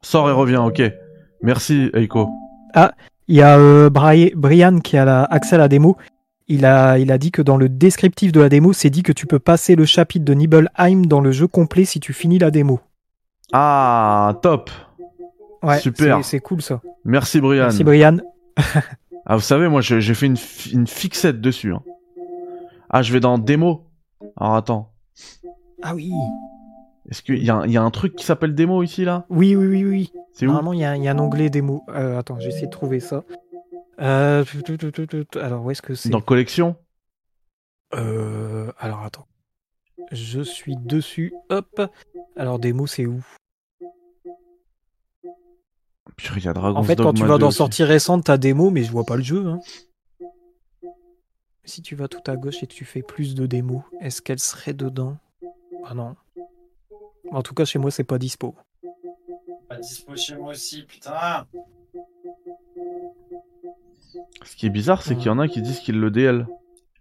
[0.02, 0.82] Sors et reviens, ok.
[1.42, 2.28] Merci, Eiko.
[2.74, 2.92] Ah,
[3.28, 5.96] il y a euh, Bri- Brian qui a la- accès à la démo.
[6.48, 9.12] Il a, il a dit que dans le descriptif de la démo, c'est dit que
[9.12, 12.50] tu peux passer le chapitre de Nibelheim dans le jeu complet si tu finis la
[12.50, 12.80] démo.
[13.52, 14.70] Ah, top.
[15.62, 16.18] Ouais, Super.
[16.18, 16.80] c'est- c'est cool ça.
[17.04, 17.64] Merci Brian.
[17.64, 18.16] Merci Brian.
[19.32, 21.72] Ah, vous savez, moi, j'ai fait une, fi- une fixette dessus.
[21.72, 21.84] hein.
[22.88, 23.86] Ah, je vais dans démo.
[24.36, 24.92] Alors, attends.
[25.82, 26.10] Ah oui.
[27.08, 29.26] Est-ce qu'il y, a un- il y a un truc qui s'appelle démo ici, là?
[29.30, 30.12] Oui, oui, oui, oui.
[30.32, 30.50] C'est où?
[30.50, 31.84] Normalement, il y, a- il y a un onglet démo.
[31.90, 33.22] Euh, attends, j'essaie de trouver ça.
[34.00, 34.44] Euh.
[35.36, 36.08] Alors, où est-ce que c'est?
[36.08, 36.74] Dans collection?
[37.94, 39.28] Euh, alors, attends.
[40.10, 41.32] Je suis dessus.
[41.50, 41.80] Hop.
[42.36, 43.22] Alors, démo, c'est où?
[46.22, 48.36] Purée, il y a Dragon's En fait, quand tu vas 2 dans sortie récente, t'as
[48.38, 49.46] démo, mais je vois pas le jeu.
[49.46, 49.60] hein.
[51.64, 54.72] Si tu vas tout à gauche et tu fais plus de démos, est-ce qu'elle serait
[54.72, 55.16] dedans?
[55.84, 56.16] Ah non.
[57.30, 58.54] En tout cas, chez moi, c'est pas dispo.
[59.68, 61.46] Pas dispo chez moi aussi, putain.
[64.44, 66.46] Ce qui est bizarre, c'est qu'il y en a qui disent qu'ils le DL.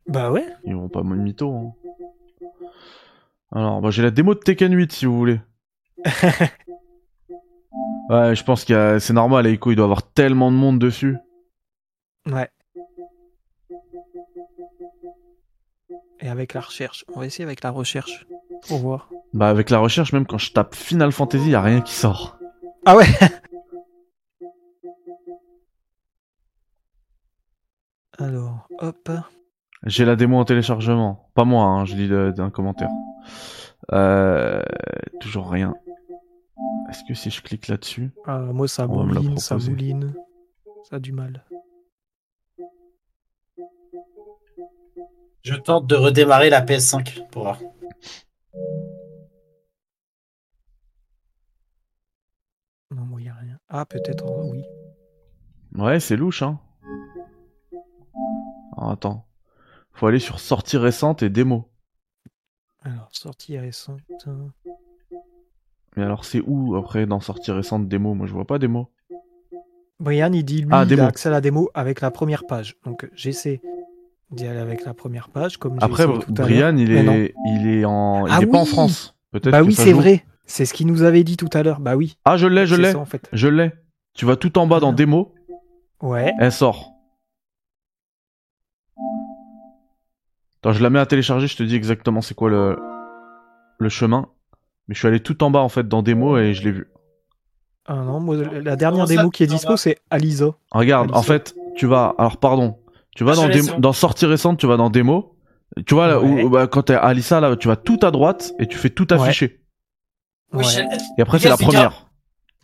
[0.08, 0.46] Bah ouais.
[0.66, 1.52] Ils vont pas mytho.
[1.56, 1.74] Hein.
[3.52, 5.40] Alors, bah, j'ai la démo de Tekken 8 si vous voulez.
[8.10, 11.18] ouais, je pense que c'est normal, Eiko, il doit avoir tellement de monde dessus.
[12.26, 12.50] Ouais.
[16.22, 17.06] Et avec la recherche.
[17.14, 18.26] On va essayer avec la recherche.
[18.68, 19.10] Pour voir.
[19.34, 22.38] Bah, avec la recherche, même quand je tape Final Fantasy, y a rien qui sort.
[22.86, 23.06] Ah ouais
[28.18, 29.10] Alors, hop.
[29.86, 31.30] J'ai la démo en téléchargement.
[31.36, 32.90] Pas moi, hein, je lis d'un commentaire.
[33.94, 34.62] Euh,
[35.22, 35.74] toujours rien.
[36.90, 39.56] Est-ce que si je clique là-dessus Ah, moi, ça On va me la mouline, ça
[39.56, 39.72] proposer.
[39.72, 40.14] mouline.
[40.90, 41.46] Ça a du mal.
[45.44, 47.60] Je tente de redémarrer la PS5 pour voir.
[52.92, 53.60] Non, moi, y a rien.
[53.70, 54.64] Ah, peut-être, en- oui.
[55.76, 56.60] Ouais, c'est louche, hein.
[58.78, 59.26] Alors, attends.
[59.94, 61.70] Faut aller sur sortie récente et démo.
[62.82, 64.00] Alors, sortie récente.
[66.00, 68.14] Mais alors, c'est où après dans sortie récente démo?
[68.14, 68.90] Moi, je vois pas démo.
[70.00, 72.78] Brian, il dit lui, Ah, il a accès à la démo avec la première page.
[72.86, 73.60] Donc, j'essaie
[74.32, 75.58] d'y aller avec la première page.
[75.58, 79.14] Comme Après, tout Brian, il est, il est en, il Ah est pas en France.
[79.34, 79.52] Peut-être.
[79.52, 80.24] Bah oui, c'est vrai.
[80.46, 81.82] C'est ce qu'il nous avait dit tout à l'heure.
[81.82, 82.18] Bah oui.
[82.24, 82.96] Ah, je l'ai, je l'ai.
[82.96, 83.28] en fait.
[83.34, 83.74] Je l'ai.
[84.14, 85.34] Tu vas tout en bas dans démo.
[86.02, 86.32] Ouais.
[86.40, 86.94] Elle sort.
[90.62, 92.78] Attends, je la mets à télécharger, je te dis exactement c'est quoi le,
[93.80, 94.30] le chemin.
[94.90, 96.88] Mais je suis allé tout en bas en fait dans démo et je l'ai vu.
[97.86, 100.48] Ah non, moi, la dernière ça, démo qui est dispo, c'est Alisa.
[100.72, 101.28] Regarde, en Alisa.
[101.34, 102.14] fait, tu vas.
[102.18, 102.80] Alors, pardon.
[103.16, 105.36] Tu vas Ah, dans, démo- dans sortie récente, tu vas dans démo.
[105.86, 106.44] Tu vois, là, Ouais.
[106.44, 108.90] où, bah, quand t'es à Alissa, là, tu vas tout à droite et tu fais
[108.90, 109.62] tout afficher.
[110.54, 110.64] Ouais.
[111.18, 112.08] Et après, c'est la première.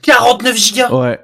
[0.02, 1.20] 49 gigas Ouais.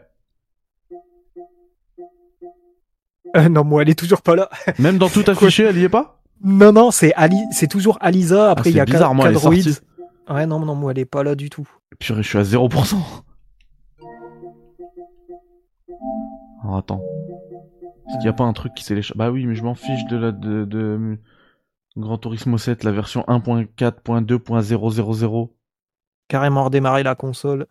[3.38, 4.50] Euh, non, moi, elle est toujours pas là.
[4.78, 6.22] Même dans tout affiché, elle y est pas?
[6.44, 7.38] Non, non, c'est Ali...
[7.52, 8.50] c'est toujours Alisa.
[8.52, 9.56] Après, Ah, il y a bizarre, moi, elle est Cadroid.
[9.62, 9.80] sortie.
[10.32, 11.68] Ouais, non, non, moi, elle est pas là du tout.
[12.00, 12.96] Purée, je suis à 0%.
[16.64, 17.04] Alors, attends.
[18.08, 20.06] Est-ce qu'il y a pas un truc qui télécharge Bah oui, mais je m'en fiche
[20.06, 21.20] de la de, de
[21.98, 25.50] Gran Turismo 7, la version 1.4.2.000.
[26.30, 27.68] Carrément redémarrer la console.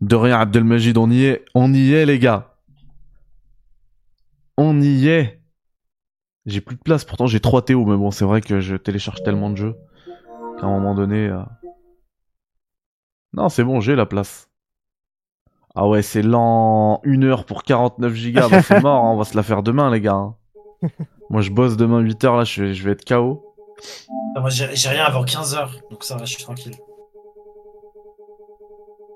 [0.00, 1.44] De rien, Abdelmajid, on y est.
[1.54, 2.54] On y est, les gars.
[4.56, 5.42] On y est.
[6.46, 9.20] J'ai plus de place, pourtant j'ai 3 Théo, mais bon, c'est vrai que je télécharge
[9.22, 9.76] tellement de jeux
[10.62, 11.26] qu'à un moment donné.
[11.28, 11.42] euh,
[13.32, 14.48] Non, c'est bon, j'ai la place.
[15.74, 17.00] Ah ouais, c'est lent.
[17.04, 19.90] Une heure pour 49 gigas, bah, c'est mort, hein, on va se la faire demain,
[19.90, 20.14] les gars.
[20.14, 20.36] hein.
[21.30, 23.54] Moi, je bosse demain 8 heures, là, je vais, je vais être KO.
[24.34, 26.74] Non, Moi, j'ai j'ai rien avant 15h, donc ça va, je suis tranquille.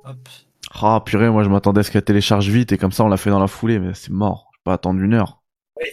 [0.05, 0.29] Hop.
[0.81, 3.17] Ah, purée, moi, je m'attendais à ce qu'elle télécharge vite, et comme ça, on l'a
[3.17, 4.49] fait dans la foulée, mais c'est mort.
[4.53, 5.43] Je vais pas attendre une heure.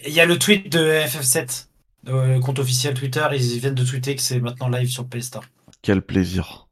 [0.05, 1.67] Il y a le tweet de FF7,
[2.07, 5.43] euh, compte officiel Twitter, ils viennent de tweeter que c'est maintenant live sur PS Store.
[5.81, 6.67] Quel plaisir.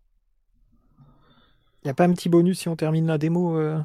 [1.85, 3.79] Y a pas un petit bonus si on termine la démo euh...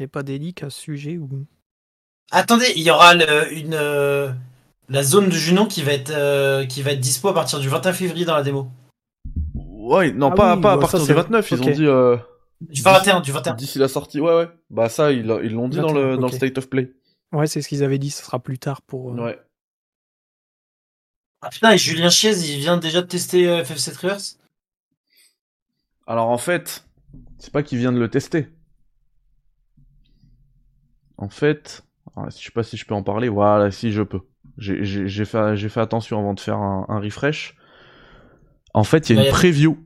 [0.00, 1.28] A pas des leaks à ce sujet ou...
[2.30, 4.30] Attendez, il y aura le- une euh,
[4.88, 7.68] la zone de Junon qui va être euh, qui va être dispo à partir du
[7.68, 8.68] 21 février dans la démo.
[9.54, 11.66] Ouais, non, Ah pas, oui, pas à bah, partir du c'est- 29, ils ok.
[11.66, 11.86] ont dit.
[11.86, 12.16] euh,
[12.60, 13.54] Du 21, du 21.
[13.54, 14.48] D'ici la sortie, ouais, ouais.
[14.70, 16.92] Bah, ça, ils ils l'ont dit dans le, 21, dans le State of Play.
[17.32, 19.12] Ouais, c'est ce qu'ils avaient dit, ça sera plus tard pour...
[19.12, 19.38] euh, Ouais.
[21.42, 24.38] Ah putain, et Julien Chiez, il vient déjà de tester euh, FF7 Reverse
[26.06, 26.84] Alors, en fait,
[27.38, 28.48] c'est pas qu'il vient de le tester.
[31.16, 31.84] En fait,
[32.28, 33.28] je sais pas si je peux en parler.
[33.28, 34.20] Voilà, si je peux.
[34.56, 37.56] J'ai- fait, attention avant de faire un, un refresh.
[38.74, 39.78] En fait, il y a une preview.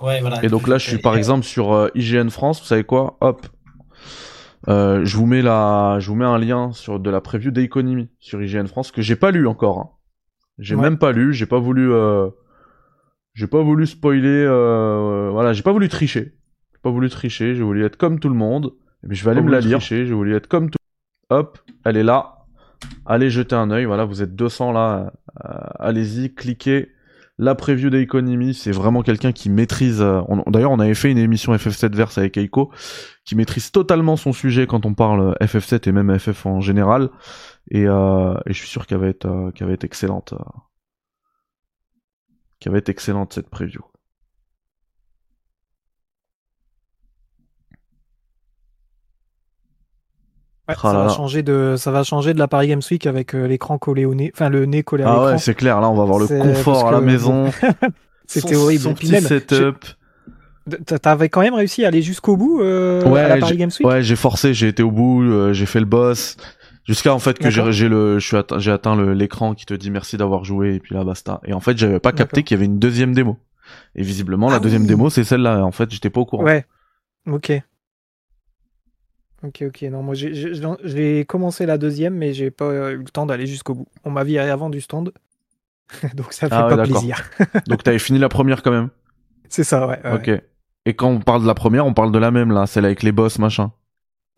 [0.00, 0.42] Ouais, voilà.
[0.42, 2.60] Et donc là, je suis par exemple sur euh, IGN France.
[2.60, 3.18] Vous savez quoi?
[3.20, 3.46] Hop.
[4.68, 8.10] Euh, je vous mets la, je vous mets un lien sur de la preview d'Economy
[8.18, 9.78] sur IGN France que j'ai pas lu encore.
[9.78, 9.90] hein.
[10.60, 10.82] J'ai Ouais.
[10.82, 11.32] même pas lu.
[11.34, 12.28] J'ai pas voulu, euh,
[13.34, 14.44] j'ai pas voulu spoiler.
[14.46, 16.34] euh, voilà, j'ai pas voulu tricher.
[16.72, 18.72] J'ai pas voulu tricher, j'ai voulu être comme tout le monde.
[19.02, 19.80] Et puis je vais aller me la lire.
[19.80, 20.78] J'ai voulu être comme tout.
[21.30, 22.36] Hop, elle est là.
[23.06, 23.84] Allez jeter un œil.
[23.86, 25.12] Voilà, vous êtes 200 là.
[25.44, 26.90] Euh, Allez-y, cliquez.
[27.38, 30.02] La preview d'Economy, c'est vraiment quelqu'un qui maîtrise.
[30.02, 32.70] euh, on- D'ailleurs, on avait fait une émission FF7 Verse avec Eiko,
[33.24, 37.08] qui maîtrise totalement son sujet quand on parle FF7 et même FF en général.
[37.70, 40.32] Et, euh, et je suis sûr qu'elle va être, euh, qu'elle va être excellente.
[40.32, 40.42] euh,
[42.58, 43.80] qu'elle va être excellente cette preview.
[50.68, 53.34] Ouais, Ah ça, va changer de, ça va changer de la Paris Games Week avec
[53.34, 55.26] euh, l'écran collé au nez, enfin le nez collé à Ah l'écran.
[55.32, 55.80] ouais, c'est clair.
[55.80, 57.50] Là, on va avoir le confort à la maison.
[58.26, 58.82] C'était horrible.
[58.82, 59.84] Son petit setup.
[61.02, 63.88] T'avais quand même réussi à aller jusqu'au bout euh, ouais, à la Paris Games Week?
[63.88, 66.36] ouais, j'ai forcé, j'ai été au bout, euh, j'ai fait le boss.
[66.86, 69.74] Jusqu'à en fait que j'ai le, je suis atteint, j'ai atteint le- l'écran qui te
[69.74, 71.40] dit merci d'avoir joué et puis là basta.
[71.44, 73.38] Et en fait, j'avais pas capté qu'il y avait une deuxième démo.
[73.94, 74.88] Et visiblement, la Ah deuxième oui.
[74.88, 75.64] démo, c'est celle-là.
[75.64, 76.42] En fait, j'étais pas au courant.
[76.44, 76.64] Ouais.
[77.28, 77.52] Ok.
[79.42, 79.82] Ok, ok.
[79.90, 83.74] Non, moi j'ai- commencé la deuxième, mais j'ai pas euh, eu le temps d'aller jusqu'au
[83.74, 83.86] bout.
[84.04, 85.12] On m'a viré avant du stand,
[86.14, 87.22] donc ça fait Ah ouais, pas plaisir.
[87.68, 88.90] Donc t'avais fini la première quand même.
[89.48, 89.98] C'est ça, ouais.
[90.04, 90.12] ouais.
[90.36, 90.42] ok.
[90.86, 93.02] Et quand on parle de la première, on parle de la même là, celle avec
[93.02, 93.72] les boss machin.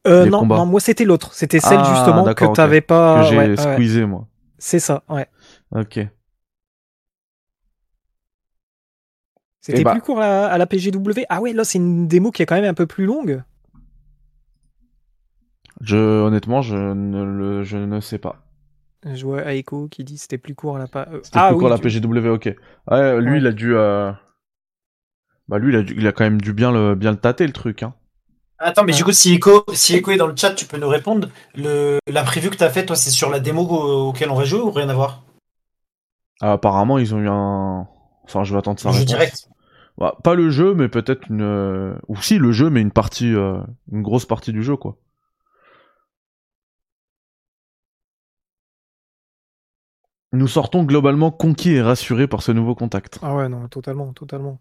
[0.06, 0.56] Euh, non, combats.
[0.56, 1.32] non, moi c'était l'autre.
[1.34, 2.56] C'était celle Ah, justement que d'accord, ok.
[2.56, 3.22] t'avais pas.
[3.22, 3.56] Que j'ai ouais, ouais.
[3.56, 4.26] squeezé moi.
[4.58, 5.26] C'est ça, ouais.
[5.74, 6.00] Ok.
[9.60, 9.92] C'était Eh bah.
[9.92, 11.24] plus court à, à la PGW.
[11.28, 13.42] Ah ouais, là c'est une démo qui est quand même un peu plus longue.
[15.80, 18.44] Je honnêtement, je ne le, je ne sais pas.
[19.04, 20.86] Je vois Aiko qui dit c'était plus court à la.
[20.86, 22.54] pa- euh, C'était ah plus oui, court la tu- PGW, ok.
[22.90, 23.38] Ouais, lui, Ouais.
[23.38, 23.74] il a dû.
[23.76, 24.12] euh,
[25.48, 27.46] Bah lui, il a, dû- il a quand même dû bien le, bien le tâter
[27.46, 27.82] le truc.
[27.82, 27.94] Hein.
[28.62, 30.88] Attends, mais du coup, si Echo, si Echo est dans le chat, tu peux nous
[30.88, 31.28] répondre.
[31.54, 34.44] Le, la preview que t'as fait, toi, c'est sur la démo au- auquel on va
[34.44, 35.22] jouer ou rien à voir?
[36.40, 37.88] Ah, apparemment, ils ont eu un.
[38.24, 39.14] Enfin, je vais attendre sa Le jeu réponse.
[39.14, 39.48] direct.
[39.98, 41.42] Bah, pas le jeu, mais peut-être une.
[41.42, 43.58] euh, Ou si le jeu, mais une partie, euh,
[43.90, 44.96] une grosse partie du jeu, quoi.
[50.32, 53.18] Nous sortons globalement conquis et rassurés par ce nouveau contact.
[53.22, 54.60] Ah ouais, non, totalement, totalement.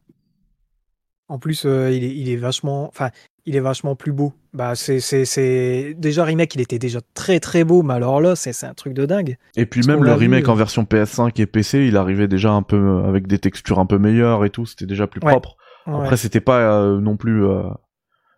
[1.30, 3.10] En plus, euh, il, est, il est vachement, enfin,
[3.46, 4.34] il est vachement plus beau.
[4.54, 8.36] Bah, c'est, c'est, c'est déjà remake, il était déjà très très beau, mais alors là,
[8.36, 9.38] c'est, c'est un truc de dingue.
[9.56, 12.28] Et puis Parce même le vu, remake euh, en version PS5 et PC, il arrivait
[12.28, 15.22] déjà un peu euh, avec des textures un peu meilleures et tout, c'était déjà plus
[15.24, 15.32] Ouais.
[15.32, 15.56] propre.
[15.88, 15.96] Ouais.
[16.04, 17.64] Après c'était pas euh, non plus euh,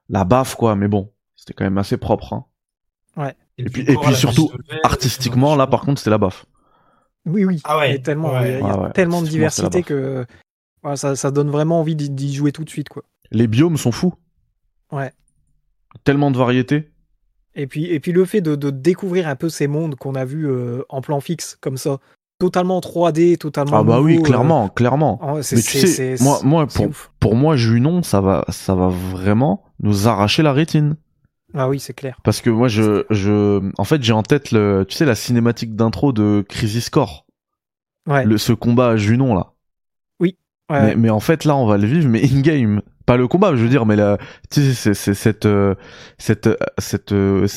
[0.09, 2.34] la baffe quoi, mais bon, c'était quand même assez propre.
[2.34, 2.45] Hein.
[3.17, 3.34] Ouais.
[3.57, 4.49] Et, puis, et puis surtout
[4.84, 6.45] artistiquement là par contre c'était la baffe.
[7.25, 7.61] Oui, oui.
[7.63, 8.41] Ah ouais, Il y a tellement, ouais.
[8.49, 10.25] il y a- il y a Ouais, ouais, tellement de diversité que
[10.95, 13.03] ça, ça donne vraiment envie d'y, d'y jouer tout de suite, quoi.
[13.31, 14.13] Les biomes sont fous,
[14.94, 15.11] Ouais.
[16.03, 16.90] tellement de variétés.
[17.56, 20.26] Et puis, et puis le fait de, de découvrir un peu ces mondes qu'on a
[20.26, 21.99] vus euh, en plan fixe, comme ça,
[22.40, 23.78] totalement 3D, totalement.
[23.78, 25.20] Ah bah oui, nouveau, euh, clairement, clairement.
[25.22, 26.88] oh, Mais tu sais, moi, moi pour,
[27.20, 30.95] pour moi Junon, ça va, ça va vraiment nous arracher la rétine.
[31.53, 32.18] Ah oui, c'est clair.
[32.24, 35.76] Parce que moi, je, je, en fait, j'ai en tête le, tu sais, la cinématique
[35.76, 37.28] d'intro de Crisis Core.
[38.07, 38.26] Ouais.
[38.26, 39.53] Le, ce combat à Junon, là.
[40.20, 40.36] Oui.
[40.72, 40.95] Ouais, mais, ouais.
[40.95, 42.82] mais en fait, là, on va le vivre, mais in-game.
[43.05, 44.17] Pas le combat, je veux dire, mais la,
[44.49, 45.75] tu sais, c'est, cette, euh,
[46.17, 47.47] cette, euh, cette, euh,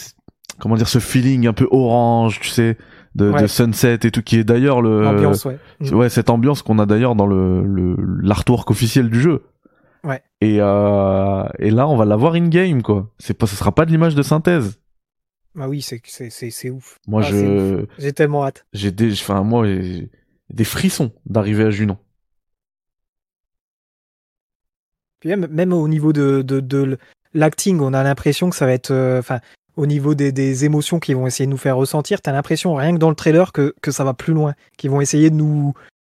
[0.59, 2.77] comment dire, ce feeling un peu orange, tu sais,
[3.15, 3.43] de, Ouais.
[3.43, 5.59] de sunset et tout, qui est d'ailleurs le, L'ambiance, ouais.
[5.81, 5.95] Mm.
[5.95, 9.45] ouais, cette ambiance qu'on a d'ailleurs dans le, le, l'artwork officiel du jeu.
[10.05, 10.23] Ouais.
[10.41, 13.11] Et, euh, et là, on va l'avoir in-game, quoi.
[13.19, 14.79] C'est pas, ce sera pas de l'image de synthèse.
[15.59, 16.99] Ah oui, c'est, c'est, c'est, c'est ouf.
[17.09, 17.87] Moi, Ah, je.
[17.99, 18.67] J'ai tellement hâte.
[18.75, 20.11] j'ai des, enfin, moi, j'ai
[20.51, 21.97] des frissons d'arriver à Junon.
[25.21, 26.99] Puis même, même au niveau de, de, de
[27.35, 28.91] l'acting, on a l'impression que ça va être.
[28.91, 29.41] euh, Enfin,
[29.77, 32.95] au niveau des, des émotions qu'ils vont essayer de nous faire ressentir, t'as l'impression, rien
[32.95, 34.55] que dans le trailer, que, que ça va plus loin.
[34.79, 35.75] Qu'ils vont essayer de nous,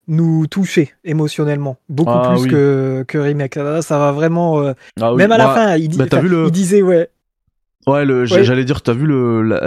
[0.08, 1.78] nous toucher émotionnellement.
[1.90, 2.50] Beaucoup Ah plus oui.
[2.50, 3.56] que, que Remake.
[3.56, 4.62] Là, ça va vraiment.
[4.62, 6.82] euh, Ah oui, même à la fin, il, bah, t'as enfin, vu le- il disait,
[6.84, 7.10] ouais.
[7.88, 8.44] Ouais, Ouais.
[8.44, 9.08] j'allais dire, t'as vu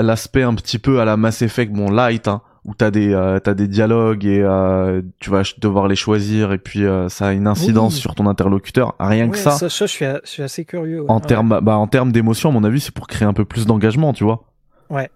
[0.02, 3.38] l'aspect un petit peu à la Mass Effect, bon, light, hein, où t'as des, euh,
[3.40, 7.32] t'as des dialogues et euh, tu vas devoir les choisir et puis euh, ça a
[7.32, 8.00] une incidence Oui.
[8.00, 8.94] sur ton interlocuteur.
[9.00, 11.00] Rien que ça, ça, je, suis, je suis assez curieux.
[11.00, 11.10] ouais.
[11.10, 11.26] en Ouais.
[11.26, 14.12] termes, bah, en termes d'émotion, à mon avis, c'est pour créer un peu plus d'engagement,
[14.12, 14.44] tu vois.
[14.90, 15.08] Ouais.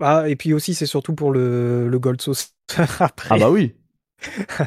[0.00, 2.54] Ah, et puis aussi, c'est surtout pour le, le Gold Sauce
[3.00, 3.28] après.
[3.34, 3.74] Ah bah oui.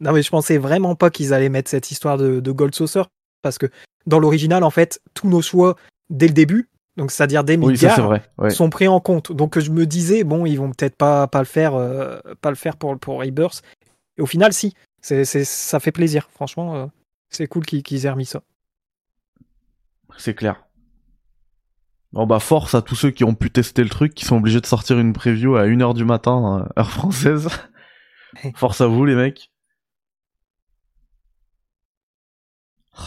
[0.00, 3.02] Non, mais je pensais vraiment pas qu'ils allaient mettre cette histoire de, de Gold Saucer
[3.42, 3.66] parce que
[4.06, 5.74] dans l'original, en fait, tous nos choix
[6.08, 6.68] dès le début,
[6.98, 8.50] donc c'est-à-dire Oui, c'est vrai, ouais.
[8.50, 9.30] sont pris en compte.
[9.30, 12.56] Donc je me disais, bon, ils vont peut-être pas, pas le faire, euh, pas le
[12.56, 13.62] faire pour, pour Rebirth.
[14.18, 14.74] Et au final, si.
[15.00, 16.74] C'est, ça fait plaisir, franchement.
[16.74, 16.86] euh,
[17.30, 18.42] c'est cool qu'ils, qu'ils aient remis ça.
[20.16, 20.64] C'est clair.
[22.12, 24.60] Bon bah force à tous ceux qui ont pu tester le truc, qui sont obligés
[24.60, 27.48] de sortir une preview à 1h du matin, euh, heure française.
[28.56, 29.52] force à vous les mecs.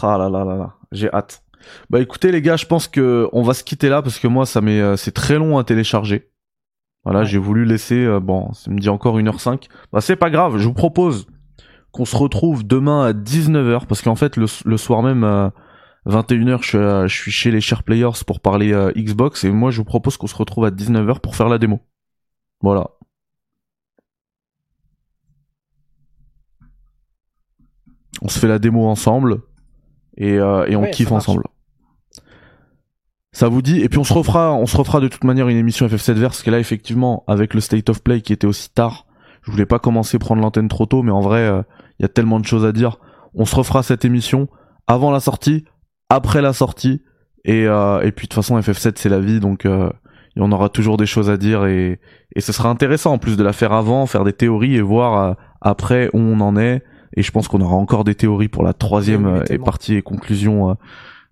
[0.00, 1.44] Ah là là là là, j'ai hâte.
[1.90, 4.46] Bah écoutez les gars, je pense que on va se quitter là parce que moi
[4.46, 6.30] ça m'est euh, c'est très long à télécharger.
[7.04, 9.68] Voilà, j'ai voulu laisser euh, bon, ça me dit encore 1h05.
[9.92, 11.26] Bah c'est pas grave, je vous propose
[11.90, 15.52] qu'on se retrouve demain à 19h parce qu'en fait le, le soir même à
[16.06, 19.78] 21h je, je suis chez les Share Players pour parler euh, Xbox et moi je
[19.78, 21.80] vous propose qu'on se retrouve à 19h pour faire la démo.
[22.60, 22.90] Voilà.
[28.20, 29.42] On se fait la démo ensemble
[30.16, 31.44] et, euh, et on Ouais, kiffe ensemble.
[33.32, 35.56] Ça vous dit Et puis on se refera, on se refera de toute manière une
[35.56, 38.70] émission FF7 Verse, parce que là effectivement avec le State of Play qui était aussi
[38.70, 39.06] tard,
[39.42, 41.62] je voulais pas commencer à prendre l'antenne trop tôt, mais en vrai euh,
[41.98, 42.98] il y a tellement de choses à dire.
[43.34, 44.48] On se refera cette émission
[44.86, 45.64] avant la sortie,
[46.10, 47.02] après la sortie,
[47.44, 49.88] et euh, et puis de toute façon FF7 c'est la vie, donc euh,
[50.38, 52.00] en aura toujours des choses à dire et
[52.34, 55.22] et ce sera intéressant en plus de la faire avant, faire des théories et voir
[55.22, 56.82] euh, après où on en est.
[57.14, 60.02] Et je pense qu'on aura encore des théories pour la troisième Oui, euh, partie et
[60.02, 60.74] conclusion euh,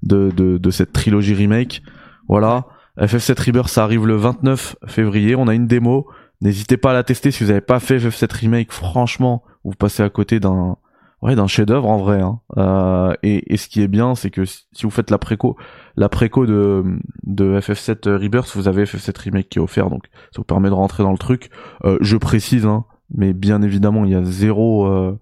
[0.03, 1.83] de, de, de cette trilogie remake.
[2.29, 2.67] Voilà.
[2.99, 5.35] FF7 Rebirth, ça arrive le 29 février.
[5.37, 6.07] On a une démo.
[6.41, 8.73] N'hésitez pas à la tester si vous n'avez pas fait FF7 Remake.
[8.73, 10.77] Franchement, vous passez à côté d'un
[11.23, 12.21] ouais d'un chef-d'œuvre en vrai.
[12.21, 12.41] Hein.
[12.57, 15.57] Euh, et, et ce qui est bien, c'est que si vous faites la préco,
[15.97, 16.85] la préco de
[17.25, 20.75] de FF7 Rebirth, vous avez FF7 Remake qui est offert, donc ça vous permet de
[20.75, 21.51] rentrer dans le truc.
[21.85, 25.19] Euh, je précise, hein, mais bien évidemment, il y a zéro euh,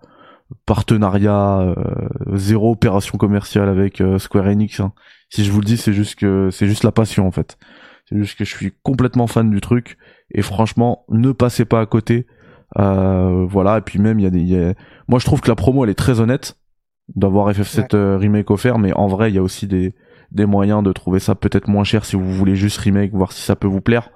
[0.66, 1.74] partenariat, euh,
[2.34, 4.80] zéro opération commerciale avec euh, Square Enix.
[4.80, 4.92] hein.
[5.30, 7.58] Si je vous le dis, c'est juste que c'est juste la passion en fait.
[8.08, 9.98] C'est juste que je suis complètement fan du truc
[10.32, 12.26] et franchement, ne passez pas à côté.
[12.78, 14.74] Euh, voilà, et puis même il y a des, y a-
[15.08, 16.58] moi je trouve que la promo elle est très honnête
[17.14, 19.94] d'avoir FF7 euh, remake offert, mais en vrai il y a aussi des
[20.32, 23.40] des moyens de trouver ça peut-être moins cher si vous voulez juste remake, voir si
[23.40, 24.10] ça peut vous plaire.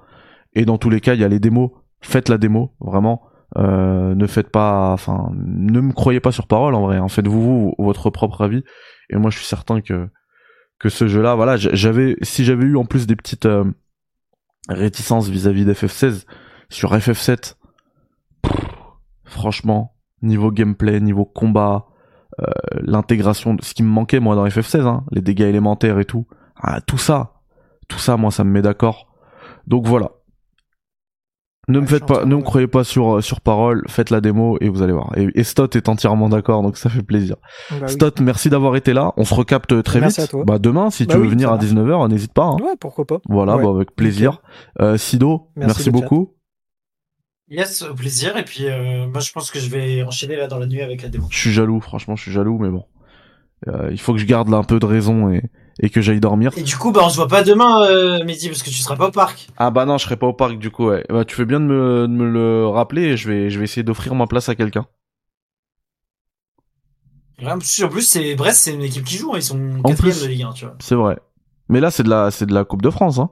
[0.53, 1.71] Et dans tous les cas, il y a les démos.
[2.01, 3.23] Faites la démo, vraiment.
[3.57, 6.97] Euh, ne faites pas, enfin, ne me croyez pas sur parole en vrai.
[6.97, 7.07] hein.
[7.07, 8.63] Faites-vous vous, votre propre avis.
[9.09, 10.09] Et moi, je suis certain que
[10.79, 13.63] que ce jeu-là, voilà, j'avais, si j'avais eu en plus des petites euh,
[14.67, 16.25] réticences vis-à-vis d'FF16
[16.69, 17.55] sur FF7,
[18.41, 18.53] pff,
[19.23, 21.85] franchement, niveau gameplay, niveau combat,
[22.41, 22.45] euh,
[22.81, 26.27] l'intégration, ce qui me manquait moi dans FF16, hein, les dégâts élémentaires et tout,
[26.57, 27.35] ah, tout ça,
[27.87, 29.07] tout ça, moi, ça me met d'accord.
[29.67, 30.11] Donc voilà.
[31.69, 34.57] Ne me faites pas, ne me croyez pas sur euh, sur parole, faites la démo
[34.59, 35.17] et vous allez voir.
[35.17, 37.37] Et, et Stott est entièrement d'accord, donc ça fait plaisir.
[37.71, 37.89] Bah oui.
[37.89, 39.13] Stott, merci d'avoir été là.
[39.15, 40.29] On se recapte très Merci vite.
[40.29, 40.43] à toi.
[40.45, 41.65] Bah demain, si Bah tu veux venir à marche.
[41.65, 42.43] 19h, n'hésite pas.
[42.47, 42.57] hein.
[42.61, 43.19] Ouais, pourquoi pas.
[43.29, 43.63] Voilà, Ouais.
[43.63, 44.41] bah, avec plaisir.
[44.81, 45.91] Euh, Sido, Merci, merci, le chat.
[46.03, 46.33] beaucoup.
[47.49, 48.35] Yes, au plaisir.
[48.35, 51.01] Et puis, euh, moi, je pense que je vais enchaîner là dans la nuit avec
[51.01, 51.27] la démo.
[51.29, 52.83] Je suis jaloux, franchement, je suis jaloux, mais bon.
[53.69, 55.43] Euh, il faut que je garde là un peu de raison et,
[55.79, 56.51] et que j'aille dormir.
[56.57, 58.95] Et du coup, bah, on se voit pas demain, euh, midi, parce que tu seras
[58.95, 59.47] pas au parc.
[59.57, 61.03] Ah bah non, je serai pas au parc du coup, ouais.
[61.09, 63.65] Bah, tu fais bien de me, de me le rappeler et je vais, je vais
[63.65, 64.85] essayer d'offrir ma place à quelqu'un.
[67.45, 69.33] En plus, en plus, c'est Brest, c'est une équipe qui joue.
[69.33, 70.23] hein, Ils sont En quatrième plus.
[70.23, 70.75] de Ligue 1, tu vois.
[70.79, 71.17] C'est vrai.
[71.67, 73.31] Mais là, c'est de la, c'est de la Coupe de France, hein.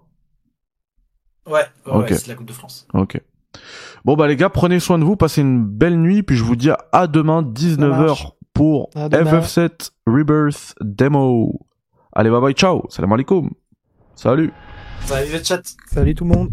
[1.48, 2.88] Ouais, ouais, c'est la Coupe de France.
[2.94, 3.22] Ok.
[4.06, 6.56] Bon bah les gars, prenez soin de vous, passez une belle nuit, puis je vous
[6.56, 8.28] dis à demain 19h marche.
[8.54, 9.40] pour À demain.
[9.42, 11.60] FF7 Rebirth Demo.
[12.14, 13.50] Allez bye bye, ciao, salam alaikum.
[14.16, 14.52] Salut.
[15.08, 15.62] Va, le chat.
[15.88, 16.50] Salut tout le monde.